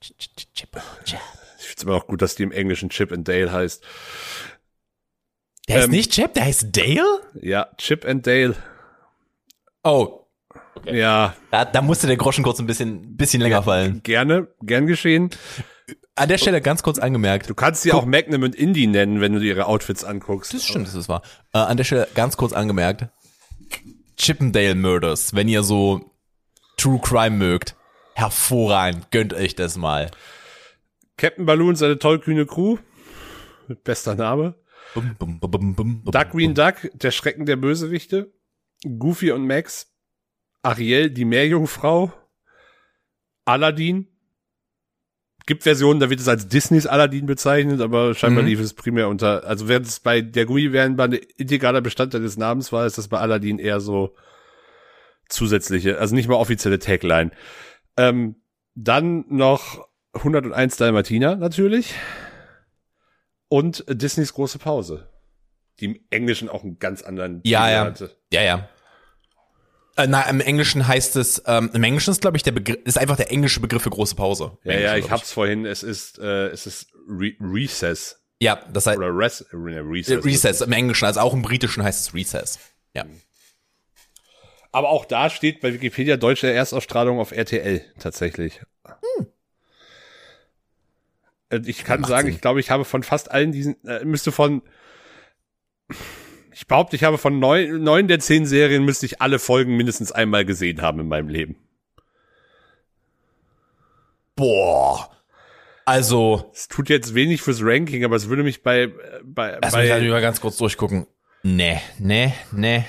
Ich 0.00 1.66
find's 1.66 1.82
immer 1.82 1.92
noch 1.92 2.06
gut, 2.06 2.22
dass 2.22 2.34
die 2.34 2.42
im 2.42 2.50
Englischen 2.52 2.90
Chip 2.90 3.12
and 3.12 3.28
Dale 3.28 3.52
heißt. 3.52 3.84
Der 5.68 5.76
heißt 5.76 5.84
Ähm, 5.86 5.90
nicht 5.92 6.12
Chip, 6.12 6.34
der 6.34 6.44
heißt 6.46 6.68
Dale? 6.76 7.20
Ja, 7.40 7.68
Chip 7.76 8.04
and 8.04 8.26
Dale. 8.26 8.56
Oh, 9.84 10.26
Ja, 10.84 11.36
da, 11.50 11.64
da 11.64 11.82
musste 11.82 12.06
der 12.06 12.16
Groschen 12.16 12.42
kurz 12.44 12.58
ein 12.58 12.66
bisschen, 12.66 13.16
bisschen 13.16 13.40
länger 13.42 13.62
fallen. 13.62 14.02
gerne, 14.02 14.48
gern 14.62 14.86
geschehen. 14.86 15.30
An 16.14 16.28
der 16.28 16.38
Stelle 16.38 16.60
ganz 16.60 16.82
kurz 16.82 16.98
angemerkt. 16.98 17.48
Du 17.48 17.54
kannst 17.54 17.82
sie 17.82 17.92
auch 17.92 18.04
Magnum 18.04 18.42
und 18.42 18.54
Indie 18.54 18.86
nennen, 18.86 19.20
wenn 19.20 19.32
du 19.32 19.40
dir 19.40 19.54
ihre 19.54 19.66
Outfits 19.66 20.04
anguckst. 20.04 20.52
Das 20.54 20.64
stimmt, 20.64 20.86
das 20.86 20.94
ist 20.94 21.08
wahr. 21.08 21.22
Äh, 21.52 21.58
an 21.58 21.76
der 21.76 21.84
Stelle 21.84 22.08
ganz 22.14 22.36
kurz 22.36 22.52
angemerkt. 22.52 23.06
Chippendale 24.16 24.74
Murders, 24.74 25.34
wenn 25.34 25.48
ihr 25.48 25.62
so 25.62 26.10
True 26.80 26.98
Crime 27.02 27.36
mögt, 27.36 27.76
hervorragend, 28.14 29.10
gönnt 29.10 29.34
euch 29.34 29.54
das 29.54 29.76
mal. 29.76 30.10
Captain 31.18 31.44
Baloo 31.44 31.68
und 31.68 31.76
seine 31.76 31.98
tollkühne 31.98 32.46
Crew. 32.46 32.78
Bester 33.84 34.14
Name. 34.14 34.54
Bum, 34.94 35.14
bum, 35.18 35.40
bum, 35.40 35.74
bum, 35.74 36.02
Duck 36.06 36.30
Green 36.30 36.54
Duck, 36.54 36.76
der 36.94 37.10
Schrecken 37.10 37.44
der 37.44 37.56
Bösewichte. 37.56 38.32
Goofy 38.98 39.30
und 39.32 39.46
Max. 39.46 39.92
Ariel, 40.62 41.10
die 41.10 41.26
Meerjungfrau. 41.26 42.12
Aladdin. 43.44 44.08
Gibt 45.46 45.64
Versionen, 45.64 46.00
da 46.00 46.08
wird 46.10 46.20
es 46.20 46.28
als 46.28 46.48
Disneys 46.48 46.86
Aladdin 46.86 47.26
bezeichnet, 47.26 47.80
aber 47.80 48.14
scheinbar 48.14 48.42
Mhm. 48.42 48.48
lief 48.48 48.60
es 48.60 48.72
primär 48.74 49.08
unter, 49.08 49.44
also 49.44 49.68
während 49.68 49.86
es 49.86 50.00
bei 50.00 50.20
der 50.22 50.46
Gummibärenbande 50.46 51.16
integraler 51.16 51.80
Bestandteil 51.82 52.22
des 52.22 52.36
Namens 52.36 52.72
war, 52.72 52.86
ist 52.86 52.98
das 52.98 53.08
bei 53.08 53.18
Aladdin 53.18 53.58
eher 53.58 53.80
so 53.80 54.14
zusätzliche, 55.30 55.98
also 55.98 56.14
nicht 56.14 56.28
mal 56.28 56.34
offizielle 56.36 56.78
Tagline. 56.78 57.30
Ähm, 57.96 58.36
dann 58.74 59.24
noch 59.28 59.88
101 60.14 60.76
Dalmatiner 60.76 61.36
natürlich. 61.36 61.94
Und 63.48 63.84
Disneys 63.88 64.32
große 64.34 64.58
Pause. 64.58 65.08
Die 65.80 65.86
im 65.86 66.00
Englischen 66.10 66.48
auch 66.48 66.62
einen 66.62 66.78
ganz 66.78 67.02
anderen 67.02 67.40
Ja, 67.44 67.62
Titel 67.62 67.72
ja. 67.72 67.84
hatte. 67.84 68.16
Ja, 68.32 68.42
ja. 68.42 68.68
Äh, 69.96 70.06
na, 70.06 70.22
im 70.28 70.40
Englischen 70.40 70.86
heißt 70.86 71.16
es, 71.16 71.42
ähm, 71.46 71.70
im 71.72 71.82
Englischen 71.82 72.10
ist, 72.10 72.20
glaube 72.20 72.36
ich, 72.36 72.42
der 72.42 72.52
Begriff, 72.52 72.78
ist 72.84 72.98
einfach 72.98 73.16
der 73.16 73.30
englische 73.32 73.60
Begriff 73.60 73.82
für 73.82 73.90
große 73.90 74.14
Pause. 74.14 74.58
Ja, 74.64 74.78
ja, 74.78 74.96
ich 74.96 75.06
glaub 75.06 75.18
hab's 75.18 75.32
vorhin, 75.32 75.66
es 75.66 75.82
ist, 75.82 76.18
äh, 76.18 76.48
es 76.48 76.66
ist 76.66 76.92
Re 77.08 77.32
Recess. 77.40 78.20
Ja, 78.38 78.64
das 78.72 78.86
heißt, 78.86 78.98
Oder 78.98 79.14
Res 79.14 79.42
äh, 79.42 79.56
Recess. 79.56 80.24
Recess 80.24 80.60
im 80.60 80.72
Englischen, 80.72 81.04
also 81.04 81.20
auch 81.20 81.34
im 81.34 81.42
Britischen 81.42 81.82
heißt 81.82 82.00
es 82.08 82.14
Recess. 82.14 82.58
Ja. 82.94 83.04
Aber 84.72 84.88
auch 84.90 85.04
da 85.04 85.30
steht 85.30 85.60
bei 85.60 85.72
Wikipedia 85.74 86.16
deutsche 86.16 86.50
Erstausstrahlung 86.50 87.18
auf 87.18 87.32
RTL 87.32 87.84
tatsächlich. 87.98 88.60
Äh, 91.50 91.60
Ich 91.66 91.84
kann 91.84 92.04
sagen, 92.04 92.26
Sinn. 92.26 92.34
ich 92.36 92.40
glaube, 92.40 92.60
ich 92.60 92.70
habe 92.70 92.84
von 92.84 93.02
fast 93.02 93.30
allen 93.30 93.52
diesen, 93.52 93.82
äh, 93.84 94.04
müsste 94.04 94.30
von, 94.32 94.62
ich 96.52 96.66
behaupte, 96.66 96.94
ich 96.96 97.04
habe 97.04 97.18
von 97.18 97.38
neun, 97.40 97.82
neun 97.82 98.06
der 98.06 98.20
zehn 98.20 98.46
Serien 98.46 98.84
müsste 98.84 99.06
ich 99.06 99.20
alle 99.20 99.38
Folgen 99.38 99.76
mindestens 99.76 100.12
einmal 100.12 100.44
gesehen 100.44 100.82
haben 100.82 101.00
in 101.00 101.08
meinem 101.08 101.28
Leben. 101.28 101.56
Boah. 104.36 105.10
Also, 105.84 106.50
Es 106.54 106.68
tut 106.68 106.88
jetzt 106.88 107.14
wenig 107.14 107.42
fürs 107.42 107.60
Ranking, 107.62 108.04
aber 108.04 108.14
es 108.14 108.28
würde 108.28 108.44
mich 108.44 108.62
bei, 108.62 108.82
äh, 108.82 108.90
bei, 109.24 109.58
lass 109.60 109.74
mich 109.74 109.90
halt 109.90 110.04
bei 110.04 110.08
mal 110.08 110.20
ganz 110.20 110.40
kurz 110.40 110.56
durchgucken. 110.58 111.08
Nee, 111.42 111.80
nee, 111.98 112.32
nee. 112.52 112.84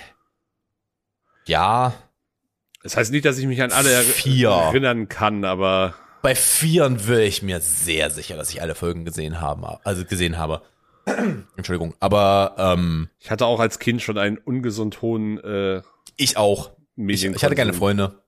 Ja, 1.52 1.94
das 2.82 2.96
heißt 2.96 3.12
nicht, 3.12 3.26
dass 3.26 3.38
ich 3.38 3.46
mich 3.46 3.62
an 3.62 3.74
alle 3.74 3.92
er 3.92 4.04
Vier. 4.04 4.52
erinnern 4.52 5.10
kann, 5.10 5.44
aber 5.44 5.96
bei 6.22 6.34
Vieren 6.34 7.06
wäre 7.10 7.26
ich 7.26 7.42
mir 7.42 7.60
sehr 7.60 8.10
sicher, 8.10 8.38
dass 8.38 8.52
ich 8.52 8.62
alle 8.62 8.74
Folgen 8.74 9.04
gesehen 9.04 9.42
habe. 9.42 9.82
Also 9.84 10.06
gesehen 10.06 10.38
habe. 10.38 10.62
Entschuldigung. 11.58 11.94
Aber 12.00 12.56
ähm, 12.58 13.10
ich 13.20 13.32
hatte 13.32 13.48
auch 13.48 13.60
als 13.60 13.80
Kind 13.80 14.02
schon 14.02 14.18
einen 14.18 14.38
ungesund 14.38 15.02
hohen 15.02 15.44
äh, 15.44 15.82
ich 16.16 16.38
auch. 16.38 16.72
Ich, 16.96 17.26
ich 17.26 17.44
hatte 17.44 17.56
keine 17.56 17.74
Freunde. 17.74 18.24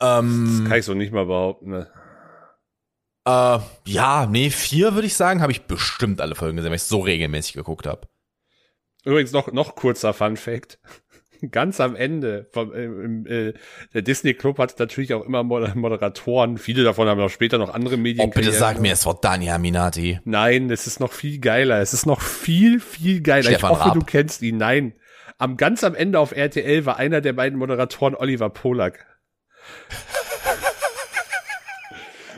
Ähm, 0.00 0.58
Das 0.60 0.68
kann 0.68 0.78
ich 0.78 0.84
so 0.84 0.94
nicht 0.94 1.12
mal 1.12 1.26
behaupten. 1.26 1.70
Ne? 1.70 1.90
Äh, 3.26 3.58
ja, 3.86 4.26
nee, 4.26 4.50
vier 4.50 4.94
würde 4.94 5.08
ich 5.08 5.16
sagen, 5.16 5.42
habe 5.42 5.50
ich 5.50 5.62
bestimmt 5.62 6.20
alle 6.20 6.36
Folgen 6.36 6.58
gesehen, 6.58 6.70
weil 6.70 6.76
ich 6.76 6.84
so 6.84 7.00
regelmäßig 7.00 7.54
geguckt 7.54 7.86
habe. 7.86 8.06
Übrigens 9.04 9.32
noch 9.32 9.50
noch 9.50 9.74
kurzer 9.74 10.14
Fun 10.14 10.36
Fact. 10.36 10.78
Ganz 11.50 11.80
am 11.80 11.96
Ende 11.96 12.46
vom 12.52 12.72
äh, 12.72 12.84
im, 12.84 13.26
äh, 13.26 13.52
der 13.94 14.02
Disney 14.02 14.34
Club 14.34 14.58
hat 14.58 14.78
natürlich 14.78 15.12
auch 15.14 15.24
immer 15.24 15.42
Moder- 15.42 15.74
Moderatoren. 15.74 16.56
Viele 16.58 16.84
davon 16.84 17.08
haben 17.08 17.20
auch 17.20 17.28
später 17.30 17.58
noch 17.58 17.74
andere 17.74 17.96
Medien. 17.96 18.28
Oh, 18.28 18.30
bitte 18.32 18.52
sag 18.52 18.80
mir, 18.80 18.92
es 18.92 19.04
war 19.06 19.18
Dani 19.20 19.50
Aminati. 19.50 20.20
Nein, 20.24 20.70
es 20.70 20.86
ist 20.86 21.00
noch 21.00 21.12
viel 21.12 21.40
geiler. 21.40 21.80
Es 21.80 21.92
ist 21.92 22.06
noch 22.06 22.20
viel 22.20 22.78
viel 22.80 23.20
geiler. 23.22 23.44
Stefan 23.50 23.72
ich 23.72 23.76
hoffe, 23.78 23.88
Raab. 23.88 23.94
du 23.94 24.04
kennst 24.04 24.42
ihn. 24.42 24.56
Nein, 24.56 24.94
am 25.38 25.56
ganz 25.56 25.82
am 25.82 25.94
Ende 25.94 26.20
auf 26.20 26.32
RTL 26.32 26.86
war 26.86 26.96
einer 26.98 27.20
der 27.20 27.32
beiden 27.32 27.58
Moderatoren 27.58 28.14
Oliver 28.14 28.50
Polak. 28.50 29.06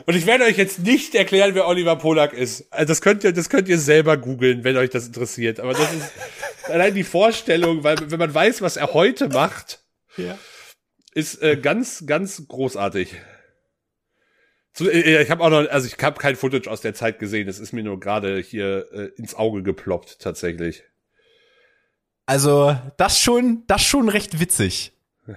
Und 0.05 0.15
ich 0.15 0.25
werde 0.25 0.43
euch 0.43 0.57
jetzt 0.57 0.79
nicht 0.79 1.15
erklären, 1.15 1.55
wer 1.55 1.67
Oliver 1.67 1.95
Polak 1.95 2.33
ist. 2.33 2.71
Also 2.71 2.87
das 2.87 3.01
könnt 3.01 3.23
ihr, 3.23 3.33
das 3.33 3.49
könnt 3.49 3.67
ihr 3.67 3.79
selber 3.79 4.17
googeln, 4.17 4.63
wenn 4.63 4.77
euch 4.77 4.91
das 4.91 5.07
interessiert. 5.07 5.59
Aber 5.59 5.73
das 5.73 5.91
ist 5.93 6.11
allein 6.69 6.93
die 6.93 7.03
Vorstellung, 7.03 7.83
weil 7.83 8.11
wenn 8.11 8.19
man 8.19 8.33
weiß, 8.33 8.61
was 8.61 8.77
er 8.77 8.93
heute 8.93 9.29
macht, 9.29 9.81
ist 11.13 11.41
äh, 11.41 11.57
ganz, 11.57 12.05
ganz 12.05 12.47
großartig. 12.47 13.15
So, 14.73 14.89
äh, 14.89 15.23
ich 15.23 15.31
habe 15.31 15.43
auch 15.43 15.49
noch, 15.49 15.69
also 15.69 15.87
ich 15.87 16.01
habe 16.03 16.19
kein 16.19 16.35
Footage 16.35 16.69
aus 16.69 16.81
der 16.81 16.93
Zeit 16.93 17.17
gesehen. 17.17 17.47
Das 17.47 17.59
ist 17.59 17.71
mir 17.73 17.83
nur 17.83 17.99
gerade 17.99 18.39
hier 18.39 18.85
äh, 18.91 19.05
ins 19.17 19.33
Auge 19.33 19.63
geploppt, 19.63 20.19
tatsächlich. 20.19 20.83
Also, 22.27 22.75
das 22.97 23.19
schon, 23.19 23.63
das 23.67 23.83
schon 23.83 24.09
recht 24.09 24.39
witzig. 24.39 24.91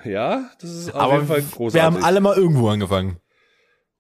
Ja, 0.05 0.51
das 0.61 0.71
ist 0.71 0.89
auf 0.95 1.01
Aber 1.01 1.15
jeden 1.15 1.29
Fall 1.29 1.43
großartig. 1.43 1.75
wir 1.75 1.83
haben 1.83 2.05
alle 2.05 2.21
mal 2.21 2.37
irgendwo 2.37 2.69
angefangen. 2.69 3.21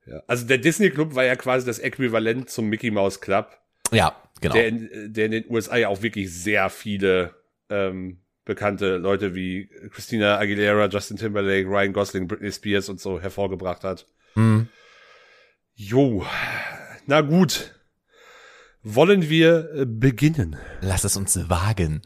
Ja. 0.08 0.22
Also 0.26 0.46
der 0.46 0.58
Disney 0.58 0.90
Club 0.90 1.14
war 1.14 1.24
ja 1.24 1.36
quasi 1.36 1.66
das 1.66 1.78
Äquivalent 1.78 2.50
zum 2.50 2.68
Mickey 2.68 2.90
Mouse 2.90 3.20
Club, 3.20 3.58
Ja, 3.92 4.16
genau. 4.40 4.54
der, 4.54 4.68
in, 4.68 5.12
der 5.12 5.26
in 5.26 5.32
den 5.32 5.44
USA 5.48 5.76
ja 5.76 5.88
auch 5.88 6.02
wirklich 6.02 6.32
sehr 6.32 6.70
viele 6.70 7.34
ähm, 7.70 8.20
bekannte 8.44 8.96
Leute 8.96 9.34
wie 9.34 9.68
Christina 9.92 10.38
Aguilera, 10.38 10.86
Justin 10.86 11.18
Timberlake, 11.18 11.68
Ryan 11.68 11.92
Gosling, 11.92 12.26
Britney 12.26 12.50
Spears 12.50 12.88
und 12.88 13.00
so 13.00 13.20
hervorgebracht 13.20 13.84
hat. 13.84 14.06
Hm. 14.34 14.68
Jo, 15.74 16.26
na 17.06 17.20
gut. 17.20 17.74
Wollen 18.82 19.28
wir 19.28 19.70
äh, 19.74 19.84
beginnen? 19.86 20.56
Lass 20.80 21.04
es 21.04 21.16
uns 21.16 21.38
wagen. 21.50 22.02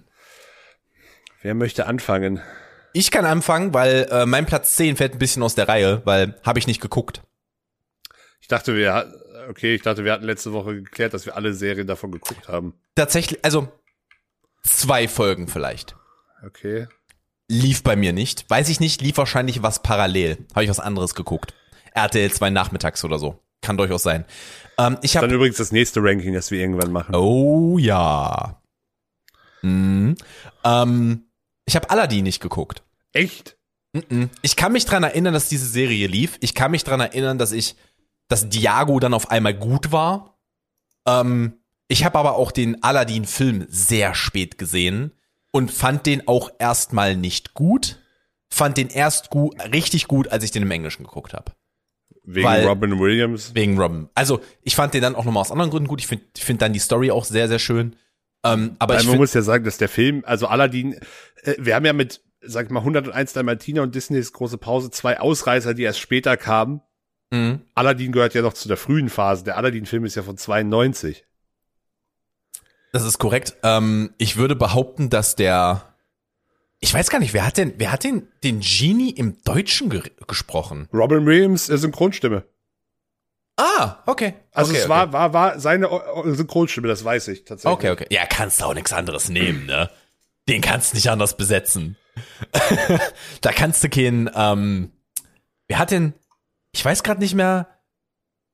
Wer 1.43 1.55
möchte 1.55 1.87
anfangen? 1.87 2.41
Ich 2.93 3.11
kann 3.11 3.25
anfangen, 3.25 3.73
weil 3.73 4.07
äh, 4.11 4.27
mein 4.27 4.47
Platz 4.47 4.77
10 4.77 4.97
fällt 4.97 5.13
ein 5.15 5.19
bisschen 5.19 5.43
aus 5.43 5.55
der 5.55 5.69
Reihe, 5.69 6.03
weil 6.05 6.35
habe 6.45 6.59
ich 6.59 6.67
nicht 6.67 6.81
geguckt. 6.81 7.23
Ich 8.43 8.49
dachte, 8.49 8.77
wir 8.77 9.15
okay, 9.49 9.75
ich 9.75 9.83
dachte, 9.83 10.05
wir 10.05 10.13
hatten 10.13 10.25
letzte 10.25 10.53
Woche 10.53 10.75
geklärt, 10.75 11.15
dass 11.15 11.27
wir 11.27 11.37
alle 11.37 11.55
Serien 11.55 11.87
davon 11.87 12.13
geguckt 12.13 12.49
haben. 12.49 12.75
Tatsächlich, 12.95 13.45
also 13.45 13.69
zwei 14.63 15.09
Folgen 15.09 15.49
vielleicht. 15.49 15.97
Okay. 16.45 16.87
Lief 17.49 17.83
bei 17.83 17.97
mir 17.97 18.13
nicht. 18.13 18.49
Weiß 18.49 18.69
ich 18.69 18.81
nicht, 18.81 19.01
lief 19.01 19.17
wahrscheinlich 19.17 19.63
was 19.63 19.83
parallel. 19.83 20.39
Habe 20.55 20.65
ich 20.65 20.71
was 20.71 20.81
anderes 20.81 21.15
geguckt. 21.15 21.55
RTL 21.95 22.31
2 22.31 22.51
nachmittags 22.51 23.05
oder 23.05 23.19
so. 23.19 23.39
Kann 23.61 23.77
durchaus 23.77 24.03
sein. 24.03 24.25
Ähm, 24.79 24.99
ich 25.03 25.13
Dann 25.13 25.25
habe 25.25 25.35
übrigens 25.35 25.59
das 25.59 25.71
nächste 25.71 26.01
Ranking, 26.03 26.33
das 26.33 26.51
wir 26.51 26.59
irgendwann 26.59 26.91
machen. 26.91 27.15
Oh 27.15 27.79
ja. 27.79 28.61
Mhm. 29.61 30.17
Ähm, 30.65 31.27
ich 31.67 31.77
habe 31.77 31.91
Aladdin 31.91 32.25
nicht 32.25 32.41
geguckt. 32.41 32.83
Echt? 33.13 33.57
Mhm. 33.93 34.31
Ich 34.41 34.57
kann 34.57 34.73
mich 34.73 34.87
dran 34.87 35.03
erinnern, 35.03 35.35
dass 35.35 35.49
diese 35.49 35.67
Serie 35.67 36.07
lief. 36.07 36.39
Ich 36.41 36.55
kann 36.55 36.71
mich 36.71 36.83
dran 36.83 37.01
erinnern, 37.01 37.39
dass 37.39 37.53
ich, 37.53 37.77
dass 38.33 38.49
Diago 38.49 38.99
dann 38.99 39.13
auf 39.13 39.31
einmal 39.31 39.53
gut 39.53 39.93
war. 39.93 40.39
Ähm, 41.07 41.59
ich 41.87 42.05
habe 42.05 42.19
aber 42.19 42.37
auch 42.37 42.51
den 42.51 42.83
Aladdin-Film 42.83 43.67
sehr 43.69 44.15
spät 44.15 44.57
gesehen 44.57 45.13
und 45.51 45.71
fand 45.71 46.07
den 46.07 46.27
auch 46.27 46.51
erstmal 46.59 47.15
nicht 47.15 47.53
gut. 47.53 48.01
Fand 48.49 48.79
den 48.79 48.89
erst 48.89 49.29
gut, 49.29 49.55
richtig 49.73 50.09
gut, 50.09 50.29
als 50.29 50.45
ich 50.45 50.51
den 50.51 50.63
im 50.63 50.71
Englischen 50.71 51.05
geguckt 51.05 51.35
habe. 51.35 51.53
Wegen 52.25 52.47
Weil- 52.47 52.67
Robin 52.67 52.99
Williams? 52.99 53.55
Wegen 53.55 53.79
Robin. 53.79 54.09
Also, 54.15 54.41
ich 54.63 54.77
fand 54.77 54.95
den 54.95 55.03
dann 55.03 55.15
auch 55.15 55.27
nochmal 55.27 55.43
aus 55.43 55.53
anderen 55.53 55.71
Gründen 55.71 55.89
gut. 55.89 56.01
Ich 56.01 56.07
finde 56.07 56.25
find 56.35 56.63
dann 56.63 56.73
die 56.73 56.79
Story 56.79 57.11
auch 57.11 57.27
sehr, 57.27 57.49
sehr 57.49 57.59
schön. 57.59 57.97
Ähm, 58.45 58.77
aber 58.79 58.95
Weil 58.95 59.01
ich 59.01 59.07
man 59.07 59.13
find, 59.13 59.21
muss 59.21 59.35
ja 59.35 59.43
sagen, 59.43 59.65
dass 59.65 59.77
der 59.77 59.91
Film, 59.91 60.23
also 60.27 60.47
Aladdin, 60.47 60.99
äh, 61.43 61.55
wir 61.59 61.75
haben 61.75 61.85
ja 61.85 61.93
mit, 61.93 62.23
sag 62.41 62.67
ich 62.67 62.73
mal, 62.73 62.81
101 62.81 63.35
Dalmatiner 63.35 63.83
und 63.83 63.95
Disneys 63.95 64.33
große 64.33 64.57
Pause 64.57 64.91
zwei 64.91 65.21
Ausreißer, 65.21 65.75
die 65.75 65.83
erst 65.83 66.01
später 66.01 66.39
kamen. 66.39 66.81
Mhm. 67.33 67.63
Aladdin 67.75 68.13
gehört 68.13 68.35
ja 68.35 68.43
noch 68.43 68.53
zu 68.53 68.69
der 68.69 68.77
frühen 68.77 69.09
Phase. 69.09 69.43
Der 69.45 69.57
Aladdin-Film 69.57 70.05
ist 70.05 70.15
ja 70.17 70.23
von 70.23 70.37
92. 70.37 71.25
Das 72.93 73.05
ist 73.05 73.19
korrekt. 73.19 73.57
Ähm, 73.63 74.13
ich 74.19 74.37
würde 74.37 74.55
behaupten, 74.55 75.09
dass 75.09 75.35
der. 75.35 75.95
Ich 76.79 76.93
weiß 76.93 77.09
gar 77.09 77.21
nicht, 77.21 77.33
wer 77.33 77.47
hat 77.47 77.57
denn, 77.57 77.73
wer 77.79 77.91
hat 77.91 78.05
denn 78.05 78.29
den 78.45 78.61
Genie 78.61 79.11
im 79.11 79.41
Deutschen 79.45 79.89
ge 79.89 80.03
gesprochen? 80.27 80.89
Robin 80.93 81.25
Williams, 81.25 81.71
äh, 81.71 81.79
Synchronstimme. 81.79 82.45
Ah, 83.57 84.03
okay. 84.07 84.35
Also 84.53 84.73
okay, 84.73 84.79
es 84.81 84.85
okay. 84.85 84.91
war, 84.91 85.13
war, 85.13 85.33
war 85.33 85.61
seine 85.61 85.91
O- 85.91 86.03
O- 86.21 86.35
Synchronstimme, 86.35 86.89
das 86.89 87.03
weiß 87.05 87.29
ich 87.29 87.45
tatsächlich. 87.45 87.73
Okay, 87.73 87.91
okay. 87.91 88.07
Ja, 88.11 88.27
kannst 88.27 88.61
du 88.61 88.65
auch 88.67 88.75
nichts 88.75 88.93
anderes 88.93 89.29
nehmen, 89.31 89.65
ne? 89.67 89.89
Den 90.49 90.61
kannst 90.61 90.93
du 90.93 90.97
nicht 90.97 91.09
anders 91.09 91.37
besetzen. 91.37 91.97
da 93.41 93.53
kannst 93.53 93.83
du 93.85 93.89
keinen, 93.89 94.29
ähm, 94.35 94.91
wer 95.69 95.79
hat 95.79 95.93
denn, 95.93 96.15
ich 96.73 96.85
weiß 96.85 97.03
gerade 97.03 97.21
nicht 97.21 97.35
mehr. 97.35 97.69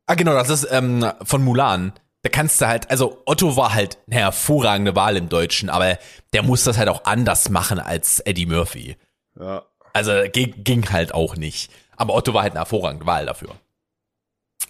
Ah, 0.06 0.14
genau, 0.14 0.34
das 0.34 0.50
ist 0.50 0.68
ähm, 0.70 1.10
von 1.22 1.42
Mulan. 1.42 1.92
Da 2.22 2.30
kannst 2.30 2.60
du 2.60 2.66
halt, 2.66 2.90
also 2.90 3.22
Otto 3.26 3.56
war 3.56 3.74
halt 3.74 3.98
eine 4.06 4.20
hervorragende 4.20 4.96
Wahl 4.96 5.16
im 5.16 5.28
Deutschen, 5.28 5.70
aber 5.70 5.98
der 6.32 6.42
muss 6.42 6.64
das 6.64 6.76
halt 6.76 6.88
auch 6.88 7.04
anders 7.04 7.48
machen 7.48 7.78
als 7.78 8.20
Eddie 8.20 8.46
Murphy. 8.46 8.96
Ja. 9.38 9.62
Also 9.92 10.12
ging, 10.32 10.54
ging 10.64 10.90
halt 10.90 11.14
auch 11.14 11.36
nicht. 11.36 11.70
Aber 11.96 12.14
Otto 12.14 12.34
war 12.34 12.42
halt 12.42 12.52
eine 12.52 12.60
hervorragende 12.60 13.06
Wahl 13.06 13.26
dafür. 13.26 13.54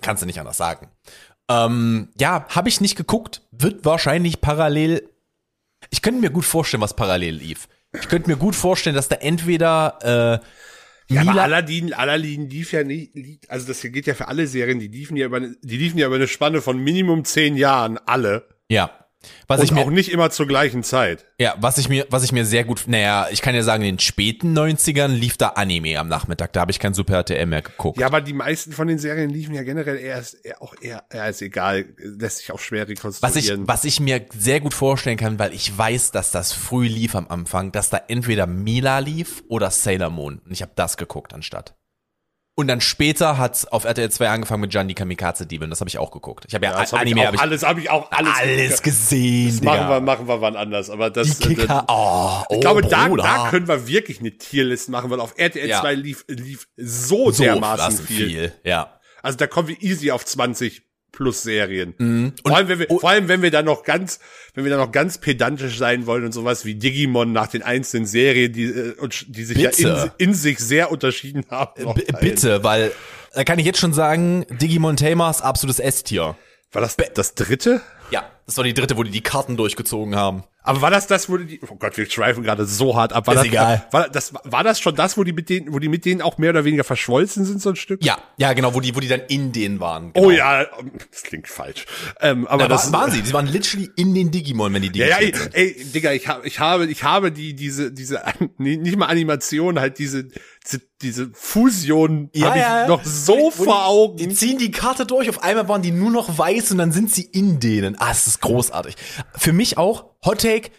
Kannst 0.03 0.23
du 0.23 0.27
nicht 0.27 0.41
anders 0.41 0.57
sagen. 0.57 0.91
Ähm, 1.49 2.11
ja, 2.19 2.47
habe 2.51 2.69
ich 2.69 2.81
nicht 2.81 2.97
geguckt. 2.97 3.43
Wird 3.51 3.85
wahrscheinlich 3.85 4.41
parallel. 4.41 5.09
Ich 5.91 6.03
könnte 6.03 6.21
mir 6.21 6.31
gut 6.31 6.45
vorstellen, 6.45 6.83
was 6.83 6.95
parallel 6.95 7.35
lief. 7.35 7.69
Ich 7.93 8.09
könnte 8.09 8.29
mir 8.29 8.37
gut 8.37 8.55
vorstellen, 8.55 8.97
dass 8.97 9.09
da 9.09 9.17
entweder 9.17 10.41
äh, 10.43 10.47
Ja, 11.11 11.23
aber 11.23 11.31
Mila, 11.33 11.43
Aladdin, 11.45 11.95
Aladdin 11.95 12.51
lief 12.51 12.73
ja 12.73 12.85
nicht, 12.85 13.51
also 13.51 13.67
das 13.67 13.81
hier 13.81 13.91
geht 13.91 14.07
ja 14.07 14.15
für 14.15 14.29
alle 14.29 14.47
Serien, 14.47 14.79
die 14.79 14.89
liefen 14.89 15.17
ja 15.17 15.27
über, 15.27 15.39
eine- 15.39 15.57
die 15.63 15.77
liefen 15.79 15.99
ja 15.99 16.07
über 16.07 16.17
eine 16.17 16.29
Spanne 16.29 16.61
von 16.61 16.79
Minimum 16.79 17.25
zehn 17.25 17.57
Jahren, 17.57 17.99
alle. 17.99 18.47
ja, 18.69 18.91
was 19.47 19.59
Und 19.61 19.65
ich 19.65 19.73
mir, 19.73 19.81
auch 19.81 19.91
nicht 19.91 20.11
immer 20.11 20.31
zur 20.31 20.47
gleichen 20.47 20.83
Zeit. 20.83 21.27
ja, 21.39 21.55
was 21.59 21.79
ich 21.79 21.89
mir, 21.89 22.07
was 22.11 22.23
ich 22.23 22.33
mir 22.33 22.45
sehr 22.45 22.65
gut, 22.65 22.85
naja, 22.87 23.29
ich 23.31 23.43
kann 23.43 23.55
ja 23.55 23.63
sagen, 23.63 23.83
in 23.83 23.97
den 23.97 23.99
späten 23.99 24.57
90ern 24.57 25.09
lief 25.09 25.37
da 25.37 25.49
Anime 25.49 25.99
am 25.99 26.09
Nachmittag. 26.09 26.53
Da 26.53 26.61
habe 26.61 26.71
ich 26.71 26.79
kein 26.79 26.95
Super 26.95 27.15
RTL 27.15 27.47
mehr 27.47 27.63
geguckt. 27.63 27.99
Ja, 27.99 28.07
aber 28.07 28.21
die 28.21 28.33
meisten 28.33 28.73
von 28.73 28.87
den 28.87 28.99
Serien 28.99 29.31
liefen 29.31 29.55
ja 29.55 29.63
generell 29.63 29.99
erst, 29.99 30.45
eher, 30.45 30.63
auch 30.63 30.75
eher, 30.81 31.05
ja, 31.13 31.27
ist 31.27 31.43
egal, 31.43 31.87
lässt 31.99 32.39
sich 32.39 32.53
auch 32.53 32.61
schwer 32.61 32.83
Was 32.83 32.91
ich, 32.91 32.99
rekonstruieren. 32.99 33.69
was 33.69 33.85
ich 33.85 34.01
mir 34.01 34.27
sehr 34.37 34.61
gut 34.61 34.75
vorstellen 34.75 35.17
kann, 35.17 35.39
weil 35.39 35.53
ich 35.53 35.77
weiß, 35.77 36.13
dass 36.13 36.31
das 36.31 36.53
früh 36.53 36.87
lief 36.87 37.15
am 37.15 37.29
Anfang, 37.29 37.73
dass 37.73 37.91
da 37.91 38.01
entweder 38.09 38.47
Mila 38.47 38.99
lief 39.01 39.43
oder 39.49 39.71
Sailor 39.71 40.11
Moon. 40.11 40.41
Und 40.45 40.53
ich 40.53 40.63
habe 40.63 40.73
das 40.75 40.97
geguckt 40.97 41.35
anstatt. 41.35 41.75
Und 42.59 42.67
dann 42.67 42.81
später 42.81 43.39
hat's 43.39 43.69
auf 43.69 43.85
RTL 43.85 44.11
2 44.11 44.31
angefangen 44.31 44.63
mit 44.63 44.73
Gianni 44.73 44.93
Kamikaze 44.93 45.47
Diebin. 45.47 45.71
Das 45.71 45.79
habe 45.79 45.89
ich 45.89 45.97
auch 45.97 46.11
geguckt. 46.11 46.45
Ich 46.49 46.57
habe 46.57 46.65
ja, 46.65 46.73
das 46.73 46.93
hab 46.93 47.03
Anime 47.03 47.21
ich 47.21 47.27
hab 47.27 47.31
auch, 47.31 47.35
ich 47.37 47.41
alles 47.41 47.63
habe 47.63 47.81
ich 47.81 47.89
auch 47.89 48.11
alles, 48.11 48.33
alles 48.37 48.83
gesehen. 48.83 49.47
Das 49.47 49.61
Digga. 49.61 49.77
machen 49.77 49.89
wir, 49.89 50.01
machen 50.01 50.27
wir 50.27 50.41
wann 50.41 50.57
anders. 50.57 50.91
Aber 50.91 51.09
das, 51.09 51.39
Die 51.39 51.53
äh, 51.53 51.55
Kicker. 51.55 51.85
Oh, 51.87 52.43
oh 52.49 52.55
ich 52.57 52.61
glaube, 52.61 52.83
da, 52.83 53.07
Bruder. 53.07 53.23
da 53.23 53.51
können 53.51 53.69
wir 53.69 53.87
wirklich 53.87 54.19
eine 54.19 54.37
Tierlist 54.37 54.89
machen, 54.89 55.09
weil 55.09 55.21
auf 55.21 55.35
RTL 55.37 55.69
Ja. 55.69 55.83
2 55.83 55.95
lief, 55.95 56.25
lief 56.27 56.67
so, 56.77 57.31
so 57.31 57.45
dermaßen 57.45 57.97
krass 57.97 58.01
viel. 58.01 58.53
Ja. 58.65 58.99
Also 59.23 59.39
da 59.39 59.47
kommen 59.47 59.69
wir 59.69 59.81
easy 59.81 60.11
auf 60.11 60.25
20 60.25 60.83
plus 61.19 61.43
Serien. 61.43 61.95
Mhm. 61.99 62.33
Vor 62.47 62.57
allem, 62.57 62.69
wenn 62.69 62.79
wir, 62.79 62.87
oh- 62.91 63.01
vor 63.01 63.11
allem, 63.11 63.27
wenn 63.27 63.43
wir 63.43 63.51
dann 63.51 63.65
noch 63.65 63.83
ganz, 63.83 64.21
wenn 64.55 64.63
wir 64.65 64.71
dann 64.71 64.79
noch 64.79 64.93
ganz 64.93 65.19
pedantisch 65.19 65.77
sein 65.77 66.07
wollen 66.07 66.25
und 66.25 66.31
sowas 66.31 66.65
wie 66.65 66.77
Digimon 66.77 67.33
nach 67.33 67.49
den 67.49 67.63
einzelnen 67.65 68.07
Serien, 68.07 68.53
die, 68.53 68.67
äh, 68.67 68.95
die 69.27 69.45
sich 69.45 69.59
ja 69.59 69.71
Bitte. 69.71 70.13
in, 70.19 70.29
in 70.29 70.35
sich 70.35 70.61
sehr 70.61 70.93
unterschieden 70.93 71.45
haben. 71.51 71.93
B 71.95 72.03
teilen. 72.03 72.19
bitte, 72.21 72.63
weil 72.63 72.93
da 73.35 73.43
kann 73.43 73.59
ich 73.59 73.67
jetzt 73.67 73.81
schon 73.81 73.93
sagen, 73.93 74.47
Digimon 74.49 74.97
Tamers 74.97 75.43
absolutes 75.43 75.81
S-Tier. 75.81 76.37
War 76.71 76.83
das 76.83 76.97
das 77.15 77.35
dritte? 77.35 77.81
Ja, 78.13 78.31
das 78.47 78.57
war 78.57 78.63
die 78.65 78.75
dritte, 78.75 78.97
wo 78.97 79.03
die 79.03 79.11
die 79.11 79.21
Karten 79.21 79.57
durchgezogen 79.57 80.15
haben. 80.15 80.45
Aber 80.69 80.83
war 80.83 80.91
das 80.91 81.07
das, 81.07 81.29
wo 81.31 81.39
die, 81.39 81.61
oh 81.67 81.77
Gott, 81.77 81.97
wir 81.97 82.09
schweifen 82.11 82.43
gerade 82.43 82.67
so 82.67 82.95
hart 82.95 83.13
ab. 83.15 83.27
War 83.27 83.35
Ist 83.35 83.39
das, 83.41 83.47
egal. 83.47 83.87
War 83.91 84.09
das, 84.09 84.35
war 84.45 84.63
das 84.63 84.79
schon 84.81 84.95
das, 84.95 85.17
wo 85.17 85.25
die 85.25 85.33
mit 85.33 85.49
denen, 85.49 85.73
wo 85.73 85.79
die 85.79 85.89
mit 85.89 86.05
denen 86.05 86.21
auch 86.21 86.37
mehr 86.37 86.51
oder 86.51 86.65
weniger 86.65 86.85
verschmolzen 86.85 87.45
sind, 87.47 87.63
so 87.63 87.71
ein 87.71 87.77
Stück? 87.77 88.05
Ja, 88.05 88.19
ja, 88.37 88.53
genau, 88.53 88.75
wo 88.75 88.81
die, 88.81 88.95
wo 88.95 89.01
die 89.01 89.09
dann 89.09 89.23
in 89.29 89.53
denen 89.53 89.81
waren. 89.81 90.13
Genau. 90.13 90.27
Oh 90.27 90.31
ja, 90.31 90.67
das 91.11 91.23
klingt 91.23 91.49
falsch. 91.49 91.87
Ähm, 92.21 92.47
aber 92.47 92.65
Na, 92.65 92.69
das 92.69 92.93
war, 92.93 93.01
waren 93.01 93.11
sie? 93.13 93.23
Sie 93.23 93.33
waren 93.33 93.47
literally 93.47 93.91
in 93.97 94.15
den 94.15 94.31
Digimon, 94.31 94.75
wenn 94.75 94.83
die 94.83 94.99
Ja, 94.99 95.07
ja, 95.07 95.17
ey, 95.19 95.35
sind. 95.35 95.55
ey, 95.55 95.85
Digga, 95.95 96.13
ich 96.13 96.29
habe, 96.29 96.47
ich 96.47 96.61
habe, 96.61 96.87
ich 96.87 97.03
habe 97.03 97.33
die, 97.33 97.55
diese, 97.55 97.91
diese, 97.91 98.23
nicht 98.59 98.97
mal 98.97 99.07
Animation, 99.07 99.81
halt 99.81 99.99
diese, 99.99 100.29
diese, 100.71 100.83
diese 101.03 101.31
Fusion 101.33 102.31
Ja, 102.35 102.49
habe 102.49 102.59
ich 102.59 102.63
ja. 102.65 102.87
noch 102.89 103.05
so 103.05 103.51
die- 103.51 103.65
vor 103.65 103.87
Augen. 103.87 104.17
Die 104.19 104.29
ziehen 104.29 104.59
die 104.59 104.71
Karte 104.71 105.07
durch, 105.07 105.29
auf 105.31 105.43
einmal 105.43 105.69
waren 105.69 105.83
die 105.83 105.91
nur 105.93 106.11
noch 106.11 106.37
weiß 106.39 106.73
und 106.73 106.79
dann 106.79 106.93
sind 106.93 107.13
sie 107.13 107.23
in 107.23 107.59
denen. 107.61 107.97
Ah, 107.99 108.11
es 108.11 108.27
ist 108.27 108.41
großartig. 108.41 108.97
Für 109.37 109.53
mich 109.53 109.79
auch, 109.79 110.07
Hot 110.25 110.43
Take, 110.43 110.71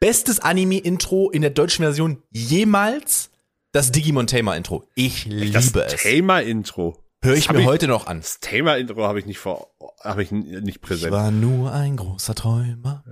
bestes 0.00 0.40
Anime-Intro 0.40 1.30
in 1.30 1.42
der 1.42 1.50
deutschen 1.50 1.82
Version 1.84 2.22
jemals, 2.30 3.30
das 3.72 3.92
Digimon 3.92 4.26
Tamer 4.26 4.56
Intro. 4.56 4.88
Ich 4.94 5.24
liebe 5.26 5.52
das 5.52 5.74
es. 5.74 6.02
Tamer-Intro. 6.02 6.96
Höre 7.20 7.34
ich 7.34 7.50
mir 7.50 7.60
ich- 7.60 7.66
heute 7.66 7.88
noch 7.88 8.06
an. 8.06 8.20
Das 8.20 8.38
Tamer-Intro 8.40 9.02
habe 9.04 9.18
ich 9.18 9.26
nicht 9.26 9.38
vor, 9.38 9.68
habe 10.04 10.22
ich 10.22 10.30
nicht 10.30 10.68
Ich 10.68 10.80
präsent. 10.80 11.12
war 11.12 11.30
nur 11.32 11.72
ein 11.72 11.96
großer 11.96 12.34
Träumer. 12.34 13.02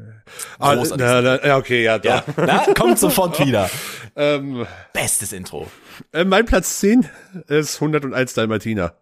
Ah, 0.60 0.76
großartig. 0.76 1.04
na, 1.04 1.20
na, 1.20 1.44
ja, 1.46 1.56
okay, 1.56 1.82
ja, 1.82 2.00
Ja, 2.02 2.20
doch. 2.20 2.34
na, 2.36 2.72
kommt 2.74 2.98
sofort 3.00 3.38
wieder. 3.44 3.68
Ähm, 4.14 4.64
Bestes 4.92 5.32
Intro. 5.32 5.66
Äh, 6.12 6.24
mein 6.24 6.46
Platz 6.46 6.80
10 6.80 7.08
ist 7.48 7.76
101 7.76 8.34
Dalmatiner. 8.34 8.96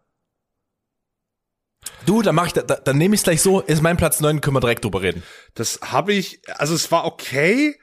Du, 2.07 2.23
dann 2.23 2.35
mach 2.35 2.47
ich, 2.47 2.53
da, 2.53 2.63
da, 2.63 2.77
dann 2.77 2.99
nehme 2.99 3.15
ich 3.15 3.21
es 3.21 3.25
gleich 3.25 3.41
so, 3.41 3.61
ist 3.61 3.83
mein 3.83 3.97
Platz 3.97 4.21
9, 4.21 4.41
können 4.41 4.57
wir 4.57 4.61
direkt 4.61 4.85
drüber 4.85 5.03
reden. 5.03 5.23
Das 5.55 5.81
habe 5.83 6.13
ich, 6.13 6.41
also 6.57 6.75
es 6.75 6.91
war 6.93 7.05
okay. 7.05 7.77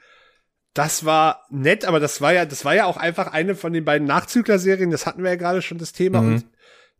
Das 0.74 1.04
war 1.04 1.44
nett, 1.50 1.84
aber 1.84 2.00
das 2.00 2.20
war 2.20 2.32
ja, 2.32 2.46
das 2.46 2.64
war 2.64 2.74
ja 2.74 2.86
auch 2.86 2.96
einfach 2.96 3.32
eine 3.32 3.54
von 3.54 3.72
den 3.72 3.84
beiden 3.84 4.06
Nachzügler-Serien. 4.06 4.90
Das 4.90 5.06
hatten 5.06 5.22
wir 5.22 5.30
ja 5.30 5.36
gerade 5.36 5.60
schon 5.60 5.78
das 5.78 5.92
Thema. 5.92 6.22
Mhm. 6.22 6.28
Und 6.28 6.46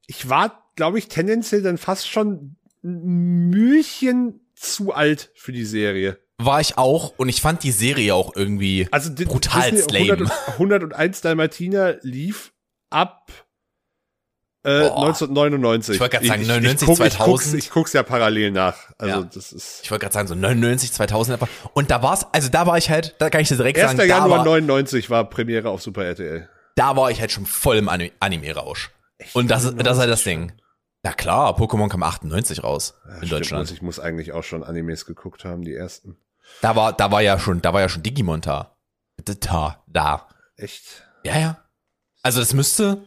ich 0.07 0.29
war, 0.29 0.71
glaube 0.77 0.99
ich, 0.99 1.09
tendenziell 1.09 1.63
dann 1.63 1.79
fast 1.79 2.09
schon 2.09 2.57
ein 2.85 3.49
Mühchen 3.51 4.41
zu 4.55 4.93
alt 4.93 5.31
für 5.35 5.53
die 5.53 5.65
Serie. 5.65 6.19
War 6.45 6.61
ich 6.61 6.79
auch 6.79 7.15
und 7.17 7.29
ich 7.29 7.41
fand 7.41 7.63
die 7.63 7.71
Serie 7.73 8.15
auch 8.15 8.35
irgendwie 8.37 8.89
Also 8.91 9.13
brutal 9.15 9.71
Disney 9.71 10.09
lame. 10.09 10.31
100, 10.53 10.93
101 10.93 11.21
Dalmatiner 11.21 11.97
lief 12.03 12.53
ab 12.91 13.31
äh, 14.65 14.89
Boah. 14.89 15.07
1999. 15.07 15.95
Ich 15.97 16.01
wollte 16.01 16.17
grad 16.19 16.27
sagen, 16.27 16.43
ich, 16.43 16.49
99, 16.49 16.89
ich, 16.89 16.95
guck, 16.97 17.05
ich, 17.07 17.19
guck's, 17.19 17.45
2000. 17.45 17.59
ich 17.59 17.71
guck's 17.71 17.93
ja 17.95 18.03
parallel 18.05 18.53
nach. 18.53 18.77
Also 18.97 19.21
Ja. 19.21 19.29
das 19.35 19.53
ist 19.53 19.81
ich 19.83 19.91
wollte 19.91 20.03
gerade 20.05 20.15
sagen, 20.15 20.29
so 20.29 20.35
99, 20.37 20.93
2000 20.93 21.35
einfach. 21.41 21.49
Und 21.75 21.91
da 21.91 22.03
war's, 22.03 22.27
also 22.33 22.49
da 22.49 22.65
war 22.67 22.79
ich 22.79 22.89
halt, 22.89 23.17
da 23.19 23.29
kann 23.29 23.41
ich 23.41 23.49
dir 23.49 23.57
direkt 23.57 23.79
1. 23.79 23.87
sagen, 23.89 23.99
da 23.99 24.05
Januar 24.05 24.39
war, 24.39 24.45
99 24.45 25.11
war 25.11 25.29
Premiere 25.29 25.69
auf 25.69 25.83
Super 25.83 26.05
RTL. 26.05 26.49
da 26.77 26.97
war 26.97 27.11
ich 27.11 27.21
halt 27.21 27.33
schon 27.33 27.45
voll 27.47 27.77
im 27.77 27.89
Ani- 27.89 28.13
Anime-Rausch. 28.21 28.91
Und 29.33 29.51
das, 29.51 29.65
ist- 29.65 29.75
das 29.79 29.95
ist 29.97 29.99
halt 30.01 30.11
das 30.11 30.23
Ding. 30.23 30.53
Na 31.05 31.13
klar, 31.13 31.59
Pokémon 31.59 31.89
kam 31.89 32.05
98 32.05 32.63
raus 32.63 32.95
in 33.05 33.17
Stimmt, 33.17 33.33
Deutschland. 33.33 33.71
Ich 33.73 33.83
muss 33.83 33.99
eigentlich 33.99 34.31
auch 34.31 34.45
schon 34.45 34.63
Animes 34.63 35.05
geguckt 35.07 35.45
haben, 35.45 35.65
die 35.65 35.75
ersten. 35.75 36.17
Da 36.61 36.77
war, 36.77 36.93
da 36.93 37.11
war 37.11 37.23
ja 37.23 37.39
schon, 37.39 37.61
da 37.63 37.73
war 37.73 37.81
ja 37.81 37.89
schon 37.89 38.03
Digimon 38.03 38.41
da. 38.41 38.77
Da, 39.25 39.83
da. 39.87 40.29
Echt? 40.57 41.03
Ja, 41.25 41.39
ja. 41.39 41.65
Also 42.23 42.41
das 42.41 42.53
müsste, 42.55 43.05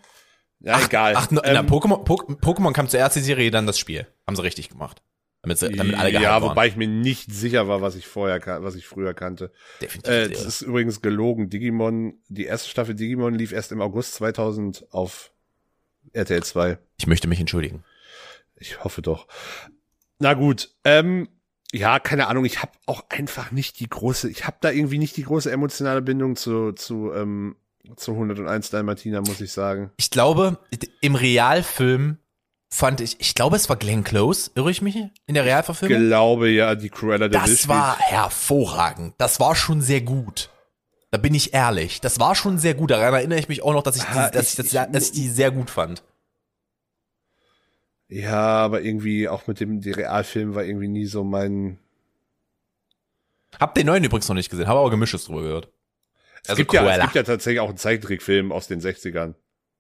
Ja, 0.60 0.80
egal. 0.84 1.14
ach, 1.16 1.28
na, 1.32 1.44
Ähm, 1.46 1.68
Pokémon, 1.68 2.04
Po- 2.04 2.16
Pokémon 2.16 2.74
kam 2.74 2.88
zuerst 2.90 3.16
die 3.16 3.22
Serie, 3.22 3.52
dann 3.52 3.66
das 3.68 3.80
Spiel. 3.80 4.08
Haben 4.28 4.36
sie 4.36 4.44
richtig 4.44 4.70
gemacht. 4.70 5.02
Damit, 5.42 5.60
sie, 5.60 5.70
damit 5.72 5.96
alle 5.98 6.10
ja, 6.12 6.42
waren. 6.42 6.44
wobei 6.50 6.68
ich 6.68 6.76
mir 6.76 6.88
nicht 6.88 7.32
sicher 7.32 7.68
war, 7.68 7.82
was 7.82 7.96
ich 7.96 8.08
vorher, 8.08 8.42
was 8.64 8.74
ich 8.76 8.88
früher 8.88 9.14
kannte. 9.14 9.52
Definitiv. 9.80 10.12
Äh, 10.12 10.30
das 10.30 10.44
ist 10.44 10.62
übrigens 10.62 11.02
gelogen. 11.02 11.50
Digimon, 11.50 12.20
die 12.30 12.46
erste 12.46 12.68
Staffel 12.70 12.96
Digimon 12.96 13.36
lief 13.36 13.52
erst 13.52 13.72
im 13.72 13.80
August 13.82 14.16
2000 14.16 14.88
auf 14.92 15.32
RTL 16.14 16.42
2. 16.44 16.78
ich 16.98 17.08
möchte 17.08 17.28
mich 17.28 17.40
entschuldigen. 17.40 17.84
Ich 18.56 18.84
hoffe 18.84 19.02
doch. 19.04 19.28
Na 20.18 20.34
gut, 20.34 20.72
ähm, 20.84 21.28
ja, 21.76 22.00
keine 22.00 22.28
Ahnung, 22.28 22.46
ich 22.46 22.62
habe 22.62 22.72
auch 22.86 23.04
einfach 23.10 23.52
nicht 23.52 23.80
die 23.80 23.90
große, 23.90 24.30
ich 24.30 24.46
habe 24.48 24.58
da 24.62 24.72
irgendwie 24.72 24.98
nicht 24.98 25.18
die 25.18 25.24
große 25.24 25.52
emotionale 25.52 26.02
Bindung 26.02 26.36
zu, 26.36 26.72
zu, 26.72 27.12
ähm, 27.14 27.56
zu 27.98 28.12
101 28.14 28.70
Dalmatiner, 28.70 29.22
muss 29.22 29.42
ich 29.42 29.52
sagen. 29.52 29.92
Ich 29.98 30.10
glaube, 30.10 30.58
im 31.02 31.16
Realfilm 31.16 32.18
fand 32.74 33.00
ich, 33.02 33.20
ich 33.20 33.36
glaube, 33.36 33.56
es 33.58 33.70
war 33.70 33.76
Glenn 33.76 34.04
Close, 34.04 34.52
irre 34.56 34.72
ich 34.72 34.82
mich? 34.82 34.96
In 35.28 35.34
der 35.36 35.46
Realverfilmung? 35.46 36.08
Glaube 36.08 36.50
ja, 36.50 36.76
die 36.76 36.90
Cruella 36.90 37.28
de 37.28 37.40
Das 37.40 37.68
war 37.68 37.98
hervorragend. 38.00 39.14
Das 39.18 39.40
war 39.40 39.56
schon 39.56 39.82
sehr 39.82 40.02
gut. 40.02 40.50
Da 41.12 41.18
bin 41.18 41.34
ich 41.34 41.54
ehrlich. 41.54 42.02
Das 42.02 42.20
war 42.20 42.36
schon 42.36 42.58
sehr 42.58 42.74
gut. 42.74 42.92
Daran 42.92 43.14
erinnere 43.14 43.40
ich 43.40 43.48
mich 43.48 43.62
auch 43.64 43.72
noch, 43.74 43.84
dass 43.84 43.96
ich, 43.96 44.04
Ah, 44.04 44.30
die, 44.30 44.38
dass 44.38 44.54
ich, 44.54 44.60
ich- 44.60 44.72
das, 44.72 44.92
dass 44.92 45.04
ich 45.06 45.12
die 45.12 45.30
sehr 45.30 45.52
gut 45.52 45.70
fand. 45.70 46.04
Ja, 48.08 48.36
aber 48.38 48.82
irgendwie 48.82 49.28
auch 49.28 49.48
mit 49.48 49.60
dem 49.60 49.82
die 49.82 49.92
Realfilm 49.92 50.54
war 50.56 50.64
irgendwie 50.64 50.88
nie 50.88 51.06
so 51.06 51.24
mein. 51.24 51.80
Hab 53.60 53.74
den 53.76 53.88
neuen 53.88 54.04
übrigens 54.04 54.28
noch 54.28 54.36
nicht 54.36 54.50
gesehen, 54.50 54.68
habe 54.68 54.80
aber 54.80 54.90
Gemischtes 54.90 55.26
drüber 55.26 55.42
gehört. 55.42 55.70
Es, 56.44 56.50
Also 56.50 56.58
gibt 56.60 56.74
ja, 56.74 56.88
es 56.90 57.02
gibt 57.02 57.16
ja 57.16 57.24
tatsächlich 57.24 57.60
auch 57.62 57.70
einen 57.70 57.78
Zeichentrickfilm 57.78 58.52
aus 58.52 58.68
den 58.68 58.80
60ern 58.82 59.34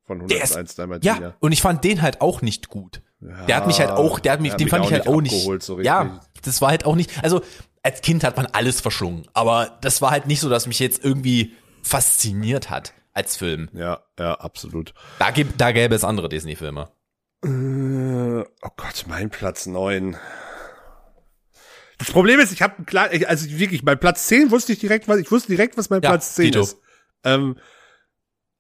von 0.06 0.28
Der 0.28 0.38
ist- 0.44 0.52
101 0.56 0.76
Dalmatiner. 0.76 1.22
Ja, 1.22 1.34
und 1.40 1.52
ich 1.52 1.62
fand 1.62 1.84
den 1.84 2.02
halt 2.02 2.22
auch 2.22 2.42
nicht 2.42 2.70
gut. 2.70 3.02
der 3.20 3.56
hat 3.58 3.68
mich 3.68 3.80
halt 3.80 3.92
auch, 3.92 4.20
der 4.20 4.34
hat 4.34 4.42
mich, 4.42 4.50
der 4.50 4.54
hat 4.54 4.60
den 4.60 4.66
mich 4.66 4.72
fand 4.72 4.86
ich 4.86 4.92
halt 4.92 5.06
nicht 5.06 5.14
auch 5.14 5.22
nicht. 5.22 5.34
abgeholt, 5.36 5.64
so 5.64 5.80
ja, 5.82 6.20
das 6.44 6.62
war 6.62 6.70
halt 6.70 6.86
auch 6.86 6.96
nicht. 6.96 7.24
Also 7.24 7.42
als 7.84 8.02
Kind 8.02 8.24
hat 8.24 8.38
man 8.38 8.46
alles 8.48 8.82
verschlungen, 8.82 9.28
aber 9.34 9.78
das 9.82 10.02
war 10.02 10.12
halt 10.12 10.26
nicht 10.28 10.40
so, 10.40 10.50
dass 10.50 10.66
mich 10.68 10.80
jetzt 10.80 11.04
irgendwie 11.04 11.54
fasziniert 11.84 12.70
hat 12.72 12.94
als 13.14 13.36
Film. 13.38 13.70
Ja, 13.74 14.04
ja, 14.20 14.34
absolut. 14.36 14.94
Da, 15.20 15.32
gibt, 15.32 15.60
da 15.62 15.72
gäbe 15.72 15.94
es 15.96 16.04
andere 16.04 16.30
Disney-Filme. 16.30 16.88
Oh 18.62 18.70
Gott, 18.78 19.06
mein 19.08 19.30
Platz 19.30 19.66
neun. 19.66 20.18
Das 21.98 22.12
Problem 22.12 22.40
ist, 22.40 22.52
ich 22.52 22.62
habe 22.62 22.84
klar, 22.84 23.10
also 23.28 23.50
wirklich, 23.58 23.86
bei 23.86 23.96
Platz 23.96 24.28
10 24.28 24.52
wusste 24.52 24.74
ich 24.74 24.80
direkt, 24.80 25.08
was 25.08 25.18
ich 25.20 25.32
wusste 25.32 25.48
direkt, 25.50 25.78
was 25.78 25.90
mein 25.90 26.02
Ja, 26.02 26.10
Platz 26.10 26.36
10 26.36 26.46
Dito. 26.46 26.62
ist. 26.62 26.78
Ähm, 27.24 27.58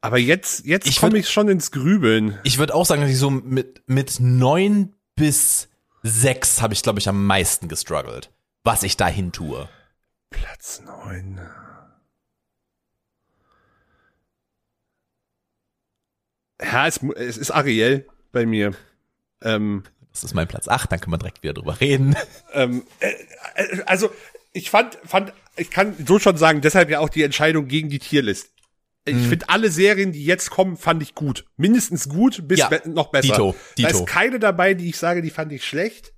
aber 0.01 0.17
jetzt, 0.19 0.65
jetzt 0.65 0.87
Ich 0.87 0.99
komme 0.99 1.17
ich 1.17 1.29
schon 1.29 1.49
ins 1.49 1.71
Grübeln. 1.71 2.39
Ich 2.43 2.57
würde 2.59 2.73
auch 2.75 2.85
sagen, 2.85 3.01
dass 3.01 3.09
ich 3.11 3.17
so 3.17 3.29
mit, 3.29 3.83
mit 3.87 4.19
neun 4.19 4.93
bis 5.15 5.67
sechs 6.03 6.61
habe 6.61 6.73
ich, 6.73 6.83
glaube 6.83 6.99
ich, 6.99 7.09
am 7.09 7.25
meisten 7.25 7.67
gestruggelt, 7.67 8.31
was 8.63 8.83
ich 8.83 8.95
dahin 8.95 9.31
tue. 9.31 9.67
Platz 10.29 10.81
neun. 10.85 11.41
Ja, 16.61 16.87
es, 16.87 17.01
es 17.15 17.37
ist 17.37 17.51
Ariel 17.51 18.07
bei 18.31 18.45
mir. 18.45 18.73
Ähm, 19.41 19.83
Das 20.11 20.23
ist 20.23 20.33
mein 20.33 20.47
Platz 20.47 20.67
acht, 20.67 20.91
dann 20.91 20.99
können 20.99 21.13
wir 21.13 21.17
direkt 21.17 21.43
wieder 21.43 21.53
drüber 21.53 21.79
reden. 21.79 22.15
ähm, 22.53 22.83
äh, 22.99 23.11
äh, 23.55 23.81
also 23.85 24.09
ich 24.53 24.69
fand, 24.69 24.97
fand, 25.05 25.33
ich 25.57 25.69
kann 25.69 25.95
so 26.05 26.19
schon 26.19 26.37
sagen, 26.37 26.61
deshalb 26.61 26.89
ja 26.89 26.99
auch 26.99 27.09
die 27.09 27.23
Entscheidung 27.23 27.67
gegen 27.67 27.89
die 27.89 27.99
Tierlist. 27.99 28.51
Ich 29.07 29.15
Mhm. 29.15 29.29
finde 29.29 29.49
alle 29.49 29.69
Serien, 29.69 30.11
die 30.13 30.25
jetzt 30.25 30.49
kommen, 30.49 30.77
fand 30.77 31.03
ich 31.03 31.13
gut. 31.13 31.45
Mindestens 31.57 32.09
gut 32.09 32.47
bis 32.47 32.59
Ja, 32.59 32.69
be 32.69 32.81
noch 32.85 33.11
besser. 33.11 33.33
Dito, 33.33 33.55
Da 33.77 33.87
Dito. 33.89 33.99
ist 34.03 34.07
keine 34.07 34.39
dabei, 34.39 34.73
die 34.73 34.89
ich 34.89 34.97
sage, 34.97 35.21
die 35.21 35.29
fand 35.29 35.51
ich 35.51 35.63
schlecht. 35.63 36.13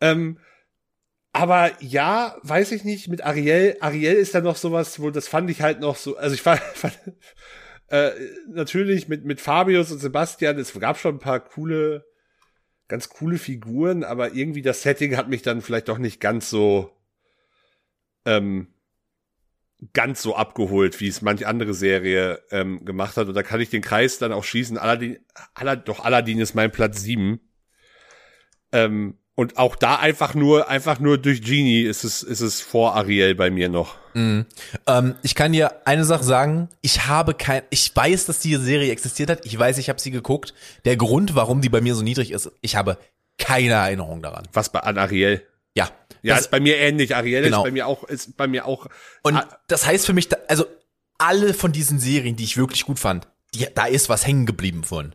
Ähm, 0.00 0.38
aber 1.32 1.70
ja, 1.80 2.36
weiß 2.42 2.72
ich 2.72 2.84
nicht, 2.84 3.08
mit 3.08 3.22
Ariel, 3.24 3.76
Ariel 3.80 4.14
ist 4.14 4.34
da 4.34 4.40
noch 4.40 4.56
sowas, 4.56 5.00
wo 5.00 5.10
das 5.10 5.28
fand 5.28 5.50
ich 5.50 5.62
halt 5.62 5.80
noch 5.80 5.96
so, 5.96 6.16
also 6.16 6.34
ich 6.34 6.42
fand, 6.42 6.60
fand 6.74 6.98
äh, 7.88 8.10
natürlich 8.48 9.08
mit, 9.08 9.24
mit 9.24 9.40
Fabius 9.40 9.90
und 9.92 9.98
Sebastian, 9.98 10.58
es 10.58 10.72
gab 10.78 10.98
schon 10.98 11.16
ein 11.16 11.20
paar 11.20 11.40
coole, 11.40 12.04
ganz 12.88 13.08
coole 13.08 13.38
Figuren, 13.38 14.04
aber 14.04 14.34
irgendwie 14.34 14.62
das 14.62 14.82
Setting 14.82 15.16
hat 15.16 15.28
mich 15.28 15.42
dann 15.42 15.62
vielleicht 15.62 15.88
doch 15.88 15.98
nicht 15.98 16.20
ganz 16.20 16.50
so, 16.50 16.90
ähm, 18.24 18.68
ganz 19.92 20.22
so 20.22 20.36
abgeholt, 20.36 21.00
wie 21.00 21.08
es 21.08 21.22
manch 21.22 21.46
andere 21.46 21.74
Serie 21.74 22.42
ähm, 22.50 22.84
gemacht 22.84 23.16
hat. 23.16 23.28
Und 23.28 23.34
da 23.34 23.42
kann 23.42 23.60
ich 23.60 23.70
den 23.70 23.82
Kreis 23.82 24.18
dann 24.18 24.32
auch 24.32 24.44
schließen. 24.44 24.78
Aladdin, 24.78 25.18
Aladdin, 25.54 25.84
doch 25.84 26.04
Aladdin 26.04 26.38
ist 26.38 26.54
mein 26.54 26.70
Platz 26.70 27.00
sieben. 27.00 27.40
Ähm, 28.72 29.18
und 29.36 29.58
auch 29.58 29.74
da 29.76 29.96
einfach 29.96 30.34
nur, 30.34 30.68
einfach 30.68 31.00
nur 31.00 31.18
durch 31.18 31.42
Genie 31.42 31.82
ist 31.82 32.04
es, 32.04 32.22
ist 32.22 32.40
es 32.40 32.60
vor 32.60 32.94
Ariel 32.94 33.34
bei 33.34 33.50
mir 33.50 33.68
noch. 33.68 33.96
Ähm, 34.14 34.44
ich 35.22 35.34
kann 35.34 35.52
dir 35.52 35.86
eine 35.86 36.04
Sache 36.04 36.22
sagen. 36.22 36.68
Ich 36.82 37.06
habe 37.06 37.34
kein, 37.34 37.62
ich 37.70 37.94
weiß, 37.94 38.26
dass 38.26 38.38
diese 38.38 38.60
Serie 38.62 38.92
existiert 38.92 39.28
hat. 39.30 39.44
Ich 39.44 39.58
weiß, 39.58 39.78
ich 39.78 39.88
habe 39.88 40.00
sie 40.00 40.12
geguckt. 40.12 40.54
Der 40.84 40.96
Grund, 40.96 41.34
warum 41.34 41.60
die 41.60 41.68
bei 41.68 41.80
mir 41.80 41.96
so 41.96 42.02
niedrig 42.02 42.30
ist, 42.30 42.52
ich 42.60 42.76
habe 42.76 42.96
keine 43.38 43.72
Erinnerung 43.74 44.22
daran. 44.22 44.46
Was 44.52 44.70
bei 44.70 44.78
an 44.80 44.98
Ariel? 44.98 45.42
Ja. 45.74 45.90
Ja, 46.22 46.36
ist 46.36 46.52
bei 46.52 46.60
mir 46.60 46.76
ähnlich. 46.78 47.16
Ariel 47.16 47.42
Genau. 47.42 47.58
ist 47.58 47.64
bei 47.64 47.70
mir 47.72 47.86
auch, 47.88 48.04
ist 48.04 48.36
bei 48.36 48.46
mir 48.46 48.66
auch. 48.66 48.86
und 49.24 49.34
Ah, 49.36 49.48
das 49.66 49.84
heißt 49.84 50.06
für 50.06 50.12
mich, 50.12 50.28
also 50.48 50.64
alle 51.18 51.52
von 51.54 51.72
diesen 51.72 51.98
Serien, 51.98 52.36
die 52.36 52.44
ich 52.44 52.56
wirklich 52.56 52.84
gut 52.86 53.00
fand, 53.00 53.26
die, 53.54 53.66
da 53.74 53.86
ist 53.86 54.08
was 54.08 54.26
hängen 54.26 54.46
geblieben 54.46 54.84
von. 54.84 55.14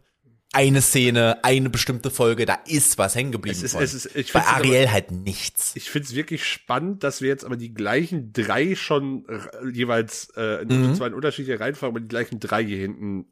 Eine 0.52 0.82
Szene, 0.82 1.38
eine 1.44 1.70
bestimmte 1.70 2.10
Folge, 2.10 2.48
da 2.48 2.56
ist 2.66 2.98
was 2.98 3.14
hängen 3.14 3.32
geblieben 3.32 3.56
Es 3.56 3.62
ist- 3.62 3.76
es 3.76 3.94
ist- 3.94 4.14
Bei 4.16 4.24
find's 4.24 4.48
aber- 4.48 4.58
Ariel 4.58 4.92
halt 4.92 5.12
nichts. 5.12 5.76
ich 5.76 5.92
find's 5.92 6.16
wirklich 6.16 6.44
spannend, 6.44 7.04
dass 7.04 7.22
wir 7.22 7.28
jetzt 7.30 7.46
aber 7.46 7.56
die 7.56 7.72
gleichen 7.74 8.34
drei 8.34 8.74
schon 8.76 9.26
r- 9.28 9.52
jeweils, 9.72 10.30
äh, 10.36 10.66
Mhm. 10.66 10.96
zwar 10.96 11.08
in 11.08 11.14
unterschiedlicher 11.14 11.60
Reihenfolge, 11.60 11.92
aber 11.94 12.00
die 12.00 12.08
gleichen 12.08 12.40
drei 12.40 12.64
hier 12.64 12.80
hinten 12.80 13.26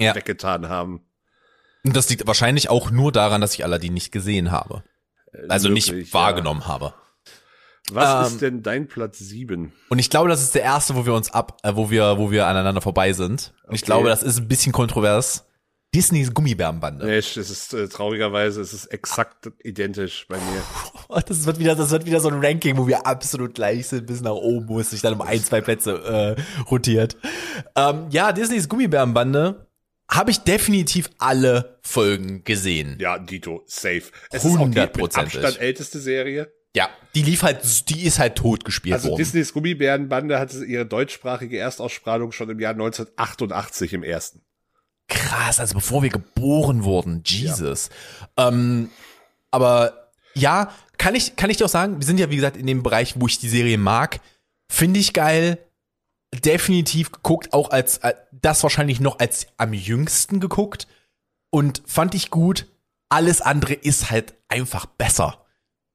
Ja. 0.00 0.14
weggetan 0.14 0.70
haben. 0.70 1.02
Und 1.84 1.94
das 1.94 2.08
liegt 2.08 2.26
wahrscheinlich 2.26 2.70
auch 2.70 2.90
nur 2.90 3.12
daran, 3.12 3.42
dass 3.42 3.52
ich 3.52 3.64
Aladdin 3.64 3.92
nicht 3.92 4.10
gesehen 4.10 4.50
habe. 4.50 4.82
Also 5.48 5.68
Möglich, 5.68 5.92
nicht 5.92 6.08
ja. 6.08 6.14
wahrgenommen 6.14 6.66
habe. 6.66 6.94
Was 7.90 8.28
Ähm, 8.28 8.32
ist 8.34 8.40
denn 8.42 8.62
dein 8.62 8.86
Platz 8.88 9.18
sieben? 9.18 9.72
Und 9.90 9.98
ich 9.98 10.08
glaube, 10.08 10.28
das 10.30 10.40
ist 10.40 10.54
der 10.54 10.62
erste, 10.62 10.94
wo 10.94 11.04
wir 11.04 11.12
uns 11.14 11.30
ab, 11.32 11.58
äh, 11.64 11.72
wo 11.74 11.90
wir, 11.90 12.16
wo 12.16 12.30
wir 12.30 12.46
aneinander 12.46 12.80
vorbei 12.80 13.12
sind. 13.12 13.52
Und 13.66 13.74
ich 13.74 13.82
Okay. 13.82 13.86
glaube, 13.86 14.08
das 14.08 14.22
ist 14.22 14.38
ein 14.38 14.48
bisschen 14.48 14.72
kontrovers. 14.72 15.44
Disneys 15.94 16.32
Gummibärenbande. 16.32 17.04
Nee, 17.04 17.18
es 17.18 17.36
ist 17.36 17.74
äh, 17.74 17.86
traurigerweise, 17.86 18.62
es 18.62 18.72
ist 18.72 18.86
exakt 18.86 19.50
identisch 19.62 20.26
bei 20.28 20.36
mir. 20.36 20.62
Das 21.26 21.44
wird 21.44 21.58
wieder, 21.58 21.74
das 21.74 21.90
wird 21.90 22.06
wieder 22.06 22.20
so 22.20 22.30
ein 22.30 22.42
Ranking, 22.42 22.78
wo 22.78 22.86
wir 22.86 23.06
absolut 23.06 23.54
gleich 23.54 23.88
sind, 23.88 24.06
bis 24.06 24.22
nach 24.22 24.32
oben, 24.32 24.66
wo 24.66 24.80
es 24.80 24.88
sich 24.90 25.02
dann 25.02 25.12
um 25.12 25.20
ein, 25.20 25.40
zwei 25.44 25.60
Plätze 25.60 26.36
äh, 26.38 26.62
rotiert. 26.70 27.18
Ähm, 27.76 28.06
ja, 28.08 28.32
Disneys 28.32 28.66
Gummibärenbande 28.66 29.66
habe 30.10 30.30
ich 30.30 30.38
definitiv 30.38 31.10
alle 31.18 31.78
Folgen 31.82 32.44
gesehen. 32.44 32.96
Ja, 32.98 33.18
Dito, 33.18 33.62
safe. 33.66 34.04
Es 34.30 34.46
ist 34.46 34.56
auch 34.56 34.70
die. 34.70 34.80
Abstand 34.80 35.60
älteste 35.60 36.00
Serie. 36.00 36.50
Ja, 36.74 36.88
die 37.14 37.22
lief 37.22 37.42
halt, 37.42 37.90
die 37.90 38.04
ist 38.06 38.18
halt 38.18 38.36
tot 38.36 38.64
gespielt 38.64 38.94
Also 38.94 39.10
worden. 39.10 39.18
Disneys 39.18 39.52
Gummibärenbande 39.52 40.38
hatte 40.38 40.64
ihre 40.64 40.86
deutschsprachige 40.86 41.58
Erstausstrahlung 41.58 42.32
schon 42.32 42.48
im 42.48 42.58
Jahr 42.58 42.72
1988 42.72 43.92
im 43.92 44.02
ersten. 44.02 44.42
Krass, 45.12 45.60
also 45.60 45.74
bevor 45.74 46.02
wir 46.02 46.10
geboren 46.10 46.84
wurden, 46.84 47.22
Jesus. 47.26 47.90
Ähm, 48.38 48.90
aber 49.50 50.10
ja, 50.34 50.72
kann 50.96 51.14
ich, 51.14 51.36
kann 51.36 51.50
ich 51.50 51.58
dir 51.58 51.66
auch 51.66 51.70
sagen, 51.70 51.98
wir 51.98 52.06
sind 52.06 52.18
ja 52.18 52.30
wie 52.30 52.36
gesagt 52.36 52.56
in 52.56 52.66
dem 52.66 52.82
Bereich, 52.82 53.14
wo 53.20 53.26
ich 53.26 53.38
die 53.38 53.48
Serie 53.48 53.76
mag. 53.76 54.20
Finde 54.70 55.00
ich 55.00 55.12
geil. 55.12 55.58
Definitiv 56.44 57.12
geguckt, 57.12 57.52
auch 57.52 57.70
als, 57.70 57.98
äh, 57.98 58.14
das 58.30 58.62
wahrscheinlich 58.62 59.00
noch 59.00 59.18
als 59.18 59.48
am 59.58 59.74
jüngsten 59.74 60.40
geguckt. 60.40 60.86
Und 61.50 61.82
fand 61.86 62.14
ich 62.14 62.30
gut. 62.30 62.66
Alles 63.10 63.42
andere 63.42 63.74
ist 63.74 64.10
halt 64.10 64.32
einfach 64.48 64.86
besser. 64.86 65.41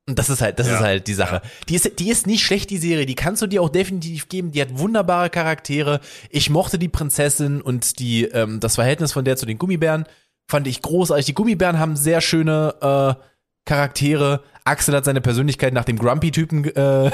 Und 0.08 0.18
das 0.18 0.30
ist 0.30 0.42
halt, 0.42 0.58
das 0.58 0.68
Ja, 0.68 0.76
ist 0.76 0.80
halt 0.82 1.08
die 1.08 1.14
Sache. 1.14 1.42
Die 1.68 1.76
ist, 1.76 2.00
die 2.00 2.10
ist 2.10 2.28
nicht 2.28 2.44
schlecht, 2.44 2.70
die 2.70 2.78
Serie. 2.78 3.06
Die 3.06 3.16
kannst 3.16 3.42
du 3.42 3.48
dir 3.48 3.62
auch 3.62 3.70
definitiv 3.70 4.30
geben. 4.30 4.52
Die 4.54 4.62
hat 4.62 4.78
wunderbare 4.78 5.30
Charaktere. 5.30 6.00
Ich 6.30 6.50
mochte 6.50 6.80
die 6.80 6.88
Prinzessin 6.88 7.62
und 7.62 8.00
die, 8.00 8.24
ähm, 8.26 8.62
das 8.62 8.76
Verhältnis 8.76 9.12
von 9.12 9.26
der 9.26 9.36
zu 9.36 9.46
den 9.46 9.58
Gummibären 9.58 10.06
fand 10.50 10.66
ich 10.68 10.82
großartig. 10.82 11.26
Die 11.26 11.34
Gummibären 11.34 11.78
haben 11.78 11.98
sehr 11.98 12.22
schöne 12.22 12.76
äh, 12.82 13.22
Charaktere. 13.66 14.44
Axel 14.64 14.96
hat 14.96 15.04
seine 15.04 15.20
Persönlichkeit 15.20 15.74
nach 15.74 15.84
dem 15.84 16.00
Grumpy-Typen 16.00 16.64
äh, 16.74 17.12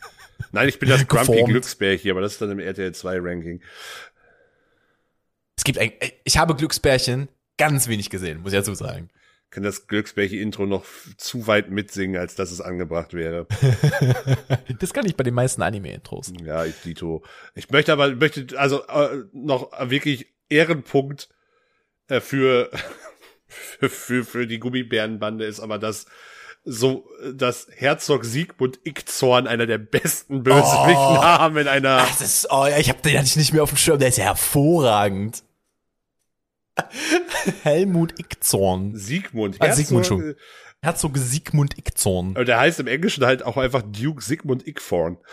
Nein, 0.52 0.68
ich 0.68 0.78
bin 0.80 0.88
das 0.88 1.06
Grumpy 1.06 1.32
Geformt. 1.32 1.48
Glücksbärchen, 1.50 2.10
aber 2.10 2.20
das 2.20 2.32
ist 2.32 2.42
dann 2.42 2.50
im 2.50 2.58
RTL 2.58 2.92
2 2.92 3.18
Ranking. 3.20 3.60
Es 5.56 5.64
gibt 5.64 5.78
ein, 5.78 5.92
ich 6.24 6.36
habe 6.38 6.56
Glücksbärchen 6.56 7.28
ganz 7.56 7.86
wenig 7.86 8.10
gesehen, 8.10 8.42
muss 8.42 8.52
ich 8.52 8.58
dazu 8.58 8.74
sagen. 8.74 9.10
Kann 9.52 9.62
das 9.62 9.86
Glücksbärchen-Intro 9.86 10.64
noch 10.64 10.82
zu 11.18 11.46
weit 11.46 11.70
mitsingen, 11.70 12.18
als 12.18 12.34
dass 12.34 12.50
es 12.50 12.62
angebracht 12.62 13.12
wäre. 13.12 13.46
Das 14.80 14.94
kann 14.94 15.06
ich 15.06 15.14
bei 15.14 15.22
den 15.24 15.34
meisten 15.34 15.62
Anime-Intros. 15.62 16.32
Ja, 16.42 16.64
ich 16.64 16.74
Dito. 16.80 17.22
Ich 17.54 17.70
möchte 17.70 17.92
aber, 17.92 18.14
möchte 18.16 18.58
also 18.58 18.84
äh, 18.86 19.24
noch 19.32 19.70
wirklich 19.90 20.26
Ehrenpunkt 20.48 21.28
äh, 22.08 22.20
für, 22.20 22.70
für, 23.46 23.88
für, 23.90 24.24
für 24.24 24.46
die 24.46 24.58
Gummibärenbande 24.58 25.44
ist 25.44 25.60
aber 25.60 25.78
das 25.78 26.06
so, 26.64 27.08
dass 27.34 27.66
Herzog 27.74 28.24
Siegmund 28.24 28.80
Ickzorn 28.84 29.46
einer 29.46 29.66
der 29.66 29.78
besten 29.78 30.42
Bösewichten 30.42 30.94
Oh. 30.96 31.22
haben 31.22 31.56
in 31.58 31.68
einer. 31.68 31.98
Das 31.98 32.20
ist, 32.20 32.48
oh 32.50 32.66
ja, 32.66 32.78
ich 32.78 32.88
habe 32.88 33.02
den 33.02 33.18
hatte 33.18 33.26
ich 33.26 33.36
nicht 33.36 33.52
mehr 33.52 33.62
auf 33.62 33.70
dem 33.70 33.78
Schirm, 33.78 33.98
der 33.98 34.08
ist 34.08 34.18
ja 34.18 34.24
hervorragend. 34.24 35.42
Helmut 37.62 38.18
Ickzorn. 38.18 38.96
Siegmund. 38.96 39.56
Ah, 39.60 39.72
Siegmund 39.72 40.06
schon. 40.06 40.34
Herzog 40.82 41.16
Sigmund 41.16 41.78
Ickzorn. 41.78 42.34
äh, 42.36 42.44
Der 42.44 42.58
heißt 42.58 42.80
im 42.80 42.86
Englischen 42.88 43.24
halt 43.24 43.42
auch 43.44 43.56
einfach 43.56 43.82
Duke 43.82 44.22
Sigmund 44.22 44.66
Ickthorn. 44.66 45.18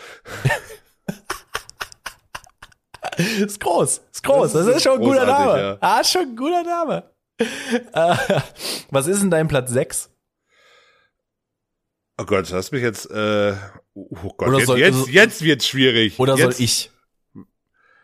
Ist 3.16 3.60
groß, 3.60 4.00
ist 4.12 4.22
groß. 4.22 4.52
Das 4.52 4.64
Das 4.64 4.66
ist, 4.68 4.76
ist 4.76 4.82
schon 4.82 4.98
ein 4.98 5.04
guter 5.04 5.26
Name. 5.26 5.58
ja. 5.60 5.78
Ah, 5.80 6.00
ist 6.00 6.10
schon 6.12 6.22
ein 6.22 6.36
guter 6.36 6.62
Name. 6.62 7.10
äh, 7.38 7.46
was 8.90 9.06
ist 9.06 9.20
denn 9.22 9.30
dein 9.30 9.48
Platz 9.48 9.70
6? 9.70 10.10
Oh 12.18 12.24
Gott, 12.24 12.50
hast 12.52 12.70
mich 12.72 12.82
jetzt, 12.82 13.10
äh, 13.10 13.54
oh 13.94 14.32
Gott, 14.36 14.56
jetzt, 14.58 14.66
soll- 14.66 14.78
jetzt, 14.78 15.08
jetzt 15.08 15.42
wird's 15.42 15.66
schwierig. 15.66 16.18
Oder 16.18 16.36
jetzt, 16.36 16.56
soll 16.56 16.64
ich? 16.64 16.90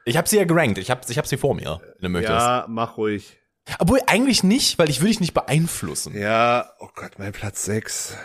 Ich 0.06 0.16
habe 0.16 0.28
sie 0.28 0.36
ja 0.36 0.44
gerankt. 0.44 0.78
Ich 0.78 0.90
habe 0.90 1.00
ich 1.06 1.18
hab 1.18 1.26
sie 1.26 1.36
vor 1.36 1.54
mir, 1.54 1.80
wenn 1.98 2.02
du 2.02 2.08
möchtest. 2.10 2.38
Ja, 2.38 2.64
mach 2.68 2.96
ruhig. 2.96 3.38
Obwohl 3.80 3.98
eigentlich 4.06 4.44
nicht, 4.44 4.78
weil 4.78 4.88
ich 4.88 5.00
will 5.00 5.08
dich 5.08 5.18
nicht 5.18 5.34
beeinflussen. 5.34 6.16
Ja, 6.16 6.70
oh 6.78 6.88
Gott, 6.94 7.18
mein 7.18 7.32
Platz 7.32 7.64
6. 7.64 8.16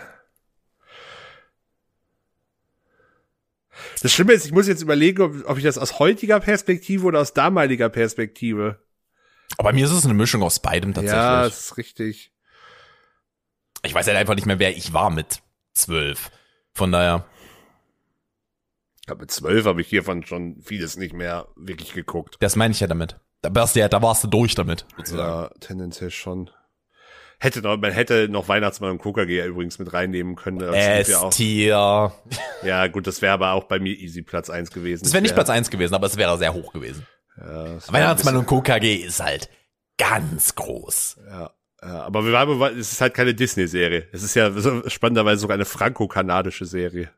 Das 4.03 4.13
Schlimme 4.13 4.33
ist, 4.33 4.45
ich 4.45 4.51
muss 4.51 4.67
jetzt 4.67 4.83
überlegen, 4.83 5.23
ob, 5.23 5.49
ob 5.49 5.57
ich 5.57 5.63
das 5.63 5.79
aus 5.79 5.97
heutiger 5.97 6.39
Perspektive 6.39 7.05
oder 7.05 7.19
aus 7.19 7.33
damaliger 7.33 7.89
Perspektive. 7.89 8.79
Aber 9.57 9.69
bei 9.69 9.73
mir 9.73 9.85
ist 9.85 9.91
es 9.91 10.05
eine 10.05 10.13
Mischung 10.13 10.43
aus 10.43 10.59
beidem 10.59 10.93
tatsächlich. 10.93 11.17
Ja, 11.17 11.43
das 11.43 11.59
ist 11.61 11.77
richtig. 11.77 12.31
ich 13.81 13.93
weiß 13.95 14.05
halt 14.05 14.17
einfach 14.17 14.35
nicht 14.35 14.45
mehr, 14.45 14.59
wer 14.59 14.77
ich 14.77 14.93
war 14.93 15.09
mit 15.09 15.41
zwölf. 15.73 16.29
Von 16.73 16.91
daher. 16.91 17.25
Ich 19.01 19.07
glaube, 19.07 19.21
mit 19.21 19.31
zwölf 19.31 19.65
habe 19.65 19.81
ich 19.81 19.87
hiervon 19.87 20.25
schon 20.25 20.61
vieles 20.61 20.95
nicht 20.95 21.13
mehr 21.13 21.47
wirklich 21.55 21.93
geguckt. 21.93 22.37
Das 22.39 22.55
meine 22.55 22.71
ich 22.71 22.79
ja 22.79 22.87
damit. 22.87 23.19
Da 23.41 23.53
warst 23.53 23.75
du 23.75 23.79
ja, 23.79 23.89
da 23.89 24.01
warst 24.01 24.23
du 24.23 24.27
durch 24.27 24.53
damit, 24.53 24.85
sozusagen. 24.97 25.43
Ja, 25.43 25.49
tendenziell 25.59 26.11
schon. 26.11 26.51
Hätte 27.39 27.63
noch, 27.63 27.75
man 27.77 27.91
hätte 27.91 28.29
noch 28.29 28.47
Weihnachtsmann 28.47 28.91
und 28.91 29.01
KKG 29.01 29.43
übrigens 29.47 29.79
mit 29.79 29.91
reinnehmen 29.91 30.35
können. 30.35 30.61
S-Tier. 30.61 32.13
Ja, 32.61 32.87
gut, 32.87 33.07
das 33.07 33.23
wäre 33.23 33.33
aber 33.33 33.53
auch 33.53 33.63
bei 33.63 33.79
mir 33.79 33.97
easy 33.97 34.21
Platz 34.21 34.51
eins 34.51 34.69
gewesen. 34.69 35.03
Das 35.03 35.13
wäre 35.13 35.23
nicht 35.23 35.33
Platz 35.33 35.49
eins 35.49 35.71
gewesen, 35.71 35.95
aber 35.95 36.05
es 36.05 36.17
wäre 36.17 36.37
sehr 36.37 36.53
hoch 36.53 36.71
gewesen. 36.71 37.07
Ja, 37.37 37.79
Weihnachtsmann 37.91 38.35
und 38.35 38.45
KKG 38.45 38.97
ist 38.97 39.23
halt 39.23 39.49
ganz 39.97 40.53
groß. 40.53 41.19
Ja, 41.27 41.51
ja, 41.81 42.03
aber 42.03 42.23
wir 42.23 42.33
waren, 42.33 42.77
es 42.77 42.91
ist 42.91 43.01
halt 43.01 43.15
keine 43.15 43.33
Disney-Serie. 43.33 44.07
Es 44.11 44.21
ist 44.21 44.35
ja 44.35 44.51
spannenderweise 44.87 45.41
sogar 45.41 45.55
eine 45.55 45.65
franco-kanadische 45.65 46.67
Serie. 46.67 47.09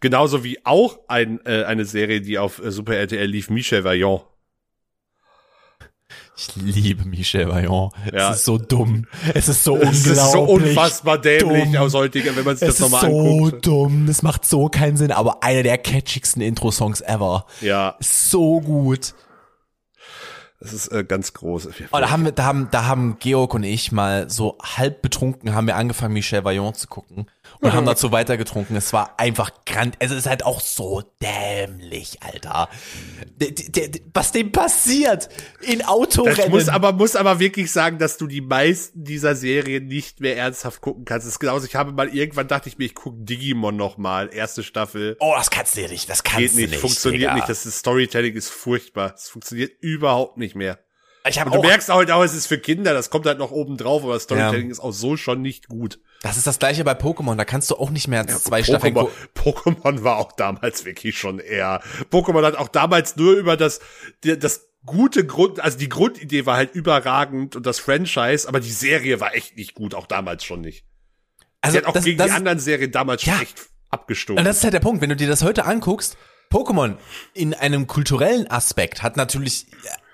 Genauso 0.00 0.44
wie 0.44 0.64
auch 0.64 0.98
ein, 1.08 1.40
äh, 1.44 1.64
eine 1.64 1.84
Serie, 1.84 2.20
die 2.20 2.38
auf 2.38 2.58
äh, 2.64 2.70
Super 2.70 2.96
RTL 2.96 3.26
lief, 3.26 3.50
Michel 3.50 3.84
Vaillant. 3.84 4.22
Ich 6.36 6.56
liebe 6.56 7.04
Michel 7.04 7.48
Vaillant. 7.48 7.92
Ja. 8.12 8.30
Es 8.30 8.38
ist 8.38 8.44
so 8.46 8.56
dumm. 8.56 9.06
Es 9.34 9.48
ist 9.48 9.62
so 9.62 9.76
Es 9.76 9.82
unglaublich. 9.82 10.12
ist 10.12 10.32
so 10.32 10.42
unfassbar 10.44 11.18
dämlich 11.18 11.64
dumm. 11.64 11.76
aus 11.76 11.92
heutiger, 11.94 12.34
wenn 12.34 12.44
man 12.44 12.56
sich 12.56 12.66
Es 12.68 12.78
das 12.78 12.86
ist 12.86 12.92
nochmal 12.92 13.10
so 13.10 13.20
anguckt. 13.20 13.66
dumm. 13.66 14.06
Das 14.06 14.22
macht 14.22 14.46
so 14.46 14.68
keinen 14.70 14.96
Sinn, 14.96 15.12
aber 15.12 15.42
einer 15.42 15.62
der 15.62 15.76
catchigsten 15.76 16.40
Intro-Songs 16.40 17.02
ever. 17.02 17.44
Ja, 17.60 17.90
Ist 18.00 18.30
so 18.30 18.60
gut. 18.62 19.12
es 20.60 20.72
ist 20.72 20.88
äh, 20.88 21.04
ganz 21.04 21.34
groß. 21.34 21.68
Oh, 21.92 21.98
da 21.98 22.10
haben 22.10 22.24
wir, 22.24 22.32
da 22.32 22.44
haben, 22.44 22.68
da 22.70 22.86
haben 22.86 23.18
Georg 23.20 23.52
und 23.52 23.62
ich 23.64 23.92
mal 23.92 24.30
so 24.30 24.56
halb 24.62 25.02
betrunken 25.02 25.54
haben 25.54 25.66
wir 25.66 25.76
angefangen, 25.76 26.14
Michel 26.14 26.42
Vaillant 26.42 26.76
zu 26.78 26.88
gucken. 26.88 27.26
Und 27.60 27.72
haben 27.72 27.86
dazu 27.86 28.12
weitergetrunken. 28.12 28.76
Es 28.76 28.92
war 28.92 29.18
einfach 29.18 29.50
grand, 29.66 29.96
also 30.00 30.14
es 30.14 30.20
ist 30.20 30.30
halt 30.30 30.44
auch 30.44 30.60
so 30.60 31.02
dämlich, 31.22 32.22
Alter. 32.22 32.68
D 33.36 33.90
was 34.14 34.32
dem 34.32 34.52
passiert 34.52 35.28
in 35.60 35.84
Autorennen. 35.84 36.36
Das 36.36 36.48
muss 36.48 36.68
aber, 36.68 36.92
muss 36.92 37.16
aber 37.16 37.40
wirklich 37.40 37.70
sagen, 37.72 37.98
dass 37.98 38.16
du 38.16 38.26
die 38.26 38.40
meisten 38.40 39.04
dieser 39.04 39.34
Serien 39.34 39.86
nicht 39.86 40.20
mehr 40.20 40.36
ernsthaft 40.36 40.80
gucken 40.80 41.04
kannst. 41.04 41.26
Das 41.26 41.34
ist 41.34 41.38
genauso, 41.40 41.66
ich 41.66 41.76
habe 41.76 41.92
mal 41.92 42.08
irgendwann 42.08 42.48
dachte 42.48 42.68
ich 42.68 42.78
mir, 42.78 42.84
ich 42.84 42.94
gucke 42.94 43.18
Digimon 43.20 43.76
noch 43.76 43.98
mal, 43.98 44.32
erste 44.32 44.62
Staffel. 44.62 45.16
oh, 45.20 45.34
das 45.36 45.50
kannst 45.50 45.76
du 45.76 45.82
ja 45.82 45.88
nicht, 45.88 46.08
das 46.08 46.22
kannst 46.22 46.38
Geht 46.40 46.52
du 46.52 46.56
nicht, 46.56 46.70
nicht. 46.70 46.80
funktioniert 46.80 47.22
Digga. 47.22 47.34
nicht. 47.34 47.48
Das 47.48 47.66
ist 47.66 47.78
Storytelling 47.78 48.34
ist 48.34 48.50
furchtbar. 48.50 49.14
Es 49.14 49.28
funktioniert 49.28 49.72
überhaupt 49.80 50.36
nicht 50.38 50.54
mehr. 50.54 50.78
ich 51.28 51.42
Und 51.42 51.54
du 51.54 51.58
auch, 51.58 51.62
merkst 51.62 51.88
halt 51.88 52.10
auch, 52.10 52.22
es 52.22 52.34
ist 52.34 52.46
für 52.46 52.58
Kinder, 52.58 52.94
das 52.94 53.10
kommt 53.10 53.26
halt 53.26 53.38
noch 53.38 53.50
oben 53.50 53.76
drauf, 53.76 54.04
aber 54.04 54.18
Storytelling 54.18 54.70
ist 54.70 54.80
auch 54.80 54.92
so 54.92 55.16
schon 55.16 55.42
nicht 55.42 55.68
gut. 55.68 56.00
Das 56.22 56.36
ist 56.36 56.46
das 56.46 56.58
gleiche 56.58 56.84
bei 56.84 56.92
Pokémon, 56.92 57.36
da 57.36 57.44
kannst 57.44 57.70
du 57.70 57.76
auch 57.76 57.90
nicht 57.90 58.06
mehr 58.08 58.20
als 58.20 58.44
zwei 58.44 58.62
Staffeln 58.62 58.94
Pokémon, 58.94 59.08
gu- 59.42 59.50
Pokémon 59.50 60.02
war 60.04 60.18
auch 60.18 60.32
damals 60.32 60.84
wirklich 60.84 61.18
schon 61.18 61.38
eher. 61.38 61.82
Pokémon 62.10 62.44
hat 62.44 62.56
auch 62.56 62.68
damals 62.68 63.16
nur 63.16 63.32
über 63.34 63.56
das, 63.56 63.80
das 64.22 64.68
gute 64.84 65.26
Grund, 65.26 65.60
also 65.60 65.78
die 65.78 65.88
Grundidee 65.88 66.44
war 66.46 66.56
halt 66.56 66.74
überragend 66.74 67.56
und 67.56 67.64
das 67.66 67.78
Franchise, 67.78 68.46
aber 68.48 68.60
die 68.60 68.70
Serie 68.70 69.20
war 69.20 69.34
echt 69.34 69.56
nicht 69.56 69.74
gut, 69.74 69.94
auch 69.94 70.06
damals 70.06 70.44
schon 70.44 70.60
nicht. 70.60 70.84
Also 71.62 71.72
Sie 71.72 71.78
hat 71.78 71.86
auch 71.86 71.92
das, 71.92 72.04
gegen 72.04 72.18
das, 72.18 72.28
die 72.28 72.32
anderen 72.32 72.58
Serien 72.58 72.90
damals 72.92 73.22
schon 73.22 73.34
Ja. 73.34 73.40
echt 73.42 73.66
abgestoßen. 73.90 74.38
Und 74.38 74.44
das 74.44 74.58
ist 74.58 74.64
halt 74.64 74.74
der 74.74 74.80
Punkt, 74.80 75.02
wenn 75.02 75.10
du 75.10 75.16
dir 75.16 75.28
das 75.28 75.42
heute 75.42 75.64
anguckst, 75.64 76.16
Pokémon 76.50 76.96
in 77.34 77.54
einem 77.54 77.86
kulturellen 77.86 78.50
Aspekt 78.50 79.02
hat 79.02 79.16
natürlich, 79.16 79.66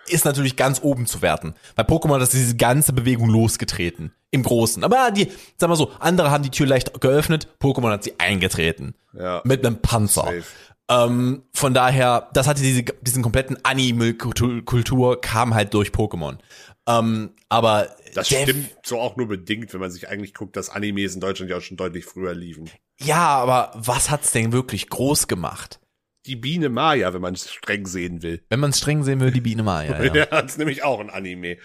ist 0.08 0.24
natürlich 0.24 0.56
ganz 0.56 0.80
oben 0.82 1.06
zu 1.06 1.22
werten. 1.22 1.54
Bei 1.74 1.82
Pokémon 1.82 2.14
hat 2.14 2.22
das 2.22 2.30
diese 2.30 2.56
ganze 2.56 2.92
Bewegung 2.92 3.28
losgetreten. 3.28 4.12
Im 4.30 4.42
Großen. 4.42 4.84
Aber 4.84 5.10
die, 5.12 5.30
sag 5.56 5.68
mal 5.68 5.76
so, 5.76 5.92
andere 5.98 6.30
haben 6.30 6.42
die 6.42 6.50
Tür 6.50 6.66
leicht 6.66 7.00
geöffnet, 7.00 7.48
Pokémon 7.60 7.90
hat 7.90 8.04
sie 8.04 8.14
eingetreten. 8.18 8.94
Ja. 9.12 9.40
Mit 9.44 9.64
einem 9.64 9.80
Panzer. 9.80 10.24
Safe. 10.24 10.44
Ähm, 10.88 11.42
von 11.52 11.74
daher, 11.74 12.28
das 12.32 12.46
hatte 12.46 12.62
diese, 12.62 12.82
diesen 12.82 13.22
kompletten 13.22 13.58
Anime-Kultur 13.64 15.20
kam 15.20 15.54
halt 15.54 15.74
durch 15.74 15.88
Pokémon. 15.90 16.38
Ähm, 16.86 17.30
aber 17.48 17.88
Das 18.14 18.28
stimmt 18.28 18.70
so 18.84 19.00
auch 19.00 19.16
nur 19.16 19.26
bedingt, 19.28 19.72
wenn 19.72 19.80
man 19.80 19.90
sich 19.90 20.08
eigentlich 20.08 20.34
guckt, 20.34 20.56
dass 20.56 20.68
Animes 20.68 21.14
in 21.14 21.20
Deutschland 21.20 21.50
ja 21.50 21.56
auch 21.56 21.62
schon 21.62 21.76
deutlich 21.76 22.04
früher 22.04 22.34
liefen. 22.34 22.70
Ja, 22.98 23.26
aber 23.26 23.72
was 23.74 24.10
hat's 24.10 24.32
denn 24.32 24.52
wirklich 24.52 24.88
groß 24.88 25.26
gemacht? 25.28 25.80
Die 26.26 26.36
Biene 26.36 26.68
Maya, 26.68 27.14
wenn 27.14 27.20
man 27.20 27.34
es 27.34 27.50
streng 27.50 27.86
sehen 27.86 28.22
will. 28.22 28.42
Wenn 28.48 28.60
man 28.60 28.70
es 28.70 28.78
streng 28.78 29.04
sehen 29.04 29.20
will, 29.20 29.30
die 29.30 29.40
Biene 29.40 29.62
Maya. 29.62 30.02
Ja. 30.02 30.14
Ja, 30.14 30.26
das 30.26 30.52
ist 30.52 30.58
nämlich 30.58 30.82
auch 30.82 31.00
ein 31.00 31.10
Anime. 31.10 31.58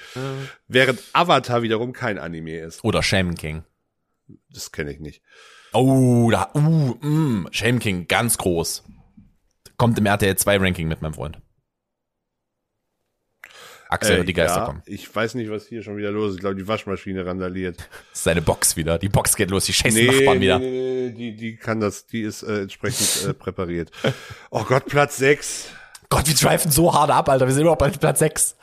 Während 0.67 1.01
Avatar 1.13 1.61
wiederum 1.63 1.93
kein 1.93 2.17
Anime 2.17 2.59
ist. 2.59 2.83
Oder 2.83 3.03
Shaman 3.03 3.35
King. 3.35 3.63
Das 4.49 4.71
kenne 4.71 4.91
ich 4.91 4.99
nicht. 4.99 5.21
Oh, 5.73 6.29
da, 6.31 6.51
uh, 6.53 6.59
mm, 6.59 7.47
Shaman 7.51 7.79
King, 7.79 8.07
ganz 8.07 8.37
groß. 8.37 8.83
Kommt 9.77 9.97
im 9.97 10.05
RTL 10.05 10.35
2 10.35 10.57
Ranking 10.57 10.87
mit 10.87 11.01
meinem 11.01 11.13
Freund. 11.13 11.41
Axel 13.91 14.21
Äh, 14.21 14.23
die 14.23 14.33
Geister 14.33 14.59
ja, 14.59 14.65
kommen. 14.65 14.81
Ich 14.85 15.13
weiß 15.13 15.35
nicht, 15.35 15.51
was 15.51 15.67
hier 15.67 15.83
schon 15.83 15.97
wieder 15.97 16.11
los 16.11 16.31
ist. 16.31 16.35
Ich 16.35 16.41
glaube, 16.41 16.55
die 16.55 16.67
Waschmaschine 16.67 17.25
randaliert. 17.25 17.77
Das 17.79 17.87
ist 18.13 18.23
seine 18.23 18.41
Box 18.41 18.77
wieder. 18.77 18.97
Die 18.97 19.09
Box 19.09 19.35
geht 19.35 19.51
los, 19.51 19.65
die 19.65 19.73
scheißen 19.73 20.05
Nachbarn 20.05 20.39
wieder. 20.39 20.59
nee, 20.59 21.09
nee, 21.09 21.11
die, 21.11 21.35
die 21.35 21.57
kann 21.57 21.79
das, 21.81 22.05
die 22.07 22.21
ist 22.21 22.43
äh, 22.43 22.61
entsprechend 22.61 23.29
äh, 23.29 23.33
präpariert. 23.33 23.91
Oh 24.49 24.63
Gott, 24.63 24.85
Platz 24.85 25.17
6. 25.17 25.67
Gott, 26.09 26.27
wir 26.27 26.35
driven 26.35 26.71
so 26.71 26.93
hart 26.93 27.11
ab, 27.11 27.29
Alter. 27.29 27.47
Wir 27.47 27.53
sind 27.53 27.61
überhaupt 27.61 27.79
bei 27.79 27.89
Platz 27.89 28.19
6. 28.19 28.55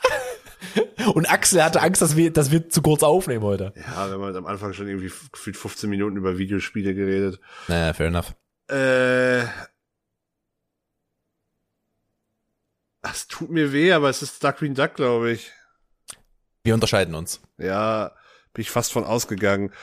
Und 1.13 1.31
Axel 1.31 1.63
hatte 1.63 1.81
Angst, 1.81 2.01
dass 2.01 2.15
wir, 2.15 2.31
dass 2.33 2.51
wir 2.51 2.69
zu 2.69 2.81
kurz 2.81 3.03
aufnehmen 3.03 3.43
heute. 3.43 3.71
Ja, 3.75 4.07
wir 4.07 4.13
haben 4.13 4.23
halt 4.23 4.35
am 4.35 4.45
Anfang 4.45 4.73
schon 4.73 4.87
irgendwie 4.87 5.11
gefühlt 5.31 5.57
15 5.57 5.89
Minuten 5.89 6.17
über 6.17 6.37
Videospiele 6.37 6.93
geredet. 6.93 7.39
Naja, 7.67 7.93
fair 7.93 8.07
enough. 8.07 8.33
Äh, 8.69 9.45
es 13.19 13.27
tut 13.27 13.49
mir 13.49 13.73
weh, 13.73 13.91
aber 13.91 14.09
es 14.09 14.21
ist 14.21 14.41
Green 14.57 14.75
Duck, 14.75 14.95
glaube 14.95 15.31
ich. 15.31 15.51
Wir 16.63 16.73
unterscheiden 16.73 17.15
uns. 17.15 17.41
Ja, 17.57 18.11
bin 18.53 18.61
ich 18.61 18.71
fast 18.71 18.93
von 18.93 19.03
ausgegangen. 19.03 19.73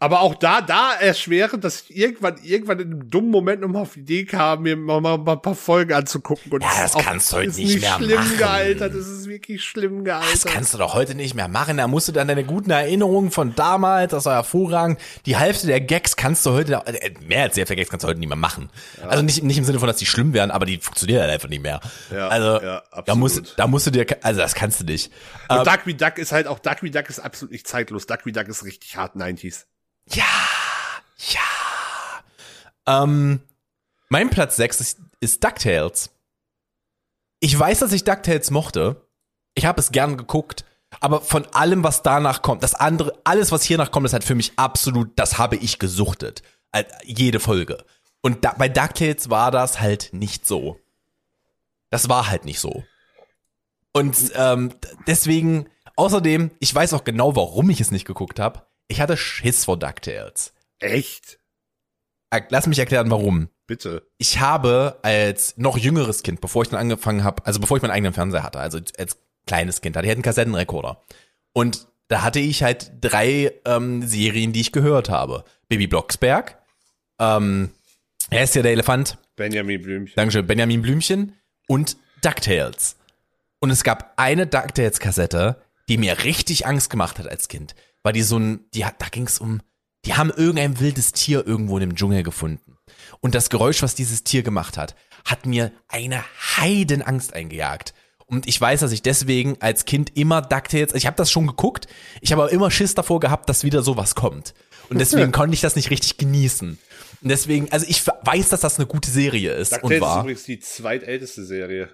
Aber 0.00 0.20
auch 0.20 0.36
da, 0.36 0.60
da 0.60 0.92
erschwerend, 0.94 1.64
dass 1.64 1.82
ich 1.82 1.96
irgendwann, 1.96 2.36
irgendwann 2.44 2.78
in 2.78 2.92
einem 2.92 3.10
dummen 3.10 3.32
Moment 3.32 3.62
nochmal 3.62 3.82
auf 3.82 3.94
die 3.94 4.00
Idee 4.00 4.24
kam, 4.26 4.62
mir 4.62 4.76
mal, 4.76 5.00
mal, 5.00 5.18
mal 5.18 5.32
ein 5.32 5.42
paar 5.42 5.56
Folgen 5.56 5.92
anzugucken. 5.92 6.52
Und 6.52 6.62
Ja, 6.62 6.68
das 6.82 6.92
kannst 6.94 7.32
du 7.32 7.36
heute 7.38 7.48
ist 7.48 7.58
nicht 7.58 7.80
mehr 7.80 7.94
schlimm 7.96 8.14
machen. 8.14 8.38
gealtert, 8.38 8.94
das 8.94 9.08
ist 9.08 9.26
wirklich 9.28 9.64
schlimm 9.64 10.04
Das 10.04 10.20
gealtert. 10.20 10.52
kannst 10.52 10.74
du 10.74 10.78
doch 10.78 10.94
heute 10.94 11.16
nicht 11.16 11.34
mehr 11.34 11.48
machen. 11.48 11.78
Da 11.78 11.88
musst 11.88 12.06
du 12.06 12.12
dann 12.12 12.28
deine 12.28 12.44
guten 12.44 12.70
Erinnerungen 12.70 13.32
von 13.32 13.56
damals, 13.56 14.12
das 14.12 14.24
war 14.26 14.34
hervorragend. 14.34 15.00
Die 15.26 15.36
Hälfte 15.36 15.66
der 15.66 15.80
Gags 15.80 16.14
kannst 16.14 16.46
du 16.46 16.52
heute, 16.52 16.74
äh, 16.86 17.10
mehr 17.26 17.42
als 17.42 17.54
die 17.54 17.60
Hälfte 17.60 17.74
der 17.74 17.82
Gags 17.82 17.90
kannst 17.90 18.04
du 18.04 18.08
heute 18.08 18.20
nicht 18.20 18.28
mehr 18.28 18.36
machen. 18.36 18.70
Also 19.02 19.24
nicht, 19.24 19.42
nicht 19.42 19.58
im 19.58 19.64
Sinne 19.64 19.80
von, 19.80 19.88
dass 19.88 19.96
die 19.96 20.06
schlimm 20.06 20.32
wären, 20.32 20.52
aber 20.52 20.64
die 20.64 20.78
funktionieren 20.78 21.22
halt 21.22 21.32
einfach 21.32 21.48
nicht 21.48 21.62
mehr. 21.62 21.80
Ja, 22.12 22.28
also, 22.28 22.64
ja, 22.64 22.82
da 23.04 23.16
musst, 23.16 23.54
da 23.56 23.66
musst 23.66 23.88
du 23.88 23.90
dir, 23.90 24.06
also 24.22 24.38
das 24.38 24.54
kannst 24.54 24.80
du 24.80 24.84
nicht. 24.84 25.10
Und 25.48 25.66
Duck 25.66 25.80
wie 25.86 25.94
Duck 25.94 26.18
ist 26.18 26.30
halt 26.30 26.46
auch, 26.46 26.60
Duck 26.60 26.82
wie 26.82 26.92
Duck 26.92 27.08
ist 27.10 27.18
absolut 27.18 27.50
nicht 27.50 27.66
zeitlos. 27.66 28.06
Duck 28.06 28.20
wie 28.26 28.32
Duck 28.32 28.46
ist 28.46 28.64
richtig 28.64 28.96
hart 28.96 29.16
90s. 29.16 29.64
Ja, 30.10 30.24
ja. 31.30 33.02
Ähm, 33.02 33.40
mein 34.08 34.30
Platz 34.30 34.56
6 34.56 34.80
ist, 34.80 34.98
ist 35.20 35.44
DuckTales. 35.44 36.10
Ich 37.40 37.58
weiß, 37.58 37.80
dass 37.80 37.92
ich 37.92 38.04
DuckTales 38.04 38.50
mochte. 38.50 39.06
Ich 39.54 39.66
habe 39.66 39.80
es 39.80 39.92
gern 39.92 40.16
geguckt. 40.16 40.64
Aber 41.00 41.20
von 41.20 41.44
allem, 41.52 41.84
was 41.84 42.02
danach 42.02 42.40
kommt, 42.40 42.62
das 42.62 42.74
andere, 42.74 43.12
alles, 43.24 43.52
was 43.52 43.62
hiernach 43.62 43.90
kommt, 43.90 44.06
ist 44.06 44.14
halt 44.14 44.24
für 44.24 44.34
mich 44.34 44.52
absolut, 44.56 45.10
das 45.16 45.36
habe 45.36 45.56
ich 45.56 45.78
gesuchtet. 45.78 46.42
Halt, 46.72 46.88
jede 47.04 47.40
Folge. 47.40 47.84
Und 48.22 48.44
da, 48.44 48.54
bei 48.56 48.68
DuckTales 48.68 49.28
war 49.28 49.50
das 49.50 49.80
halt 49.80 50.10
nicht 50.12 50.46
so. 50.46 50.80
Das 51.90 52.08
war 52.08 52.30
halt 52.30 52.44
nicht 52.44 52.60
so. 52.60 52.84
Und 53.92 54.16
ähm, 54.34 54.74
deswegen, 55.06 55.68
außerdem, 55.96 56.50
ich 56.58 56.74
weiß 56.74 56.94
auch 56.94 57.04
genau, 57.04 57.36
warum 57.36 57.70
ich 57.70 57.80
es 57.80 57.90
nicht 57.90 58.06
geguckt 58.06 58.38
habe. 58.38 58.67
Ich 58.88 59.00
hatte 59.00 59.16
Schiss 59.16 59.64
vor 59.64 59.78
DuckTales. 59.78 60.52
Echt? 60.80 61.38
Äh, 62.30 62.42
Lass 62.48 62.66
mich 62.66 62.78
erklären, 62.78 63.10
warum. 63.10 63.48
Bitte. 63.66 64.08
Ich 64.16 64.40
habe 64.40 64.98
als 65.02 65.56
noch 65.58 65.76
jüngeres 65.76 66.22
Kind, 66.22 66.40
bevor 66.40 66.62
ich 66.62 66.70
dann 66.70 66.80
angefangen 66.80 67.22
habe, 67.22 67.44
also 67.44 67.60
bevor 67.60 67.76
ich 67.76 67.82
meinen 67.82 67.92
eigenen 67.92 68.14
Fernseher 68.14 68.42
hatte, 68.42 68.58
also 68.58 68.78
als 68.98 69.18
kleines 69.46 69.80
Kind 69.82 69.96
hatte 69.96 70.06
ich 70.06 70.08
halt 70.08 70.16
einen 70.16 70.22
Kassettenrekorder. 70.22 71.02
Und 71.52 71.86
da 72.08 72.22
hatte 72.22 72.40
ich 72.40 72.62
halt 72.62 72.92
drei 73.00 73.52
ähm, 73.66 74.06
Serien, 74.06 74.54
die 74.54 74.62
ich 74.62 74.72
gehört 74.72 75.10
habe. 75.10 75.44
Baby 75.68 75.86
Blocksberg, 75.86 76.56
ähm, 77.18 77.70
er 78.30 78.44
ist 78.44 78.54
ja 78.54 78.62
der 78.62 78.72
Elefant, 78.72 79.18
Benjamin 79.36 79.82
Blümchen. 79.82 80.14
Dankeschön, 80.16 80.46
Benjamin 80.46 80.82
Blümchen 80.82 81.34
und 81.66 81.96
DuckTales. 82.22 82.96
Und 83.60 83.70
es 83.70 83.84
gab 83.84 84.14
eine 84.16 84.46
DuckTales-Kassette, 84.46 85.60
die 85.88 85.98
mir 85.98 86.24
richtig 86.24 86.66
Angst 86.66 86.90
gemacht 86.90 87.18
hat 87.18 87.28
als 87.28 87.48
Kind. 87.48 87.74
Weil 88.08 88.14
die 88.14 88.22
so 88.22 88.38
ein, 88.38 88.64
die 88.72 88.86
hat, 88.86 89.02
da 89.02 89.08
ging 89.10 89.26
es 89.26 89.38
um, 89.38 89.60
die 90.06 90.14
haben 90.14 90.30
irgendein 90.30 90.80
wildes 90.80 91.12
Tier 91.12 91.46
irgendwo 91.46 91.76
in 91.76 91.82
dem 91.82 91.94
Dschungel 91.94 92.22
gefunden. 92.22 92.78
Und 93.20 93.34
das 93.34 93.50
Geräusch, 93.50 93.82
was 93.82 93.94
dieses 93.94 94.24
Tier 94.24 94.42
gemacht 94.42 94.78
hat, 94.78 94.96
hat 95.26 95.44
mir 95.44 95.72
eine 95.88 96.24
Heidenangst 96.56 97.34
eingejagt. 97.34 97.92
Und 98.24 98.48
ich 98.48 98.58
weiß, 98.58 98.80
dass 98.80 98.92
ich 98.92 99.02
deswegen 99.02 99.58
als 99.60 99.84
Kind 99.84 100.16
immer 100.16 100.40
DuckTales, 100.40 100.94
ich 100.94 101.04
habe 101.04 101.18
das 101.18 101.30
schon 101.30 101.46
geguckt, 101.46 101.86
ich 102.22 102.32
habe 102.32 102.44
aber 102.44 102.50
immer 102.50 102.70
Schiss 102.70 102.94
davor 102.94 103.20
gehabt, 103.20 103.46
dass 103.50 103.62
wieder 103.62 103.82
sowas 103.82 104.14
kommt. 104.14 104.54
Und 104.88 104.98
deswegen 105.00 105.30
konnte 105.30 105.52
ich 105.52 105.60
das 105.60 105.76
nicht 105.76 105.90
richtig 105.90 106.16
genießen. 106.16 106.78
Und 107.20 107.28
deswegen, 107.28 107.70
also 107.70 107.84
ich 107.86 108.06
weiß, 108.06 108.48
dass 108.48 108.60
das 108.60 108.78
eine 108.78 108.86
gute 108.86 109.10
Serie 109.10 109.52
ist 109.52 109.74
und 109.74 109.82
DuckTales 109.82 109.96
ist 109.98 110.08
war. 110.08 110.20
übrigens 110.22 110.44
die 110.44 110.60
zweitälteste 110.60 111.44
Serie. 111.44 111.90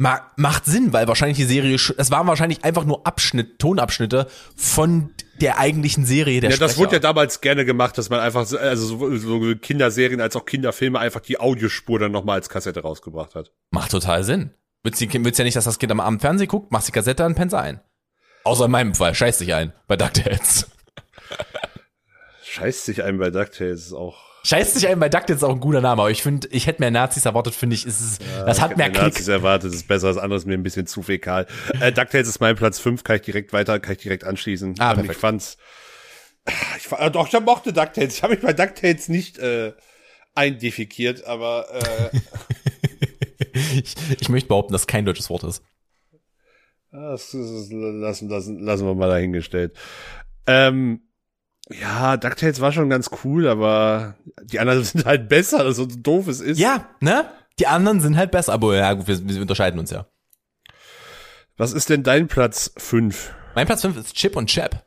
Ma 0.00 0.30
macht 0.36 0.64
Sinn, 0.64 0.92
weil 0.92 1.08
wahrscheinlich 1.08 1.38
die 1.38 1.44
Serie, 1.44 1.74
es 1.74 2.10
waren 2.12 2.26
wahrscheinlich 2.28 2.62
einfach 2.64 2.84
nur 2.84 3.04
Abschnitt, 3.04 3.58
Tonabschnitte 3.58 4.28
von 4.54 5.10
der 5.40 5.58
eigentlichen 5.58 6.06
Serie 6.06 6.40
der 6.40 6.50
Ja, 6.50 6.56
das 6.56 6.72
Sprecher. 6.72 6.86
wurde 6.86 6.96
ja 6.96 7.00
damals 7.00 7.40
gerne 7.40 7.64
gemacht, 7.64 7.98
dass 7.98 8.08
man 8.08 8.20
einfach, 8.20 8.46
so- 8.46 8.58
also 8.58 8.86
sowohl 8.86 9.18
so 9.18 9.56
Kinderserien 9.60 10.20
als 10.20 10.36
auch 10.36 10.44
Kinderfilme 10.44 11.00
einfach 11.00 11.20
die 11.20 11.40
Audiospur 11.40 11.98
dann 11.98 12.12
nochmal 12.12 12.36
als 12.36 12.48
Kassette 12.48 12.80
rausgebracht 12.80 13.34
hat. 13.34 13.50
Macht 13.72 13.90
total 13.90 14.22
Sinn. 14.22 14.50
Willst, 14.84 15.00
die, 15.00 15.12
willst 15.24 15.38
ja 15.40 15.44
nicht, 15.44 15.56
dass 15.56 15.64
das 15.64 15.80
Kind 15.80 15.90
am 15.90 15.98
Abend 15.98 16.20
Fernsehen 16.20 16.46
guckt, 16.48 16.70
machst 16.70 16.86
die 16.86 16.92
Kassette 16.92 17.24
an, 17.24 17.34
pennst 17.34 17.56
ein. 17.56 17.80
Außer 18.44 18.66
in 18.66 18.70
meinem 18.70 18.94
Fall, 18.94 19.16
scheiß 19.16 19.38
dich 19.38 19.52
ein, 19.52 19.72
bei 19.88 19.96
DuckTales. 19.96 20.68
Scheißt 22.44 22.84
sich 22.84 23.02
ein 23.02 23.18
bei 23.18 23.30
DuckTales 23.30 23.86
ist 23.86 23.92
auch. 23.92 24.27
Scheiß 24.48 24.74
dich 24.74 24.88
ein, 24.88 24.98
bei 24.98 25.08
DuckTales 25.08 25.42
ist 25.42 25.44
auch 25.44 25.54
ein 25.54 25.60
guter 25.60 25.80
Name, 25.80 26.00
aber 26.02 26.10
ich 26.10 26.22
finde, 26.22 26.48
ich 26.48 26.66
hätte 26.66 26.80
mehr 26.80 26.90
Nazis 26.90 27.26
erwartet, 27.26 27.54
finde 27.54 27.74
ich, 27.74 27.84
ist 27.84 28.00
es, 28.00 28.18
das 28.46 28.60
hat 28.60 28.70
Ich 28.72 28.76
mehr 28.78 28.90
Klick. 28.90 29.02
Nazis 29.02 29.28
erwartet, 29.28 29.72
das 29.72 29.80
ist 29.80 29.88
besser, 29.88 30.08
das 30.08 30.16
andere 30.16 30.38
ist 30.38 30.46
mir 30.46 30.54
ein 30.54 30.62
bisschen 30.62 30.86
zu 30.86 31.02
fäkal. 31.02 31.46
Äh, 31.80 31.92
DuckTales 31.92 32.28
ist 32.28 32.40
mein 32.40 32.56
Platz 32.56 32.78
5, 32.78 33.04
kann 33.04 33.16
ich 33.16 33.22
direkt 33.22 33.52
weiter, 33.52 33.78
kann 33.78 33.92
ich 33.92 33.98
direkt 33.98 34.24
anschließen. 34.24 34.76
Ah, 34.78 34.94
Ähm, 34.94 35.10
ich 35.10 35.16
fand's. 35.16 35.58
Ich, 36.78 36.90
äh, 36.92 37.10
doch, 37.10 37.32
ich 37.32 37.38
mochte 37.40 37.72
DuckTales. 37.74 38.14
Ich 38.16 38.22
habe 38.22 38.34
mich 38.34 38.42
bei 38.42 38.54
DuckTales 38.54 39.08
nicht 39.08 39.38
äh, 39.38 39.74
eindefikiert, 40.34 41.24
aber 41.26 41.66
äh, 41.72 42.18
Ich, 43.74 43.94
ich 44.20 44.28
möchte 44.28 44.48
behaupten, 44.48 44.72
dass 44.72 44.86
kein 44.86 45.04
deutsches 45.04 45.30
Wort 45.30 45.44
ist. 45.44 45.62
das, 46.90 47.30
das, 47.30 47.70
lassen, 47.70 48.28
lassen, 48.28 48.58
lassen 48.60 48.86
wir 48.86 48.94
mal 48.94 49.08
dahingestellt. 49.08 49.76
Ähm, 50.46 51.02
Ja, 51.70 52.16
DuckTales 52.16 52.60
war 52.60 52.72
schon 52.72 52.88
ganz 52.88 53.10
cool, 53.24 53.46
aber 53.46 54.14
die 54.42 54.58
anderen 54.60 54.84
sind 54.84 55.04
halt 55.04 55.28
besser, 55.28 55.72
so 55.72 55.86
doof 55.86 56.28
es 56.28 56.40
ist. 56.40 56.58
Ja, 56.58 56.88
ne? 57.00 57.30
Die 57.58 57.66
anderen 57.66 58.00
sind 58.00 58.16
halt 58.16 58.30
besser, 58.30 58.52
aber 58.52 58.76
ja, 58.76 58.92
gut, 58.94 59.08
wir, 59.08 59.28
wir 59.28 59.40
unterscheiden 59.40 59.78
uns 59.80 59.90
ja. 59.90 60.06
Was 61.56 61.72
ist 61.72 61.90
denn 61.90 62.04
dein 62.04 62.28
Platz 62.28 62.72
5? 62.78 63.34
Mein 63.54 63.66
Platz 63.66 63.82
5 63.82 63.96
ist 63.96 64.14
Chip 64.14 64.36
und 64.36 64.46
Chap. 64.48 64.84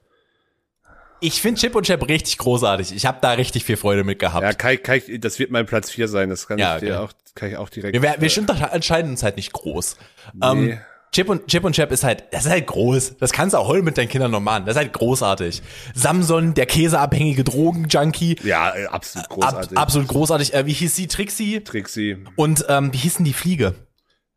Ich 1.19 1.41
finde 1.41 1.59
Chip 1.59 1.75
und 1.75 1.85
Chap 1.85 2.07
richtig 2.07 2.37
großartig. 2.37 2.95
Ich 2.95 3.05
habe 3.05 3.19
da 3.21 3.31
richtig 3.33 3.65
viel 3.65 3.77
Freude 3.77 4.03
mit 4.03 4.19
gehabt. 4.19 4.43
Ja, 4.43 4.53
kann 4.53 4.73
ich, 4.73 4.81
kann 4.81 4.97
ich, 4.97 5.19
das 5.19 5.37
wird 5.37 5.51
mein 5.51 5.65
Platz 5.65 5.91
4 5.91 6.07
sein, 6.07 6.29
das 6.29 6.47
kann 6.47 6.57
Ja, 6.57 6.75
ich 6.75 6.81
dir 6.81 6.95
okay. 6.95 7.03
auch, 7.03 7.11
kann 7.35 7.49
ich 7.49 7.57
auch 7.57 7.69
direkt. 7.69 7.93
wir, 7.93 8.01
wir, 8.01 8.21
wir 8.21 8.49
äh, 8.49 8.73
entscheiden 8.75 9.11
uns 9.11 9.21
halt 9.21 9.35
nicht 9.35 9.51
groß. 9.53 9.97
Nee. 10.33 10.47
Ähm, 10.71 10.79
Chip 11.13 11.27
und 11.27 11.47
Chip 11.47 11.65
und 11.65 11.73
Chap 11.75 11.91
ist 11.91 12.05
halt, 12.05 12.23
das 12.31 12.45
ist 12.45 12.51
halt 12.51 12.67
groß. 12.67 13.17
Das 13.17 13.33
kannst 13.33 13.53
du 13.53 13.57
auch 13.57 13.67
heute 13.67 13.83
mit 13.83 13.97
deinen 13.97 14.07
Kindern 14.07 14.31
noch 14.31 14.39
machen. 14.39 14.65
Das 14.65 14.75
ist 14.75 14.81
halt 14.81 14.93
großartig. 14.93 15.61
Samson, 15.93 16.53
der 16.53 16.65
käseabhängige 16.65 17.43
Drogenjunkie, 17.43 18.37
ja, 18.43 18.73
äh, 18.73 18.85
absolut 18.85 19.25
ab, 19.25 19.31
großartig. 19.33 19.77
absolut 19.77 20.07
großartig. 20.07 20.53
Äh, 20.53 20.65
wie 20.67 20.73
hieß 20.73 20.95
sie? 20.95 21.07
Trixie 21.07 21.61
Trixie. 21.65 22.17
und 22.37 22.65
ähm, 22.69 22.93
wie 22.93 22.97
hießen 22.97 23.25
die 23.25 23.33
Fliege? 23.33 23.75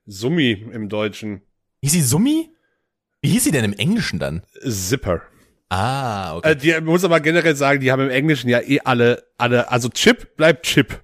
Summi 0.07 0.51
im 0.73 0.89
Deutschen. 0.89 1.43
Hieß 1.83 1.93
sie 1.93 2.03
Summi? 2.03 2.51
Wie 3.23 3.29
hieß 3.29 3.45
sie 3.45 3.53
denn 3.53 3.65
im 3.65 3.73
Englischen 3.73 4.19
dann? 4.19 4.43
Zipper. 4.69 5.23
Ah, 5.69 6.37
okay. 6.37 6.51
Äh, 6.51 6.57
die 6.57 6.73
man 6.73 6.87
muss 6.87 7.05
aber 7.05 7.21
generell 7.21 7.55
sagen, 7.55 7.81
die 7.81 7.93
haben 7.93 8.03
im 8.03 8.11
Englischen 8.11 8.49
ja 8.49 8.61
eh 8.61 8.81
alle, 8.85 9.23
alle, 9.39 9.71
also 9.71 9.89
Chip 9.91 10.37
bleibt 10.37 10.67
Chip. 10.67 11.03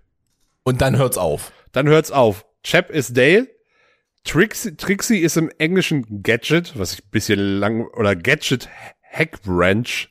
Und 0.65 0.81
dann 0.81 0.97
hört's 0.99 1.17
auf. 1.17 1.53
Dann 1.71 1.87
hört's 1.87 2.11
auf. 2.11 2.45
Chap 2.65 2.91
ist 2.91 3.17
Dale. 3.17 3.47
Trixie, 4.25 4.77
Trixie 4.77 5.19
ist 5.19 5.37
im 5.37 5.51
Englischen 5.59 6.23
Gadget, 6.23 6.79
was 6.79 6.93
ich 6.95 7.05
ein 7.05 7.11
bisschen 7.11 7.39
lang, 7.59 7.87
oder 7.95 8.15
Gadget 8.15 8.69
Hackbranch. 9.13 10.09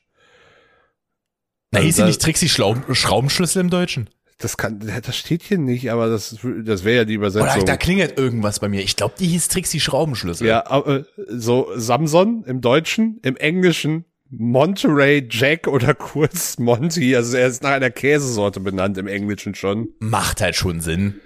Na, 1.72 1.80
Also 1.80 1.86
hieß 1.86 1.96
sie 1.96 2.02
da- 2.02 2.08
nicht 2.08 2.22
Trixie 2.22 2.50
Schraub 2.50 2.78
Schraubenschlüssel 2.96 3.62
im 3.62 3.70
Deutschen? 3.70 4.10
Das 4.40 4.56
kann, 4.56 4.80
das 4.80 5.18
steht 5.18 5.44
hier 5.44 5.58
nicht, 5.58 5.92
aber 5.92 6.08
das, 6.10 6.38
das 6.64 6.84
wäre 6.86 6.98
ja 6.98 7.06
die 7.06 7.18
Oder 7.18 7.28
Übersetzung. 7.28 7.66
da 7.66 7.76
klingelt 7.76 8.18
irgendwas 8.18 8.60
bei 8.62 8.70
mir. 8.70 8.82
Ich 8.82 8.96
glaube, 8.96 9.14
die 9.20 9.28
hieß 9.28 9.50
Trixie 9.50 9.82
Schraubenschlüssel. 9.82 10.48
ja, 10.48 10.62
äh, 10.88 11.04
so 11.28 11.68
Samson 11.76 12.44
im 12.46 12.62
Deutschen, 12.62 13.20
im 13.24 13.36
Englischen 13.36 14.06
Monterey 14.30 15.28
Jack 15.30 15.68
oder 15.68 15.94
kurz 15.94 16.58
Monty. 16.58 17.16
Also 17.18 17.36
er 17.36 17.48
ist 17.48 17.64
nach 17.64 17.72
einer 17.72 17.90
Käsesorte 17.90 18.62
benannt 18.62 18.98
im 18.98 19.08
Englischen 19.08 19.56
schon. 19.56 19.90
Macht 20.00 20.40
halt 20.40 20.56
schon 20.56 20.80
Sinn. 20.80 21.20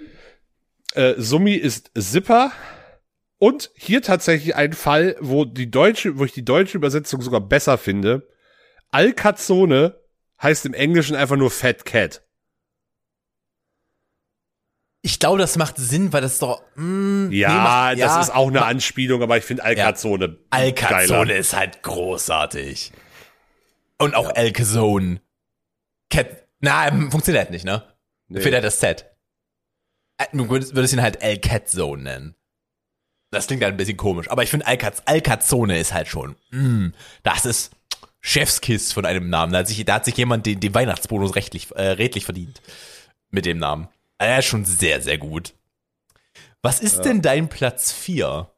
Äh, 0.94 1.14
Summi 1.18 1.54
ist 1.54 1.90
Zipper. 1.98 2.52
Und 3.38 3.70
hier 3.74 4.00
tatsächlich 4.00 4.54
ein 4.56 4.72
Fall, 4.72 5.16
wo 5.20 5.44
die 5.44 5.70
deutsche, 5.70 6.18
wo 6.18 6.24
ich 6.24 6.32
die 6.32 6.44
deutsche 6.44 6.78
Übersetzung 6.78 7.20
sogar 7.20 7.40
besser 7.40 7.76
finde. 7.78 8.28
Alcazone 8.90 10.00
heißt 10.40 10.64
im 10.66 10.72
Englischen 10.74 11.16
einfach 11.16 11.36
nur 11.36 11.50
Fat 11.50 11.84
Cat. 11.84 12.22
Ich 15.02 15.18
glaube, 15.18 15.38
das 15.38 15.58
macht 15.58 15.76
Sinn, 15.76 16.12
weil 16.14 16.22
das 16.22 16.38
doch. 16.38 16.62
Mh, 16.76 17.30
Ja, 17.34 17.48
nee, 17.48 17.54
macht, 17.54 17.92
das 17.92 17.98
ja, 18.14 18.20
ist 18.22 18.34
auch 18.34 18.48
eine 18.48 18.64
Anspielung, 18.64 19.22
aber 19.22 19.36
ich 19.36 19.44
finde 19.44 19.62
Alcazone 19.64 20.38
Alcazone 20.48 21.26
geiler. 21.26 21.36
ist 21.38 21.54
halt 21.54 21.82
großartig. 21.82 22.92
Und 23.98 24.14
auch 24.14 24.34
Alcazone. 24.34 25.20
Cat. 26.08 26.46
Na, 26.60 26.88
ähm, 26.88 27.10
funktioniert 27.10 27.44
halt 27.44 27.50
nicht, 27.50 27.66
ne? 27.66 27.82
Nee. 28.28 28.40
Fehlt 28.40 28.54
halt 28.54 28.64
das 28.64 28.78
Z. 28.78 29.13
Äh, 30.18 30.26
Du 30.32 30.48
würdest, 30.48 30.74
würdest 30.74 30.92
ihn 30.94 31.02
halt 31.02 31.22
Alcazone 31.22 32.02
nennen. 32.02 32.34
Das 33.30 33.46
klingt 33.48 33.62
halt 33.62 33.74
ein 33.74 33.76
bisschen 33.76 33.96
komisch. 33.96 34.30
Aber 34.30 34.42
ich 34.42 34.50
finde 34.50 34.66
Alcaz 34.66 35.02
Alcazone 35.06 35.78
ist 35.78 35.92
halt 35.92 36.06
schon. 36.08 36.36
Mm, 36.50 36.88
das 37.24 37.44
ist 37.44 37.72
Chefskiss 38.20 38.92
von 38.92 39.04
einem 39.06 39.28
Namen. 39.28 39.52
Da 39.52 39.60
hat 39.60 39.68
sich, 39.68 39.84
da 39.84 39.94
hat 39.94 40.04
sich 40.04 40.16
jemand 40.16 40.46
den, 40.46 40.60
den 40.60 40.74
Weihnachtsbonus 40.74 41.34
rechtlich, 41.34 41.70
äh, 41.74 41.82
redlich 41.82 42.24
verdient. 42.24 42.62
Mit 43.30 43.44
dem 43.44 43.58
Namen. 43.58 43.88
Er 44.18 44.38
ist 44.38 44.44
schon 44.46 44.64
sehr, 44.64 45.02
sehr 45.02 45.18
gut. 45.18 45.54
Was 46.62 46.80
ist 46.80 47.00
denn 47.02 47.20
dein 47.20 47.48
Platz 47.48 47.92
4? 47.92 48.48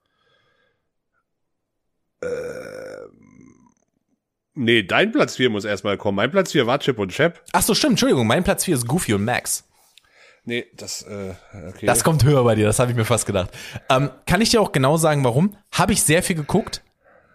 Nee, 4.54 4.82
dein 4.84 5.12
Platz 5.12 5.36
4 5.36 5.50
muss 5.50 5.64
erstmal 5.64 5.98
kommen. 5.98 6.16
Mein 6.16 6.30
Platz 6.30 6.52
4 6.52 6.66
war 6.66 6.78
Chip 6.78 6.98
und 6.98 7.12
Chap. 7.12 7.42
Ach 7.52 7.62
so, 7.62 7.74
stimmt, 7.74 7.92
Entschuldigung, 7.92 8.26
mein 8.26 8.44
Platz 8.44 8.64
4 8.64 8.74
ist 8.76 8.86
Goofy 8.86 9.12
und 9.14 9.24
Max. 9.24 9.64
Nee, 10.48 10.64
das, 10.76 11.02
äh, 11.02 11.34
okay. 11.68 11.84
Das 11.86 12.04
kommt 12.04 12.22
höher 12.24 12.42
bei 12.44 12.54
dir, 12.54 12.64
das 12.66 12.78
habe 12.78 12.90
ich 12.92 12.96
mir 12.96 13.04
fast 13.04 13.26
gedacht. 13.26 13.50
Ähm, 13.90 14.10
kann 14.26 14.40
ich 14.40 14.50
dir 14.50 14.60
auch 14.60 14.72
genau 14.72 14.96
sagen, 14.96 15.22
warum? 15.24 15.56
Habe 15.72 15.92
ich 15.92 16.02
sehr 16.02 16.22
viel 16.22 16.36
geguckt, 16.36 16.82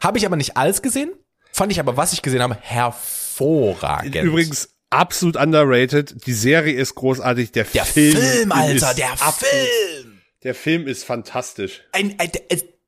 habe 0.01 0.17
ich 0.17 0.25
aber 0.25 0.37
nicht 0.37 0.55
alles 0.57 0.81
gesehen, 0.81 1.11
fand 1.51 1.71
ich 1.73 1.79
aber, 1.79 1.97
was 1.97 2.13
ich 2.13 2.21
gesehen 2.21 2.41
habe, 2.41 2.55
hervorragend. 2.59 4.15
Übrigens 4.15 4.69
absolut 4.89 5.35
underrated. 5.35 6.25
Die 6.25 6.33
Serie 6.33 6.73
ist 6.73 6.95
großartig. 6.95 7.51
Der, 7.51 7.65
der 7.65 7.85
Film, 7.85 8.17
Film, 8.17 8.51
Alter, 8.51 8.93
der 8.93 9.11
absolut- 9.11 9.37
Film. 9.39 10.21
Der 10.43 10.55
Film 10.55 10.87
ist 10.87 11.03
fantastisch. 11.03 11.81
Ein, 11.91 12.15
ein, 12.17 12.31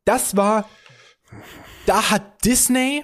das 0.05 0.36
war, 0.36 0.67
da 1.86 2.09
hat 2.09 2.43
Disney 2.45 3.03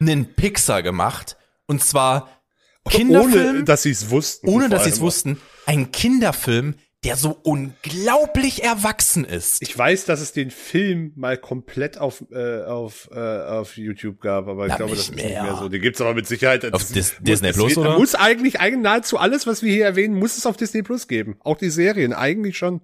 einen 0.00 0.32
Pixar 0.34 0.82
gemacht 0.82 1.36
und 1.66 1.84
zwar 1.84 2.40
Kinderfilm, 2.88 3.48
Ohne, 3.56 3.64
dass 3.64 3.82
sie 3.82 3.90
es 3.90 4.10
wussten. 4.10 4.48
ohne 4.48 4.68
dass 4.68 4.84
sie 4.84 4.90
es 4.90 5.00
wussten, 5.00 5.40
ein 5.66 5.92
Kinderfilm, 5.92 6.74
der 7.04 7.16
so 7.16 7.36
unglaublich 7.42 8.62
erwachsen 8.62 9.24
ist. 9.24 9.60
Ich 9.60 9.76
weiß, 9.76 10.04
dass 10.04 10.20
es 10.20 10.32
den 10.32 10.52
Film 10.52 11.12
mal 11.16 11.36
komplett 11.36 11.98
auf, 11.98 12.24
äh, 12.30 12.62
auf, 12.62 13.10
äh, 13.12 13.18
auf 13.18 13.76
YouTube 13.76 14.20
gab, 14.20 14.46
aber 14.46 14.68
ich 14.68 14.76
glaube, 14.76 14.92
das 14.94 15.08
ist 15.08 15.14
nicht 15.16 15.24
mehr. 15.24 15.56
so. 15.58 15.68
Den 15.68 15.82
gibt's 15.82 16.00
aber 16.00 16.14
mit 16.14 16.28
Sicherheit. 16.28 16.72
Auf 16.72 16.82
Dis- 16.82 17.14
muss- 17.14 17.14
Disney 17.20 17.48
es 17.48 17.56
Plus, 17.56 17.70
wird- 17.76 17.78
oder? 17.86 17.98
Muss 17.98 18.14
eigentlich, 18.14 18.60
eigentlich 18.60 18.82
nahezu 18.84 19.18
alles, 19.18 19.48
was 19.48 19.62
wir 19.64 19.72
hier 19.72 19.84
erwähnen, 19.84 20.14
muss 20.14 20.36
es 20.38 20.46
auf 20.46 20.56
Disney 20.56 20.82
Plus 20.82 21.08
geben. 21.08 21.36
Auch 21.40 21.58
die 21.58 21.70
Serien, 21.70 22.12
eigentlich 22.12 22.56
schon. 22.56 22.80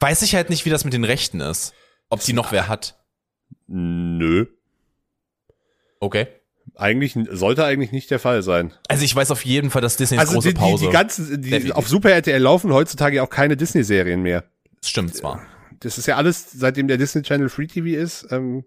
Weiß 0.00 0.22
ich 0.22 0.34
halt 0.34 0.48
nicht, 0.48 0.64
wie 0.64 0.70
das 0.70 0.84
mit 0.84 0.94
den 0.94 1.04
Rechten 1.04 1.40
ist. 1.40 1.74
Ob 2.08 2.22
sie 2.22 2.32
noch 2.32 2.50
wer 2.52 2.68
hat. 2.68 2.98
Nö. 3.66 4.46
Okay. 6.00 6.28
Eigentlich, 6.74 7.16
sollte 7.30 7.64
eigentlich 7.64 7.92
nicht 7.92 8.10
der 8.10 8.18
Fall 8.18 8.42
sein. 8.42 8.72
Also 8.88 9.04
ich 9.04 9.14
weiß 9.14 9.30
auf 9.30 9.44
jeden 9.44 9.70
Fall, 9.70 9.82
dass 9.82 9.96
Disneys 9.96 10.20
Also 10.20 10.34
große 10.34 10.48
die, 10.48 10.54
die, 10.54 10.60
Pause. 10.60 10.86
die 10.86 10.92
ganzen, 10.92 11.42
die, 11.42 11.72
auf 11.72 11.88
Super 11.88 12.10
RTL 12.10 12.40
laufen 12.40 12.72
heutzutage 12.72 13.16
ja 13.16 13.22
auch 13.22 13.30
keine 13.30 13.56
Disney-Serien 13.56 14.22
mehr. 14.22 14.44
Das 14.80 14.90
stimmt 14.90 15.14
zwar. 15.14 15.42
Das 15.80 15.98
ist 15.98 16.06
ja 16.06 16.16
alles, 16.16 16.50
seitdem 16.52 16.88
der 16.88 16.96
Disney 16.98 17.22
Channel 17.22 17.48
Free 17.48 17.66
TV 17.66 17.98
ist. 18.00 18.26
Ähm, 18.30 18.64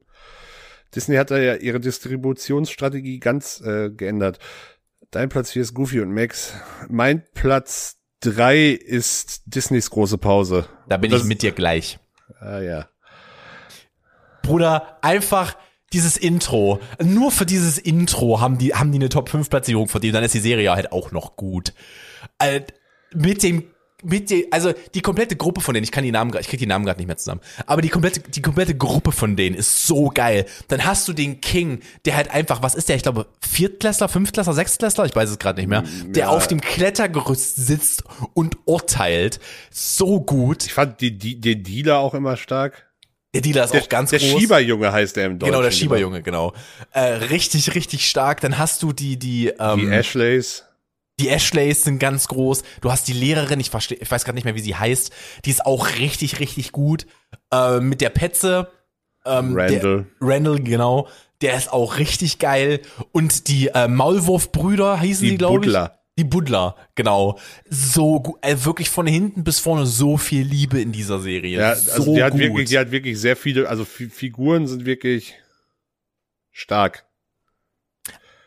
Disney 0.95 1.15
hat 1.15 1.31
da 1.31 1.37
ja 1.37 1.55
ihre 1.55 1.79
Distributionsstrategie 1.79 3.19
ganz 3.19 3.61
äh, 3.61 3.89
geändert. 3.89 4.39
Dein 5.11 5.29
Platz 5.29 5.51
4 5.51 5.61
ist 5.61 5.73
Goofy 5.73 5.99
und 6.01 6.13
Max. 6.13 6.53
Mein 6.89 7.23
Platz 7.33 7.97
3 8.21 8.69
ist 8.69 9.41
Disneys 9.45 9.89
große 9.89 10.17
Pause. 10.17 10.67
Da 10.87 10.97
bin 10.97 11.11
Das- 11.11 11.21
ich 11.21 11.27
mit 11.27 11.41
dir 11.41 11.51
gleich. 11.51 11.99
Ah 12.39 12.59
ja. 12.59 12.87
Bruder, 14.41 14.97
einfach 15.01 15.55
dieses 15.93 16.17
Intro. 16.17 16.79
Nur 17.03 17.31
für 17.31 17.45
dieses 17.45 17.77
Intro 17.77 18.39
haben 18.39 18.57
die, 18.57 18.73
haben 18.73 18.91
die 18.91 18.99
eine 18.99 19.09
Top 19.09 19.29
5 19.29 19.49
Platzierung 19.49 19.87
verdient. 19.87 20.15
Dann 20.15 20.23
ist 20.23 20.33
die 20.33 20.39
Serie 20.39 20.71
halt 20.71 20.91
auch 20.91 21.11
noch 21.11 21.35
gut. 21.35 21.73
Äh, 22.39 22.61
mit 23.13 23.43
dem, 23.43 23.65
mit 24.03 24.29
dem, 24.29 24.45
also 24.51 24.73
die 24.93 25.01
komplette 25.01 25.35
Gruppe 25.35 25.61
von 25.61 25.73
denen, 25.73 25.83
ich 25.83 25.91
kann 25.91 26.03
die 26.03 26.11
Namen, 26.11 26.35
ich 26.39 26.47
krieg 26.47 26.59
die 26.59 26.65
Namen 26.65 26.85
gerade 26.85 26.99
nicht 26.99 27.07
mehr 27.07 27.17
zusammen, 27.17 27.41
aber 27.65 27.81
die 27.81 27.89
komplette, 27.89 28.21
die 28.21 28.41
komplette 28.41 28.75
Gruppe 28.75 29.11
von 29.11 29.35
denen 29.35 29.55
ist 29.55 29.85
so 29.85 30.09
geil. 30.09 30.45
Dann 30.69 30.85
hast 30.85 31.07
du 31.07 31.13
den 31.13 31.41
King, 31.41 31.81
der 32.05 32.15
halt 32.15 32.31
einfach, 32.31 32.63
was 32.63 32.75
ist 32.75 32.89
der? 32.89 32.95
Ich 32.95 33.03
glaube, 33.03 33.27
Viertklässler, 33.41 34.09
Fünftklässler, 34.09 34.53
Sechstklässler, 34.53 35.05
ich 35.05 35.15
weiß 35.15 35.29
es 35.29 35.39
gerade 35.39 35.59
nicht 35.59 35.69
mehr, 35.69 35.83
der 36.05 36.31
auf 36.31 36.47
dem 36.47 36.61
Klettergerüst 36.61 37.55
sitzt 37.55 38.03
und 38.33 38.57
urteilt. 38.65 39.39
So 39.69 40.21
gut. 40.21 40.65
Ich 40.65 40.73
fand 40.73 41.01
die, 41.01 41.17
die, 41.17 41.39
den 41.39 41.63
Dealer 41.63 41.99
auch 41.99 42.13
immer 42.13 42.37
stark. 42.37 42.90
Der 43.33 43.41
Dealer 43.41 43.63
ist 43.63 43.73
Der, 43.73 43.81
auch 43.81 43.89
ganz 43.89 44.09
der 44.09 44.19
groß. 44.19 44.39
Schieberjunge 44.39 44.91
heißt 44.91 45.15
der 45.15 45.27
im 45.27 45.39
Deutschen. 45.39 45.51
Genau, 45.53 45.63
der 45.63 45.71
Schieberjunge, 45.71 46.21
genau. 46.21 46.53
Äh, 46.91 46.99
richtig, 47.01 47.75
richtig 47.75 48.09
stark. 48.09 48.41
Dann 48.41 48.57
hast 48.57 48.83
du 48.83 48.91
die, 48.91 49.17
die, 49.17 49.47
ähm, 49.57 49.79
Die 49.79 49.85
die, 49.85 49.91
Ashleys. 49.91 50.65
Ashleys 51.19 51.83
sind 51.83 51.99
ganz 51.99 52.27
groß. 52.27 52.63
Du 52.81 52.91
hast 52.91 53.07
die 53.07 53.13
Lehrerin, 53.13 53.59
ich 53.59 53.69
verstehe, 53.69 53.97
ich 54.01 54.09
weiß 54.09 54.25
gerade 54.25 54.35
nicht 54.35 54.45
mehr, 54.45 54.55
wie 54.55 54.59
sie 54.61 54.75
heißt. 54.75 55.11
Die 55.45 55.49
ist 55.51 55.65
auch 55.65 55.87
richtig, 55.99 56.39
richtig 56.39 56.71
gut. 56.71 57.05
Äh, 57.53 57.79
mit 57.79 58.01
der 58.01 58.09
Petze. 58.09 58.69
Ähm, 59.23 59.55
Randall. 59.55 59.79
Der, 59.79 60.05
Randall, 60.19 60.59
genau. 60.59 61.07
Der 61.41 61.55
ist 61.55 61.71
auch 61.71 61.97
richtig 61.99 62.39
geil. 62.39 62.81
Und 63.11 63.47
die 63.47 63.67
äh, 63.67 63.87
Maulwurf-Brüder 63.87 64.99
hießen 64.99 65.23
Die 65.23 65.31
die, 65.31 65.37
glaube 65.37 65.59
ich. 65.59 65.65
Buddler. 65.67 66.00
Die 66.17 66.23
Buddler, 66.25 66.75
genau. 66.95 67.39
So 67.69 68.19
gut, 68.19 68.37
äh, 68.41 68.57
wirklich 68.65 68.89
von 68.89 69.07
hinten 69.07 69.43
bis 69.43 69.59
vorne 69.59 69.85
so 69.85 70.17
viel 70.17 70.45
Liebe 70.45 70.79
in 70.81 70.91
dieser 70.91 71.19
Serie. 71.19 71.59
Ja, 71.59 71.75
so 71.75 71.91
also 71.93 72.15
die 72.15 72.23
hat 72.23 72.31
gut. 72.33 72.41
wirklich, 72.41 72.69
die 72.69 72.77
hat 72.77 72.91
wirklich 72.91 73.19
sehr 73.19 73.35
viele, 73.37 73.67
also 73.69 73.85
Fi- 73.85 74.09
Figuren 74.09 74.67
sind 74.67 74.85
wirklich 74.85 75.35
stark. 76.51 77.05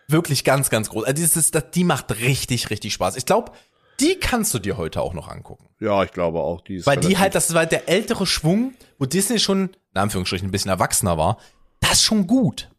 Wirklich 0.06 0.44
ganz, 0.44 0.68
ganz 0.68 0.90
groß. 0.90 1.04
Also 1.04 1.14
dieses, 1.14 1.50
das, 1.50 1.70
die 1.70 1.84
macht 1.84 2.18
richtig, 2.20 2.68
richtig 2.68 2.92
Spaß. 2.92 3.16
Ich 3.16 3.24
glaube, 3.24 3.52
die 4.00 4.16
kannst 4.16 4.52
du 4.52 4.58
dir 4.58 4.76
heute 4.76 5.00
auch 5.00 5.14
noch 5.14 5.28
angucken. 5.28 5.70
Ja, 5.80 6.02
ich 6.04 6.12
glaube 6.12 6.40
auch. 6.40 6.60
Die 6.60 6.76
ist 6.76 6.86
Weil 6.86 6.98
die 6.98 7.16
halt, 7.16 7.34
das 7.34 7.54
war 7.54 7.64
der 7.64 7.88
ältere 7.88 8.26
Schwung, 8.26 8.74
wo 8.98 9.06
Disney 9.06 9.38
schon, 9.38 9.70
in 9.94 10.00
Anführungsstrichen, 10.00 10.48
ein 10.48 10.50
bisschen 10.50 10.70
erwachsener 10.70 11.16
war. 11.16 11.38
Das 11.80 11.92
ist 11.94 12.02
schon 12.02 12.26
gut. 12.26 12.70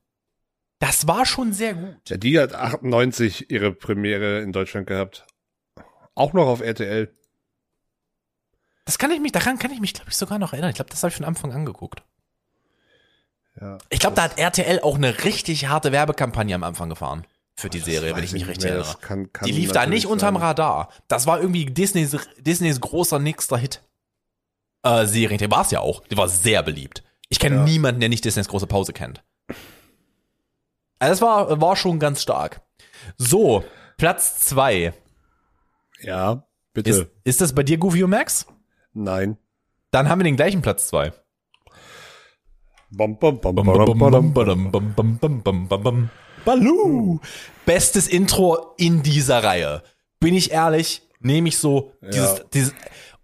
Das 0.87 1.07
war 1.07 1.25
schon 1.25 1.51
sehr 1.51 1.73
gut. 1.73 1.95
Ja, 2.09 2.17
die 2.17 2.39
hat 2.39 2.53
98 2.53 3.49
ihre 3.49 3.71
Premiere 3.71 4.41
in 4.41 4.51
Deutschland 4.51 4.85
gehabt. 4.85 5.25
Auch 6.13 6.33
noch 6.33 6.45
auf 6.45 6.61
RTL. 6.61 7.11
Das 8.85 8.99
kann 8.99 9.09
ich 9.09 9.19
mich, 9.19 9.31
daran 9.31 9.57
kann 9.57 9.71
ich 9.71 9.79
mich, 9.79 9.95
glaube 9.95 10.11
ich, 10.11 10.15
sogar 10.15 10.37
noch 10.37 10.53
erinnern. 10.53 10.69
Ich 10.69 10.75
glaube, 10.75 10.91
das 10.91 11.01
habe 11.01 11.09
ich 11.09 11.15
von 11.15 11.25
Anfang 11.25 11.51
an 11.53 11.65
geguckt. 11.65 12.03
Ja. 13.59 13.79
Ich 13.89 13.97
glaube, 13.99 14.15
da 14.15 14.23
hat 14.23 14.37
RTL 14.37 14.79
auch 14.81 14.95
eine 14.95 15.23
richtig 15.23 15.67
harte 15.67 15.91
Werbekampagne 15.91 16.53
am 16.53 16.63
Anfang 16.63 16.89
gefahren. 16.89 17.25
Für 17.55 17.69
die 17.69 17.79
Serie, 17.79 18.15
wenn 18.15 18.23
ich 18.23 18.33
mich 18.33 18.41
nicht 18.43 18.49
richtig 18.49 18.69
erinnere. 18.69 18.95
kann- 19.01 19.31
kann 19.33 19.47
die 19.47 19.53
lief 19.53 19.71
da 19.71 19.87
nicht 19.87 20.05
unterm 20.05 20.35
sein. 20.35 20.43
Radar. 20.43 20.89
Das 21.07 21.25
war 21.25 21.39
irgendwie 21.39 21.65
Disneys, 21.65 22.15
Disneys 22.37 22.79
großer 22.79 23.17
nächster 23.17 23.57
Hit. 23.57 23.81
Äh, 24.83 25.07
Serie, 25.07 25.37
die 25.37 25.49
war 25.49 25.61
es 25.61 25.71
ja 25.71 25.79
auch. 25.79 26.05
Die 26.07 26.17
war 26.17 26.27
sehr 26.29 26.61
beliebt. 26.61 27.01
Ich 27.29 27.39
kenne 27.39 27.55
Ja. 27.55 27.63
niemanden, 27.63 28.01
der 28.01 28.09
nicht 28.09 28.23
Disneys 28.23 28.49
große 28.49 28.67
Pause 28.67 28.93
kennt. 28.93 29.23
Also 30.99 31.11
das 31.11 31.21
war, 31.21 31.61
war 31.61 31.75
schon 31.75 31.99
ganz 31.99 32.21
stark. 32.21 32.61
So, 33.17 33.63
Platz 33.97 34.39
zwei 34.39 34.93
Ja, 36.01 36.47
bitte. 36.73 36.89
Ist, 36.89 37.07
ist 37.23 37.41
das 37.41 37.53
bei 37.53 37.63
dir 37.63 37.77
Goofy 37.77 38.03
und 38.03 38.09
Max? 38.11 38.45
Nein. 38.93 39.37
Dann 39.91 40.09
haben 40.09 40.19
wir 40.19 40.23
den 40.23 40.35
gleichen 40.35 40.61
Platz 40.61 40.87
zwei. 40.87 41.13
Bam, 42.91 43.17
bam, 43.17 43.39
bam, 43.41 43.55
bam. 45.67 46.09
Baloo. 46.45 47.19
Bestes 47.65 48.07
Intro 48.07 48.73
in 48.77 49.03
dieser 49.03 49.43
Reihe. 49.43 49.83
Bin 50.19 50.33
ich 50.35 50.51
ehrlich, 50.51 51.01
nehme 51.19 51.49
ich 51.49 51.57
so 51.57 51.93
dieses, 52.01 52.37
Ja. 52.37 52.43
dieses 52.53 52.73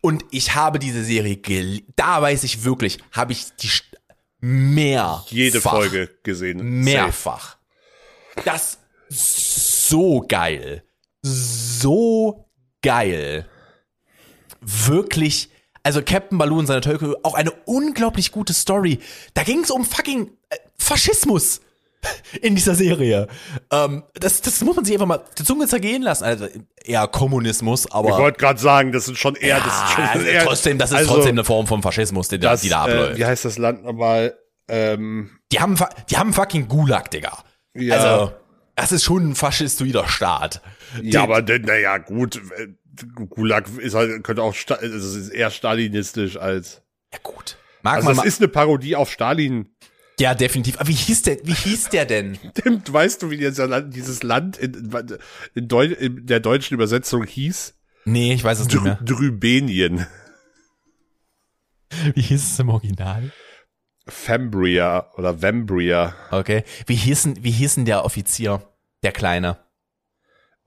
und 0.01 0.25
ich 0.31 0.55
habe 0.55 0.79
diese 0.79 1.03
Serie 1.03 1.37
gel 1.37 1.83
da 1.95 2.21
weiß 2.21 2.43
ich 2.43 2.63
wirklich, 2.63 2.97
habe 3.11 3.33
ich 3.33 3.55
die 3.57 3.69
mehr 4.39 5.23
Jede 5.27 5.61
Folge 5.61 6.09
gesehen. 6.23 6.57
mehrfach. 6.83 7.57
Das 8.45 8.77
so 9.09 10.23
geil. 10.27 10.83
So 11.21 12.49
geil. 12.81 13.47
Wirklich. 14.61 15.49
Also 15.83 16.01
Captain 16.03 16.37
Baloo 16.37 16.59
und 16.59 16.67
seine 16.67 16.81
Tölke, 16.81 17.15
auch 17.23 17.33
eine 17.33 17.51
unglaublich 17.65 18.31
gute 18.31 18.53
Story. 18.53 18.99
Da 19.33 19.43
ging 19.43 19.63
es 19.63 19.71
um 19.71 19.83
fucking 19.83 20.29
äh, 20.49 20.57
Faschismus 20.77 21.61
in 22.41 22.55
dieser 22.55 22.75
Serie. 22.75 23.27
Ähm, 23.71 24.03
das, 24.13 24.41
das 24.41 24.61
muss 24.61 24.75
man 24.75 24.85
sich 24.85 24.93
einfach 24.93 25.07
mal 25.07 25.23
die 25.39 25.43
Zunge 25.43 25.67
zergehen 25.67 26.03
lassen. 26.03 26.23
Also 26.23 26.47
eher 26.83 27.07
Kommunismus, 27.07 27.91
aber 27.91 28.09
Ich 28.09 28.15
wollte 28.15 28.37
gerade 28.39 28.59
sagen, 28.59 28.91
das 28.91 29.05
sind 29.05 29.17
schon 29.17 29.35
eher, 29.35 29.59
das 29.59 29.73
ist 29.83 29.91
schon 29.93 30.03
ja, 30.03 30.11
also 30.11 30.25
eher, 30.27 30.43
trotzdem, 30.43 30.77
das 30.77 30.91
ist 30.91 30.97
also, 30.97 31.13
trotzdem 31.15 31.31
eine 31.33 31.43
Form 31.43 31.65
von 31.65 31.81
Faschismus, 31.81 32.27
die, 32.27 32.37
da- 32.39 32.51
das, 32.51 32.61
die 32.61 32.69
da 32.69 32.87
äh, 32.87 32.91
abläuft. 32.91 33.17
Wie 33.17 33.25
heißt 33.25 33.45
das 33.45 33.57
Land 33.57 33.83
nochmal? 33.83 34.37
Ähm, 34.67 35.31
Die 35.51 35.59
haben, 35.59 35.75
die 36.11 36.17
haben 36.17 36.31
fucking 36.33 36.67
Gulag, 36.67 37.09
Digga. 37.09 37.43
Ja. 37.73 37.95
Also, 37.95 38.33
das 38.75 38.91
ist 38.91 39.03
schon 39.03 39.29
ein 39.31 39.35
faschistoider 39.35 40.07
Staat. 40.07 40.61
ja, 41.01 41.23
aber 41.23 41.41
naja, 41.41 41.97
gut. 41.97 42.41
äh, 42.57 42.67
Gulag 43.29 43.69
ist 43.77 43.93
halt, 43.95 44.23
könnte 44.23 44.43
auch, 44.43 44.53
also 44.69 44.97
es 44.97 45.15
ist 45.15 45.29
eher 45.29 45.49
stalinistisch 45.49 46.37
als. 46.37 46.81
Ja, 47.13 47.19
gut. 47.23 47.57
Mag 47.83 47.95
Also 47.97 48.13
mal, 48.13 48.25
ist 48.27 48.39
eine 48.41 48.47
Parodie 48.49 48.95
auf 48.95 49.09
Stalin. 49.11 49.69
ja, 50.19 50.35
definitiv. 50.35 50.77
Aber 50.79 50.89
wie 50.89 50.93
hieß 50.93 51.23
der, 51.23 51.37
wie 51.45 51.53
hieß 51.53 51.89
der 51.89 52.05
denn? 52.05 52.37
Tim, 52.53 52.81
weißt 52.85 53.21
du, 53.23 53.29
wie 53.31 53.37
dieses 53.37 54.23
Land 54.23 54.57
in, 54.57 54.91
in, 55.55 55.67
Deu 55.67 55.85
in 55.85 56.25
der 56.25 56.39
deutschen 56.41 56.73
Übersetzung 56.75 57.23
hieß? 57.25 57.75
Nee, 58.05 58.33
ich 58.33 58.43
weiß 58.43 58.59
es 58.59 58.65
nicht 58.65 58.75
Dr 58.75 58.83
mehr. 58.83 58.99
Drübenien. 59.03 60.05
Wie 62.13 62.21
hieß 62.21 62.43
es 62.53 62.59
im 62.59 62.69
Original? 62.69 63.31
Fambria 64.07 65.11
oder 65.15 65.41
Vambria. 65.41 66.15
Okay. 66.31 66.63
Wie 66.87 66.95
hieß 66.95 67.23
denn, 67.23 67.43
wie 67.43 67.51
hieß 67.51 67.75
denn 67.75 67.85
der 67.85 68.05
Offizier? 68.05 68.61
Der 69.03 69.11
Kleine. 69.11 69.57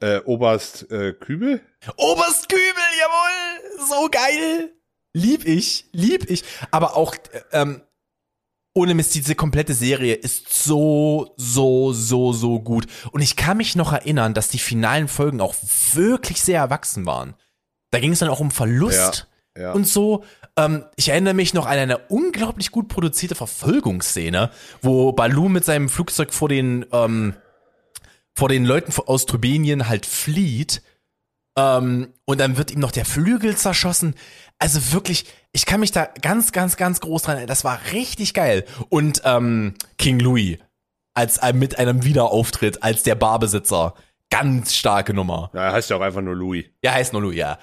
Äh, 0.00 0.18
Oberst 0.20 0.90
äh, 0.90 1.12
Kübel? 1.12 1.60
Oberst 1.96 2.48
Kübel, 2.48 2.62
jawohl! 3.00 3.88
So 3.88 4.08
geil! 4.10 4.72
Lieb 5.12 5.46
ich, 5.46 5.88
lieb 5.92 6.28
ich. 6.28 6.44
Aber 6.70 6.96
auch, 6.96 7.14
äh, 7.14 7.40
ähm, 7.52 7.82
ohne 8.74 8.94
Mist, 8.94 9.14
diese 9.14 9.36
komplette 9.36 9.72
Serie 9.72 10.14
ist 10.14 10.52
so, 10.52 11.32
so, 11.36 11.92
so, 11.92 12.32
so 12.32 12.60
gut. 12.60 12.86
Und 13.12 13.22
ich 13.22 13.36
kann 13.36 13.56
mich 13.56 13.76
noch 13.76 13.92
erinnern, 13.92 14.34
dass 14.34 14.48
die 14.48 14.58
finalen 14.58 15.06
Folgen 15.06 15.40
auch 15.40 15.54
wirklich 15.92 16.42
sehr 16.42 16.58
erwachsen 16.58 17.06
waren. 17.06 17.34
Da 17.92 18.00
ging 18.00 18.12
es 18.12 18.18
dann 18.18 18.28
auch 18.28 18.40
um 18.40 18.50
Verlust 18.50 19.18
Ja, 19.18 19.33
ja. 19.56 19.72
und 19.72 19.86
so. 19.86 20.24
Ähm, 20.56 20.84
ich 20.96 21.08
erinnere 21.08 21.34
mich 21.34 21.54
noch 21.54 21.66
an 21.66 21.78
eine 21.78 21.98
unglaublich 22.08 22.70
gut 22.70 22.88
produzierte 22.88 23.34
Verfolgungsszene, 23.34 24.50
wo 24.82 25.12
Baloo 25.12 25.48
mit 25.48 25.64
seinem 25.64 25.88
Flugzeug 25.88 26.32
vor 26.32 26.48
den, 26.48 26.86
ähm, 26.92 27.34
vor 28.34 28.48
den 28.48 28.64
Leuten 28.64 28.92
aus 29.06 29.26
Turbinien 29.26 29.88
halt 29.88 30.06
flieht. 30.06 30.82
Ähm, 31.56 32.12
und 32.24 32.40
dann 32.40 32.56
wird 32.56 32.72
ihm 32.72 32.80
noch 32.80 32.92
der 32.92 33.04
Flügel 33.04 33.56
zerschossen. 33.56 34.14
Also 34.58 34.92
wirklich, 34.92 35.26
ich 35.52 35.66
kann 35.66 35.80
mich 35.80 35.92
da 35.92 36.06
ganz, 36.20 36.52
ganz, 36.52 36.76
ganz 36.76 37.00
groß 37.00 37.22
dran 37.22 37.36
erinnern. 37.36 37.48
Das 37.48 37.64
war 37.64 37.78
richtig 37.92 38.34
geil. 38.34 38.64
Und 38.88 39.22
ähm, 39.24 39.74
King 39.98 40.18
Louis 40.18 40.58
als 41.14 41.38
äh, 41.38 41.52
mit 41.52 41.78
einem 41.78 42.04
Wiederauftritt 42.04 42.82
als 42.82 43.04
der 43.04 43.14
Barbesitzer. 43.14 43.94
Ganz 44.30 44.74
starke 44.74 45.14
Nummer. 45.14 45.50
Ja, 45.54 45.66
er 45.66 45.72
heißt 45.72 45.90
ja 45.90 45.96
auch 45.96 46.00
einfach 46.00 46.22
nur 46.22 46.34
Louis. 46.34 46.64
Ja, 46.82 46.92
heißt 46.92 47.12
nur 47.12 47.22
Louis, 47.22 47.36
ja. 47.36 47.58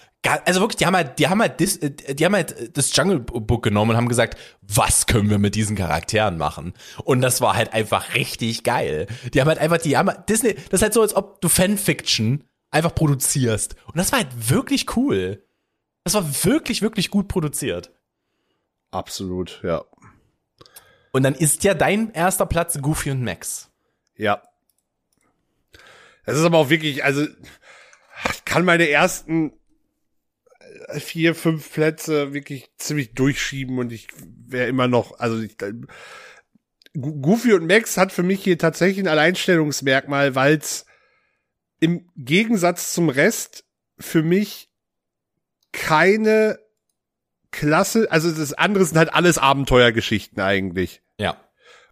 Also 0.46 0.62
wirklich, 0.62 0.78
die 0.78 0.86
haben 0.86 0.96
halt, 0.96 1.20
die 1.20 1.28
haben 1.28 1.42
halt, 1.42 1.60
das, 1.60 1.78
äh, 1.78 2.14
die 2.14 2.26
haben 2.26 2.36
halt 2.36 2.78
das 2.78 2.96
Jungle 2.96 3.20
Book 3.20 3.64
genommen 3.64 3.92
und 3.92 3.98
haben 3.98 4.08
gesagt, 4.08 4.38
was 4.62 5.08
können 5.08 5.30
wir 5.30 5.40
mit 5.40 5.56
diesen 5.56 5.76
Charakteren 5.76 6.38
machen? 6.38 6.74
Und 7.04 7.22
das 7.22 7.42
war 7.42 7.56
halt 7.56 7.74
einfach 7.74 8.14
richtig 8.14 8.64
geil. 8.64 9.08
Die 9.34 9.42
haben 9.42 9.48
halt 9.48 9.60
einfach, 9.60 9.80
die 9.80 9.98
haben 9.98 10.10
halt, 10.10 10.30
Disney, 10.30 10.54
das 10.54 10.80
ist 10.80 10.82
halt 10.84 10.94
so, 10.94 11.02
als 11.02 11.16
ob 11.16 11.42
du 11.42 11.50
Fanfiction 11.50 12.44
einfach 12.70 12.94
produzierst. 12.96 13.76
Und 13.88 13.98
das 13.98 14.12
war 14.12 14.20
halt 14.20 14.50
wirklich 14.50 14.96
cool. 14.96 15.44
Das 16.04 16.14
war 16.14 16.26
wirklich, 16.46 16.82
wirklich 16.82 17.10
gut 17.10 17.28
produziert. 17.28 17.92
Absolut, 18.92 19.62
ja. 19.64 19.84
Und 21.12 21.24
dann 21.24 21.36
ist 21.36 21.64
ja 21.64 21.74
dein 21.74 22.12
erster 22.14 22.46
Platz 22.46 22.80
Goofy 22.82 23.12
und 23.12 23.24
Max. 23.24 23.70
Ja. 24.16 24.42
Es 26.26 26.38
ist 26.38 26.44
aber 26.44 26.58
auch 26.58 26.70
wirklich, 26.70 27.04
also 27.04 27.26
ich 28.32 28.46
kann 28.46 28.66
meine 28.66 28.90
ersten 28.90 29.54
äh, 30.88 31.00
vier, 31.00 31.36
fünf 31.36 31.74
Plätze 31.74 32.34
wirklich 32.34 32.70
ziemlich 32.78 33.14
durchschieben 33.14 33.80
und 33.80 33.92
ich 33.92 34.08
wäre 34.48 34.68
immer 34.68 34.88
noch, 34.88 35.20
also 35.20 35.40
ich, 35.42 35.58
Goofy 36.94 37.54
und 37.54 37.68
Max 37.68 37.98
hat 37.98 38.12
für 38.12 38.24
mich 38.24 38.44
hier 38.44 38.58
tatsächlich 38.58 39.00
ein 39.00 39.08
Alleinstellungsmerkmal, 39.08 40.36
weil 40.36 40.58
es 40.58 40.86
im 41.80 42.10
Gegensatz 42.16 42.94
zum 42.94 43.10
Rest 43.10 43.66
für 43.98 44.24
mich 44.24 44.70
keine 45.72 46.60
Klasse, 47.52 48.10
also 48.12 48.32
das 48.32 48.54
andere 48.54 48.86
sind 48.86 48.98
halt 48.98 49.14
alles 49.14 49.38
Abenteuergeschichten 49.38 50.42
eigentlich. 50.42 51.02
Ja. 51.18 51.38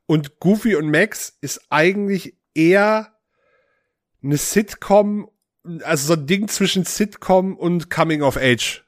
Und 0.06 0.40
Goofy 0.40 0.76
und 0.76 0.90
Max 0.90 1.38
ist 1.42 1.62
eigentlich 1.70 2.38
eher 2.54 3.19
eine 4.24 4.38
Sitcom, 4.38 5.30
also 5.84 6.14
so 6.14 6.20
ein 6.20 6.26
Ding 6.28 6.48
zwischen 6.48 6.86
Sitcom 6.86 7.56
und 7.56 7.90
Coming 7.90 8.22
of 8.22 8.38
Age 8.38 8.84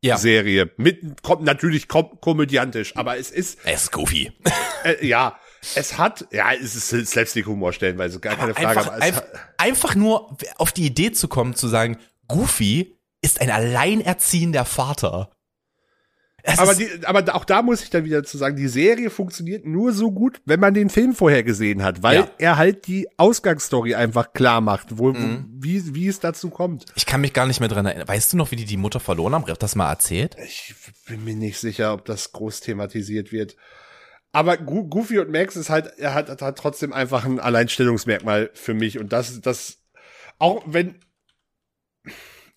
Ja. 0.00 0.16
Serie. 0.16 0.70
Mit 0.76 1.22
kommt 1.22 1.42
natürlich 1.42 1.88
kom 1.88 2.20
komödiantisch, 2.20 2.96
aber 2.96 3.18
es 3.18 3.30
ist 3.30 3.58
Es 3.64 3.84
ist 3.84 3.92
Goofy. 3.92 4.32
äh, 4.84 5.04
ja, 5.06 5.38
es 5.74 5.98
hat 5.98 6.26
ja, 6.32 6.52
es 6.52 6.74
ist 6.74 7.10
Slapstick 7.10 7.46
Humor 7.46 7.72
stellenweise, 7.72 8.20
gar 8.20 8.36
keine 8.36 8.54
Frage, 8.54 8.68
einfach, 8.68 8.86
aber 8.92 9.02
einfach, 9.02 9.22
hat, 9.22 9.54
einfach 9.58 9.94
nur 9.94 10.36
auf 10.56 10.72
die 10.72 10.86
Idee 10.86 11.12
zu 11.12 11.28
kommen, 11.28 11.54
zu 11.54 11.68
sagen, 11.68 11.98
Goofy 12.28 12.98
ist 13.22 13.40
ein 13.40 13.50
alleinerziehender 13.50 14.64
Vater. 14.64 15.30
Es 16.50 16.58
aber, 16.58 16.74
die, 16.74 16.88
aber 17.04 17.34
auch 17.34 17.44
da 17.44 17.60
muss 17.62 17.82
ich 17.82 17.90
dann 17.90 18.04
wieder 18.04 18.24
zu 18.24 18.38
sagen, 18.38 18.56
die 18.56 18.68
Serie 18.68 19.10
funktioniert 19.10 19.66
nur 19.66 19.92
so 19.92 20.10
gut, 20.10 20.40
wenn 20.46 20.58
man 20.60 20.72
den 20.72 20.88
Film 20.88 21.14
vorher 21.14 21.42
gesehen 21.42 21.82
hat, 21.82 22.02
weil 22.02 22.16
Ja. 22.20 22.30
er 22.38 22.56
halt 22.56 22.86
die 22.86 23.06
Ausgangsstory 23.18 23.94
einfach 23.94 24.32
klar 24.32 24.60
macht, 24.62 24.96
wo, 24.98 25.12
Mhm. 25.12 25.46
wie, 25.60 25.94
wie 25.94 26.08
es 26.08 26.20
dazu 26.20 26.48
kommt. 26.50 26.86
ich 26.94 27.04
kann 27.06 27.20
mich 27.20 27.32
gar 27.34 27.46
nicht 27.46 27.60
mehr 27.60 27.68
dran 27.68 27.84
erinnern. 27.86 28.08
Weißt 28.08 28.32
du 28.32 28.36
noch, 28.38 28.50
wie 28.50 28.56
die 28.56 28.64
die 28.64 28.76
Mutter 28.78 28.98
verloren 29.00 29.34
haben? 29.34 29.46
Hat 29.46 29.62
das 29.62 29.74
mal 29.76 29.90
erzählt? 29.90 30.36
Ich 30.44 30.74
bin 31.06 31.22
mir 31.24 31.34
nicht 31.36 31.58
sicher, 31.58 31.92
ob 31.92 32.04
das 32.06 32.32
groß 32.32 32.60
thematisiert 32.60 33.30
wird. 33.30 33.56
Aber 34.32 34.56
Go 34.56 34.84
Goofy 34.84 35.18
und 35.18 35.30
Max 35.30 35.56
ist 35.56 35.70
halt, 35.70 35.92
er 35.98 36.14
hat, 36.14 36.28
hat 36.42 36.58
trotzdem 36.58 36.92
einfach 36.92 37.24
ein 37.24 37.40
Alleinstellungsmerkmal 37.40 38.50
für 38.54 38.74
mich. 38.74 38.98
Und 38.98 39.12
das, 39.12 39.40
das, 39.40 39.78
auch 40.38 40.62
wenn 40.66 40.96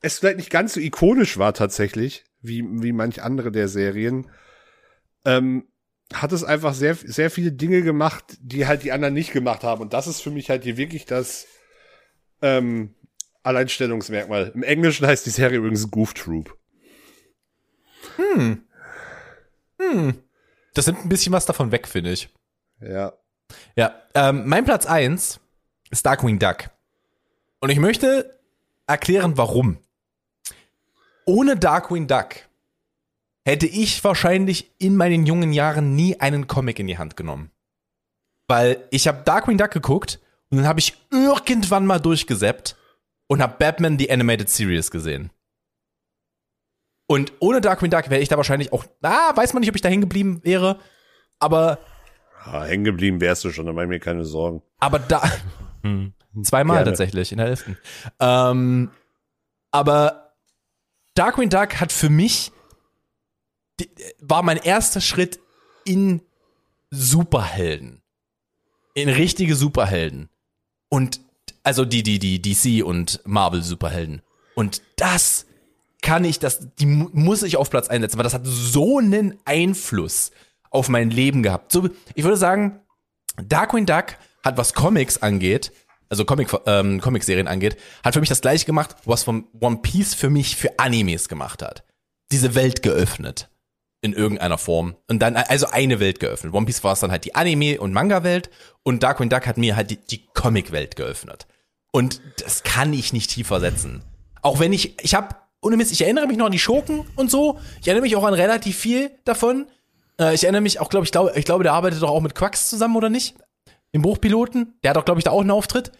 es 0.02 0.20
vielleicht 0.20 0.38
nicht 0.38 0.50
ganz 0.50 0.74
so 0.74 0.80
ikonisch 0.80 1.38
war 1.38 1.54
tatsächlich, 1.54 2.24
wie, 2.42 2.64
wie 2.82 2.92
manch 2.92 3.22
andere 3.22 3.52
der 3.52 3.68
Serien, 3.68 4.30
ähm, 5.26 5.68
hat 6.14 6.32
es 6.32 6.44
einfach 6.44 6.74
sehr, 6.74 6.96
sehr 6.96 7.32
viele 7.32 7.52
Dinge 7.52 7.84
gemacht, 7.84 8.38
die 8.42 8.68
halt 8.68 8.84
die 8.84 8.92
anderen 8.92 9.14
nicht 9.14 9.32
gemacht 9.32 9.64
haben. 9.64 9.82
Und 9.82 9.94
das 9.94 10.08
ist 10.08 10.22
für 10.22 10.32
mich 10.32 10.50
halt 10.50 10.64
hier 10.64 10.78
wirklich 10.78 11.06
das 11.06 11.48
ähm, 12.42 12.96
Alleinstellungsmerkmal. 13.44 14.52
Im 14.54 14.64
Englischen 14.64 15.08
heißt 15.08 15.26
die 15.26 15.32
Serie 15.32 15.60
übrigens 15.60 15.89
Goof 15.89 16.14
Troop. 16.14 16.58
Das 20.74 20.88
nimmt 20.88 21.06
ein 21.06 21.10
bisschen 21.10 21.34
was 21.34 21.46
davon 21.46 21.72
weg, 21.72 21.88
finde 21.88 22.12
ich. 22.12 22.30
Ja. 22.80 23.14
Ja, 23.76 24.02
ähm, 24.16 24.44
mein 24.48 24.66
Platz 24.66 24.86
eins 24.86 25.39
ist 25.89 26.06
Darkwing 26.06 26.39
Duck. 26.39 26.70
Und 27.60 27.70
ich 27.70 27.80
möchte 27.80 28.39
erklären, 28.88 29.38
warum. 29.38 29.80
Ohne 31.26 31.55
Darkwing 31.55 32.07
Duck 32.07 32.36
hätte 33.45 33.65
ich 33.67 34.03
wahrscheinlich 34.03 34.72
in 34.78 34.95
meinen 34.95 35.26
jungen 35.26 35.51
Jahren 35.53 35.95
nie 35.95 36.19
einen 36.19 36.47
Comic 36.47 36.80
in 36.80 36.88
die 36.88 36.97
Hand 36.97 37.15
genommen. 37.17 37.51
Weil 38.47 38.86
ich 38.91 39.07
habe 39.07 39.24
Darkwing 39.24 39.57
Duck 39.57 39.72
geguckt 39.72 40.19
und 40.49 40.57
dann 40.57 40.67
habe 40.67 40.80
ich 40.80 40.93
irgendwann 41.11 41.86
mal 41.86 41.99
durchgesäppt 41.99 42.76
und 43.28 43.41
habe 43.41 43.55
Batman 43.57 43.97
The 43.97 44.11
Animated 44.11 44.49
Series 44.49 44.91
gesehen. 44.91 45.32
Und 47.07 47.34
ohne 47.39 47.61
Darkwing 47.61 47.89
Duck 47.91 48.09
wäre 48.09 48.22
ich 48.22 48.30
da 48.30 48.38
wahrscheinlich 48.38 48.72
auch, 48.74 48.86
ah, 49.01 49.36
weiß 49.36 49.53
man 49.53 49.61
nicht, 49.61 49.69
ob 49.69 49.76
ich 49.76 49.82
da 49.82 49.89
hängen 49.89 50.01
geblieben 50.01 50.41
wäre, 50.43 50.80
aber 51.39 51.80
Ah, 52.43 52.63
hängen 52.63 52.84
geblieben 52.86 53.22
wärst 53.22 53.43
du 53.43 53.51
schon, 53.51 53.65
da 53.67 53.74
mach 53.74 53.84
ich 53.84 53.89
mir 53.89 53.99
keine 53.99 54.26
Sorgen. 54.26 54.61
aber 54.80 54.97
da 54.99 55.22
zweimal 56.43 56.78
Gerne. 56.78 56.91
tatsächlich 56.91 57.32
in 57.32 57.38
der 57.39 57.47
elften. 57.47 57.78
Ähm, 58.19 58.91
aber 59.72 60.20
Darkwing 61.16 61.49
Duck 61.49 61.80
hat 61.80 61.91
für 61.91 62.09
mich 62.09 62.51
war 64.20 64.43
mein 64.43 64.57
erster 64.57 65.01
Schritt 65.01 65.39
in 65.86 66.22
Superhelden, 66.91 68.01
in 68.93 69.09
richtige 69.09 69.55
Superhelden. 69.55 70.30
Und 70.89 71.22
also 71.64 71.86
die 71.86 72.03
die 72.03 72.20
die 72.20 72.41
DC 72.41 72.86
und 72.86 73.22
Marvel 73.26 73.64
Superhelden. 73.64 74.22
Und 74.55 74.82
das 74.97 75.45
kann 76.01 76.26
ich 76.26 76.39
das 76.39 76.68
die 76.80 76.86
mu- 76.86 77.09
muss 77.14 77.43
ich 77.43 77.57
auf 77.57 77.70
Platz 77.70 77.88
einsetzen, 77.88 78.18
weil 78.18 78.24
das 78.24 78.34
hat 78.34 78.45
so 78.45 78.97
einen 78.99 79.38
Einfluss 79.45 80.32
auf 80.70 80.89
mein 80.89 81.09
Leben 81.09 81.43
gehabt. 81.43 81.72
So 81.72 81.89
ich 82.14 82.24
würde 82.24 82.38
sagen, 82.38 82.82
Darkwing 83.41 83.86
Duck 83.86 84.18
hat, 84.43 84.57
was 84.57 84.74
Comics 84.74 85.22
angeht, 85.22 85.72
also 86.12 86.26
Comic, 86.26 86.49
ähm, 86.66 86.99
Comic-Serien 86.99 87.47
angeht, 87.47 87.78
hat 88.03 88.14
für 88.14 88.20
mich 88.20 88.30
das 88.30 88.41
gleiche 88.41 88.66
gemacht, 88.66 88.95
was 89.05 89.24
von 89.24 89.47
One 89.59 89.78
Piece 89.78 90.14
für 90.14 90.30
mich 90.30 90.57
für 90.57 90.78
Animes 90.78 91.30
gemacht 91.30 91.64
hat. 91.64 91.86
Diese 92.32 92.53
Welt 92.53 92.84
geöffnet. 92.84 93.49
In 94.03 94.14
irgendeiner 94.14 94.57
Form. 94.57 94.95
Und 95.07 95.20
dann, 95.20 95.36
also 95.36 95.68
eine 95.68 95.99
Welt 95.99 96.20
geöffnet. 96.20 96.53
One 96.53 96.66
Piece 96.66 96.84
war 96.84 96.93
es 96.93 96.99
dann 96.99 97.12
halt 97.12 97.24
die 97.24 97.36
Anime- 97.36 97.80
und 97.80 97.93
Manga-Welt 97.93 98.49
und 98.84 99.03
Darkwing 99.03 99.30
Duck 99.30 99.47
hat 99.47 99.57
mir 99.57 99.76
halt 99.76 99.91
die, 99.91 99.97
die 99.97 100.26
Comic-Welt 100.34 100.95
geöffnet. 100.95 101.47
Und 101.91 102.20
das 102.43 102.64
kann 102.64 102.93
ich 102.93 103.14
nicht 103.14 103.30
tiefer 103.30 103.59
setzen. 103.59 104.03
Auch 104.41 104.59
wenn 104.59 104.74
ich, 104.74 105.01
ich 105.03 105.14
habe, 105.14 105.36
ohne 105.62 105.78
Mist, 105.78 105.91
ich 105.91 106.01
erinnere 106.01 106.28
mich 106.28 106.38
noch 106.38 106.47
an 106.47 106.51
die 106.51 106.59
Schurken 106.59 107.05
und 107.16 107.30
so. 107.30 107.59
Ich 107.80 107.88
erinnere 107.88 108.01
mich 108.01 108.16
auch 108.16 108.24
an 108.24 108.34
relativ 108.34 108.76
viel 108.76 109.12
davon. 109.24 109.68
Äh, 110.20 110.34
ich 110.34 110.43
erinnere 110.43 110.62
mich 110.62 110.80
auch, 110.80 110.89
glaube 110.89 111.05
ich, 111.05 111.12
glaube, 111.12 111.34
ich 111.36 111.45
glaube, 111.45 111.64
der 111.64 111.74
arbeitet 111.74 112.01
doch 112.01 112.09
auch 112.09 112.22
mit 112.22 112.36
Quax 112.36 112.70
zusammen, 112.70 112.95
oder 112.95 113.09
nicht? 113.09 113.36
Im 113.92 114.02
Bruchpiloten. 114.02 114.74
Der 114.84 114.89
hat 114.92 114.98
doch, 114.98 115.06
glaube 115.06 115.20
ich, 115.20 115.24
da 115.26 115.32
auch 115.32 115.42
einen 115.42 115.52
Auftritt. 115.52 115.92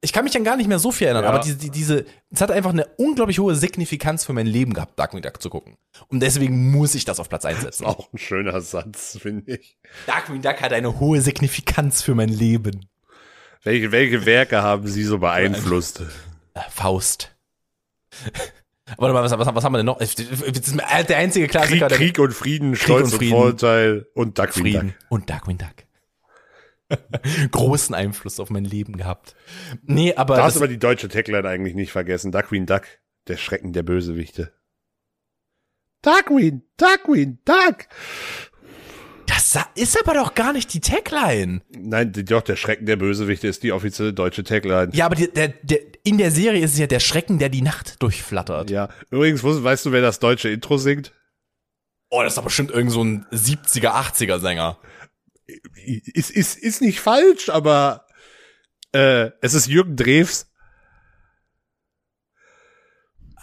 Ich 0.00 0.12
kann 0.12 0.22
mich 0.24 0.36
an 0.36 0.44
gar 0.44 0.56
nicht 0.56 0.68
mehr 0.68 0.78
so 0.78 0.92
viel 0.92 1.06
erinnern, 1.08 1.24
Ja. 1.24 1.30
aber 1.30 1.40
diese, 1.40 1.56
die- 1.56 1.70
diese, 1.70 2.04
es 2.30 2.40
hat 2.40 2.52
einfach 2.52 2.70
eine 2.70 2.86
unglaublich 2.98 3.40
hohe 3.40 3.56
Signifikanz 3.56 4.24
für 4.24 4.32
mein 4.32 4.46
Leben 4.46 4.72
gehabt, 4.72 4.96
Darkwing 4.96 5.22
Duck 5.22 5.42
zu 5.42 5.50
gucken. 5.50 5.76
Und 6.06 6.20
deswegen 6.20 6.70
muss 6.70 6.94
ich 6.94 7.04
das 7.04 7.18
auf 7.18 7.28
Platz 7.28 7.44
1 7.44 7.62
setzen. 7.62 7.84
Auch 7.86 8.12
ein 8.12 8.18
schöner 8.18 8.60
Satz, 8.60 9.18
finde 9.20 9.56
ich. 9.56 9.76
Darkwing 10.06 10.40
Duck 10.40 10.60
hat 10.60 10.72
eine 10.72 11.00
hohe 11.00 11.20
Signifikanz 11.20 12.00
für 12.02 12.14
mein 12.14 12.28
Leben. 12.28 12.86
Welche, 13.64 13.90
welche 13.90 14.24
Werke 14.24 14.62
haben 14.62 14.86
Sie 14.86 15.02
so 15.04 15.18
beeinflusst? 15.18 16.02
Äh, 16.54 16.60
Faust. 16.70 17.36
Warte 18.96 19.12
mal, 19.12 19.22
was, 19.22 19.30
was, 19.38 19.54
was 19.54 19.64
haben 19.64 19.72
wir 19.74 19.78
denn 19.78 19.86
noch? 19.86 20.00
Ist 20.00 20.18
der 20.18 21.16
einzige 21.18 21.46
Klassiker, 21.46 21.86
Krieg, 21.86 21.88
der 21.88 21.98
Krieg 21.98 22.18
und 22.18 22.32
Frieden, 22.32 22.74
Stolz 22.74 23.08
und 23.08 23.12
und, 23.12 23.18
Frieden. 23.18 23.30
Vorurteil 23.30 24.06
und 24.14 24.38
Duckwing 24.38 24.62
Frieden 24.62 24.88
Duck. 24.88 24.96
und 25.10 25.30
Darkwing 25.30 25.58
Duck. 25.58 25.68
Großen 27.50 27.94
Einfluss 27.94 28.40
auf 28.40 28.50
mein 28.50 28.64
Leben 28.64 28.96
gehabt. 28.96 29.34
Nee, 29.82 30.14
aber 30.14 30.36
Du 30.36 30.42
hast 30.42 30.56
aber 30.56 30.68
die 30.68 30.78
deutsche 30.78 31.08
Tagline 31.08 31.48
eigentlich 31.48 31.74
nicht 31.74 31.92
vergessen. 31.92 32.32
Duckwing 32.32 32.66
Duck, 32.66 32.82
der 33.26 33.36
Schrecken 33.36 33.72
der 33.72 33.82
Bösewichte. 33.82 34.52
Duckwing, 36.02 36.62
Duckwing, 36.76 37.38
Duck. 37.44 37.86
das 39.26 39.58
ist 39.74 39.98
aber 39.98 40.14
doch 40.14 40.34
gar 40.34 40.52
nicht 40.52 40.72
die 40.72 40.80
Tagline. 40.80 41.60
Nein, 41.70 42.12
doch, 42.12 42.42
der 42.42 42.56
Schrecken 42.56 42.86
der 42.86 42.96
Bösewichte 42.96 43.48
ist 43.48 43.62
die 43.62 43.72
offizielle 43.72 44.12
deutsche 44.14 44.44
Tagline. 44.44 44.90
Ja, 44.94 45.06
aber 45.06 45.16
die, 45.16 45.30
der, 45.32 45.48
der, 45.48 45.80
in 46.04 46.18
der 46.18 46.30
Serie 46.30 46.64
ist 46.64 46.72
es 46.74 46.78
ja 46.78 46.86
der 46.86 47.00
Schrecken, 47.00 47.38
der 47.38 47.48
die 47.48 47.62
Nacht 47.62 48.02
durchflattert. 48.02 48.70
Ja, 48.70 48.88
übrigens, 49.10 49.42
weißt 49.42 49.86
du, 49.86 49.92
wer 49.92 50.02
das 50.02 50.20
deutsche 50.20 50.48
Intro 50.48 50.78
singt? 50.78 51.12
Oh, 52.10 52.22
das 52.22 52.32
ist 52.32 52.38
doch 52.38 52.44
bestimmt 52.44 52.70
irgend 52.70 52.92
so 52.92 53.04
ein 53.04 53.26
70er, 53.32 53.90
80er 53.90 54.38
Sänger. 54.38 54.78
Ist, 55.84 56.30
ist, 56.30 56.58
ist 56.58 56.80
nicht 56.82 57.00
falsch, 57.00 57.48
aber 57.48 58.04
äh, 58.92 59.30
es 59.40 59.54
ist 59.54 59.66
Jürgen 59.66 59.96
Drews, 59.96 60.46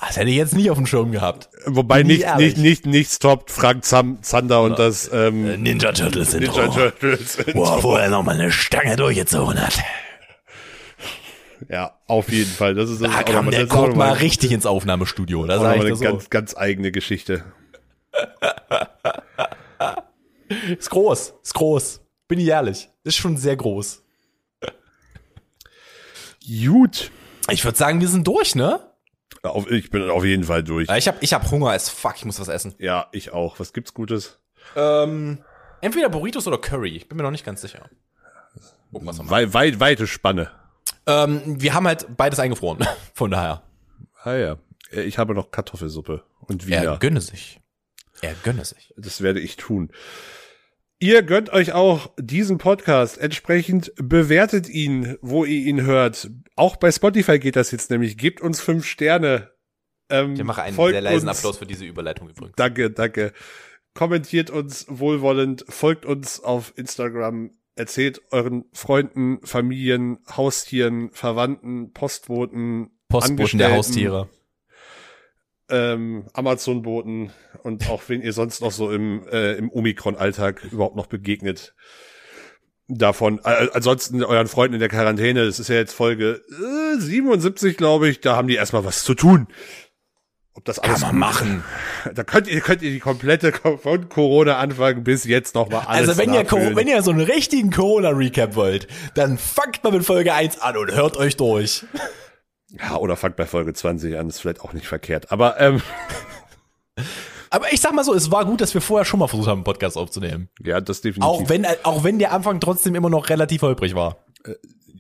Das 0.02 0.18
hätte 0.18 0.30
ich 0.30 0.36
jetzt 0.36 0.54
nicht 0.56 0.70
auf 0.70 0.78
dem 0.78 0.86
Schirm 0.86 1.12
gehabt. 1.12 1.50
wobei 1.66 2.04
nicht, 2.04 2.22
ehrlich. 2.22 2.58
nicht, 2.58 2.64
nicht, 2.64 2.86
nichts 2.86 3.18
toppt 3.20 3.50
Frank 3.50 3.84
Zam, 3.86 4.22
Zander 4.22 4.62
und 4.62 4.78
das 4.78 5.10
ähm, 5.12 5.62
Ninja 5.64 5.92
Turtles 5.94 6.34
Ninja 6.34 6.68
Turtles. 6.68 7.38
Boah, 7.54 7.82
wo 7.82 7.96
er 7.96 8.10
nochmal 8.10 8.36
eine 8.36 8.52
Stange 8.52 8.96
durchgezogen 8.98 9.60
hat. 9.60 9.80
Ja, 11.70 11.98
auf 12.06 12.30
jeden 12.30 12.52
Fall. 12.52 12.76
Das 12.76 12.90
ist, 12.92 13.02
das 13.02 13.10
Da 13.12 13.20
ist 13.22 13.26
kam 13.26 13.36
nochmal- 13.46 13.52
der 13.52 13.66
das 13.66 13.70
ist 13.76 13.76
Guck 13.84 13.96
mal 13.96 14.12
richtig 14.14 14.52
ins 14.52 14.68
Aufnahmestudio. 14.68 15.48
Da 15.48 15.56
auch 15.58 15.62
sag 15.62 15.70
nochmal 15.72 15.76
ich 15.78 15.82
eine 15.82 15.90
das 15.92 16.00
so. 16.00 16.06
ganz, 16.06 16.30
ganz 16.30 16.56
eigene 16.58 16.92
Geschichte. 16.92 17.44
Ist 20.78 20.90
groß, 20.90 21.34
ist 21.44 21.54
groß. 21.54 22.02
Bin 22.28 22.40
ich 22.40 22.48
ehrlich. 22.48 22.90
Ist 23.04 23.16
schon 23.18 23.38
sehr 23.38 23.56
groß. 23.56 24.04
Gut. 26.64 27.12
Ich 27.50 27.64
würde 27.64 27.78
sagen, 27.78 28.02
wir 28.02 28.08
sind 28.08 28.26
durch, 28.28 28.56
ne? 28.56 28.80
Auf, 29.44 29.70
ich 29.70 29.90
bin 29.90 30.10
auf 30.10 30.24
jeden 30.24 30.44
Fall 30.44 30.64
durch. 30.64 30.90
Ich 30.90 31.08
hab, 31.08 31.22
ich 31.22 31.34
hab 31.34 31.50
Hunger 31.52 31.72
as 31.72 31.90
fuck. 31.90 32.16
Ich 32.18 32.26
muss 32.26 32.40
was 32.40 32.48
essen. 32.48 32.74
Ja, 32.80 33.08
ich 33.12 33.32
auch. 33.32 33.60
Was 33.60 33.74
gibt's 33.74 33.94
Gutes? 33.94 34.40
Ähm, 34.76 35.44
entweder 35.82 36.10
Burritos 36.10 36.48
oder 36.48 36.58
Curry. 36.58 36.96
Ich 36.96 37.08
bin 37.08 37.18
mir 37.18 37.24
noch 37.24 37.32
nicht 37.32 37.46
ganz 37.46 37.62
sicher. 37.62 37.90
Gucken, 38.92 39.08
was 39.08 39.20
wir 39.20 39.54
weit, 39.54 39.80
weite 39.80 40.08
Spanne. 40.08 40.52
Ähm, 41.06 41.62
wir 41.62 41.74
haben 41.74 41.86
halt 41.88 42.08
beides 42.18 42.40
eingefroren. 42.40 42.88
Von 43.14 43.32
daher. 43.32 43.62
Ah 44.24 44.34
ja. 44.34 44.58
Ich 44.92 45.18
habe 45.18 45.34
noch 45.36 45.52
Kartoffelsuppe 45.52 46.24
und 46.40 46.68
Er 46.70 46.82
Wiener. 46.84 46.98
gönne 46.98 47.22
sich. 47.22 47.60
Er 48.22 48.34
gönne 48.44 48.66
sich. 48.66 48.94
Das 48.98 49.22
werde 49.22 49.40
ich 49.40 49.56
tun. 49.58 49.92
Ihr 51.00 51.24
gönnt 51.24 51.52
euch 51.52 51.74
auch 51.74 52.12
diesen 52.18 52.58
Podcast. 52.58 53.18
Entsprechend 53.18 53.92
bewertet 53.98 54.70
ihn, 54.70 55.18
wo 55.22 55.44
ihr 55.44 55.66
ihn 55.66 55.82
hört. 55.82 56.30
Auch 56.56 56.78
bei 56.78 56.92
Spotify 56.92 57.38
geht 57.38 57.56
das 57.58 57.72
jetzt 57.72 57.90
nämlich. 57.92 58.18
Gebt 58.18 58.42
uns 58.42 58.62
fünf 58.62 58.86
Sterne. 58.86 59.52
Ähm, 60.10 60.36
Ich 60.36 60.44
mache 60.44 60.62
einen 60.62 60.78
sehr 60.78 61.02
leisen 61.02 61.28
uns. 61.28 61.38
Applaus 61.40 61.58
für 61.58 61.66
diese 61.66 61.86
Überleitung 61.86 62.30
übrigens. 62.30 62.56
Danke, 62.56 62.92
danke. 62.92 63.34
Kommentiert 63.94 64.50
uns 64.50 64.86
wohlwollend, 64.90 65.66
folgt 65.70 66.06
uns 66.06 66.42
auf 66.42 66.74
Instagram, 66.76 67.52
erzählt 67.76 68.22
euren 68.32 68.66
Freunden, 68.74 69.40
Familien, 69.46 70.20
Haustieren, 70.36 71.12
Verwandten, 71.12 71.94
Postboten, 71.94 72.90
Postboten 73.08 73.58
der 73.58 73.74
Haustiere. 73.74 74.30
Ähm, 75.70 76.26
Amazon-Boten 76.34 77.32
und 77.64 77.90
auch 77.90 78.04
wenn 78.08 78.22
ihr 78.22 78.34
sonst 78.34 78.62
noch 78.62 78.72
so 78.72 78.92
im, 78.92 79.28
äh, 79.30 79.54
im 79.54 79.72
Omikron-Alltag 79.72 80.64
überhaupt 80.72 80.96
noch 80.96 81.08
begegnet. 81.08 81.74
Davon, 82.88 83.40
äh, 83.44 83.68
ansonsten 83.74 84.24
euren 84.24 84.48
Freunden 84.48 84.76
in 84.76 84.80
der 84.80 84.90
Quarantäne, 84.90 85.44
das 85.46 85.60
ist 85.60 85.70
ja 85.70 85.76
jetzt 85.76 85.94
Folge 85.94 86.42
äh, 86.96 87.00
77, 87.00 87.78
glaube 87.78 88.08
ich, 88.10 88.22
da 88.22 88.36
haben 88.36 88.48
die 88.48 88.56
erstmal 88.56 88.86
was 88.86 89.04
zu 89.04 89.16
tun. 89.16 89.48
Ob 90.54 90.64
das 90.66 90.80
alles 90.80 91.02
Kann 91.02 91.10
man 91.20 91.20
machen. 91.20 91.64
Da 92.14 92.24
könnt 92.24 92.48
ihr, 92.48 92.62
könnt 92.62 92.82
ihr 92.82 92.92
die 92.92 93.00
komplette 93.00 93.52
Ko- 93.52 93.76
von 93.78 94.08
Corona 94.08 94.58
anfangen 94.58 95.04
bis 95.04 95.26
jetzt 95.26 95.54
noch 95.56 95.68
mal 95.70 95.80
alles 95.80 96.08
Also 96.10 96.22
wenn 96.22 96.32
ihr, 96.34 96.44
nachfühlen. 96.44 96.76
wenn 96.78 96.88
ihr 96.88 97.02
so 97.02 97.12
einen 97.12 97.22
richtigen 97.22 97.72
Corona-Recap 97.72 98.56
wollt, 98.56 98.88
dann 99.16 99.38
fangt 99.38 99.84
mal 99.84 99.92
mit 99.92 100.06
Folge 100.06 100.34
1 100.34 100.60
an 100.62 100.78
und 100.78 100.94
hört 100.96 101.18
euch 101.18 101.36
durch. 101.36 101.84
Ja, 102.80 102.96
oder 102.98 103.16
fangt 103.16 103.36
bei 103.36 103.46
Folge 103.46 103.74
20 103.74 104.18
an, 104.18 104.28
ist 104.28 104.40
vielleicht 104.40 104.62
auch 104.62 104.74
nicht 104.74 104.88
verkehrt. 104.88 105.32
Aber 105.32 105.60
ähm, 105.60 105.82
Aber 107.50 107.72
ich 107.72 107.80
sag 107.80 107.94
mal 107.94 108.04
so, 108.04 108.14
es 108.14 108.32
war 108.32 108.46
gut, 108.46 108.60
dass 108.62 108.74
wir 108.74 108.82
vorher 108.82 109.06
schon 109.06 109.20
mal 109.20 109.28
versucht 109.28 109.48
haben, 109.48 109.60
einen 109.60 109.64
Podcast 109.64 109.98
aufzunehmen. 109.98 110.50
ja, 110.62 110.82
das 110.82 111.02
definitiv 111.02 111.24
Auch 111.30 111.48
wenn, 111.50 111.66
auch 111.84 112.04
wenn 112.04 112.20
der 112.20 112.32
Anfang 112.34 112.60
trotzdem 112.60 112.96
immer 112.96 113.10
noch 113.10 113.30
relativ 113.30 113.62
holprig 113.62 113.96
war. 113.96 114.18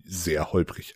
sehr 0.05 0.51
holprig. 0.53 0.95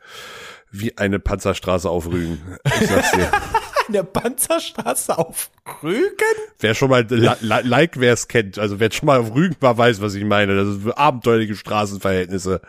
Wie 0.71 0.97
eine 0.97 1.19
Panzerstraße 1.19 1.89
auf 1.89 2.05
Rügen. 2.07 2.39
Ich 2.79 2.87
sag's 2.87 3.11
dir. 3.11 3.31
In 3.87 3.93
der 3.93 4.03
Panzerstraße 4.03 5.17
auf 5.17 5.49
Rügen? 5.81 6.13
Wer 6.59 6.75
schon 6.75 6.91
mal 6.91 7.05
li 7.09 7.27
li- 7.41 7.61
like 7.63 7.99
wer 7.99 8.13
es 8.13 8.27
kennt, 8.27 8.59
also 8.59 8.79
wer 8.79 8.91
schon 8.91 9.07
mal 9.07 9.19
auf 9.19 9.33
Rügen 9.33 9.55
war, 9.61 9.79
weiß, 9.79 9.99
was 9.99 10.13
ich 10.13 10.23
meine. 10.23 10.55
Das 10.55 10.67
ist 10.67 10.87
abenteuerliche 10.95 11.55
Straßenverhältnisse. 11.55 12.61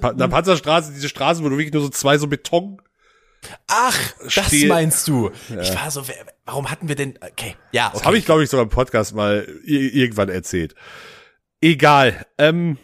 Pa 0.00 0.12
na, 0.16 0.26
Panzerstraße, 0.26 0.92
diese 0.92 1.08
Straßen, 1.08 1.44
wo 1.44 1.48
du 1.48 1.56
wirklich 1.58 1.72
nur 1.72 1.82
so 1.84 1.90
zwei 1.90 2.18
so 2.18 2.26
Beton. 2.26 2.82
Ach, 3.68 4.12
das 4.34 4.46
Stiel- 4.46 4.68
meinst 4.68 5.08
du. 5.08 5.30
Ich 5.60 5.74
war 5.74 5.90
so, 5.90 6.02
warum 6.44 6.70
hatten 6.70 6.88
wir 6.88 6.94
denn, 6.94 7.18
okay, 7.22 7.56
ja, 7.72 7.88
okay. 7.88 7.96
Das 7.98 8.04
habe 8.06 8.18
ich, 8.18 8.24
glaube 8.24 8.44
ich, 8.44 8.50
sogar 8.50 8.64
im 8.64 8.70
Podcast 8.70 9.14
mal 9.14 9.44
irgendwann 9.64 10.28
erzählt. 10.28 10.74
Egal. 11.60 12.26
Ähm, 12.38 12.78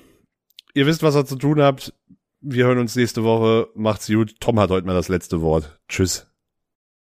Ihr 0.75 0.87
wisst, 0.87 1.03
was 1.03 1.17
ihr 1.17 1.25
zu 1.25 1.37
tun 1.37 1.63
habt. 1.63 1.95
Wir 2.43 2.67
hören 2.67 2.77
uns 2.79 2.95
nächste 2.97 3.25
Woche. 3.25 3.71
Macht's 3.75 4.07
gut. 4.09 4.39
Tom 4.41 4.61
hat 4.61 4.69
heute 4.69 4.87
mal 4.87 4.93
das 4.93 5.09
letzte 5.09 5.41
Wort. 5.41 5.81
Tschüss. 5.89 6.27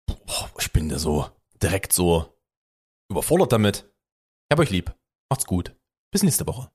Boah, 0.05 0.51
ich 0.59 0.71
bin 0.73 0.89
da 0.89 0.99
so 0.99 1.29
direkt 1.61 1.93
so 1.93 2.33
überfordert 3.09 3.53
damit. 3.53 3.85
Ich 4.49 4.51
hab 4.51 4.59
euch 4.59 4.69
lieb. 4.69 4.93
Macht's 5.29 5.45
gut. 5.45 5.73
Bis 6.11 6.23
nächste 6.23 6.45
Woche. 6.45 6.69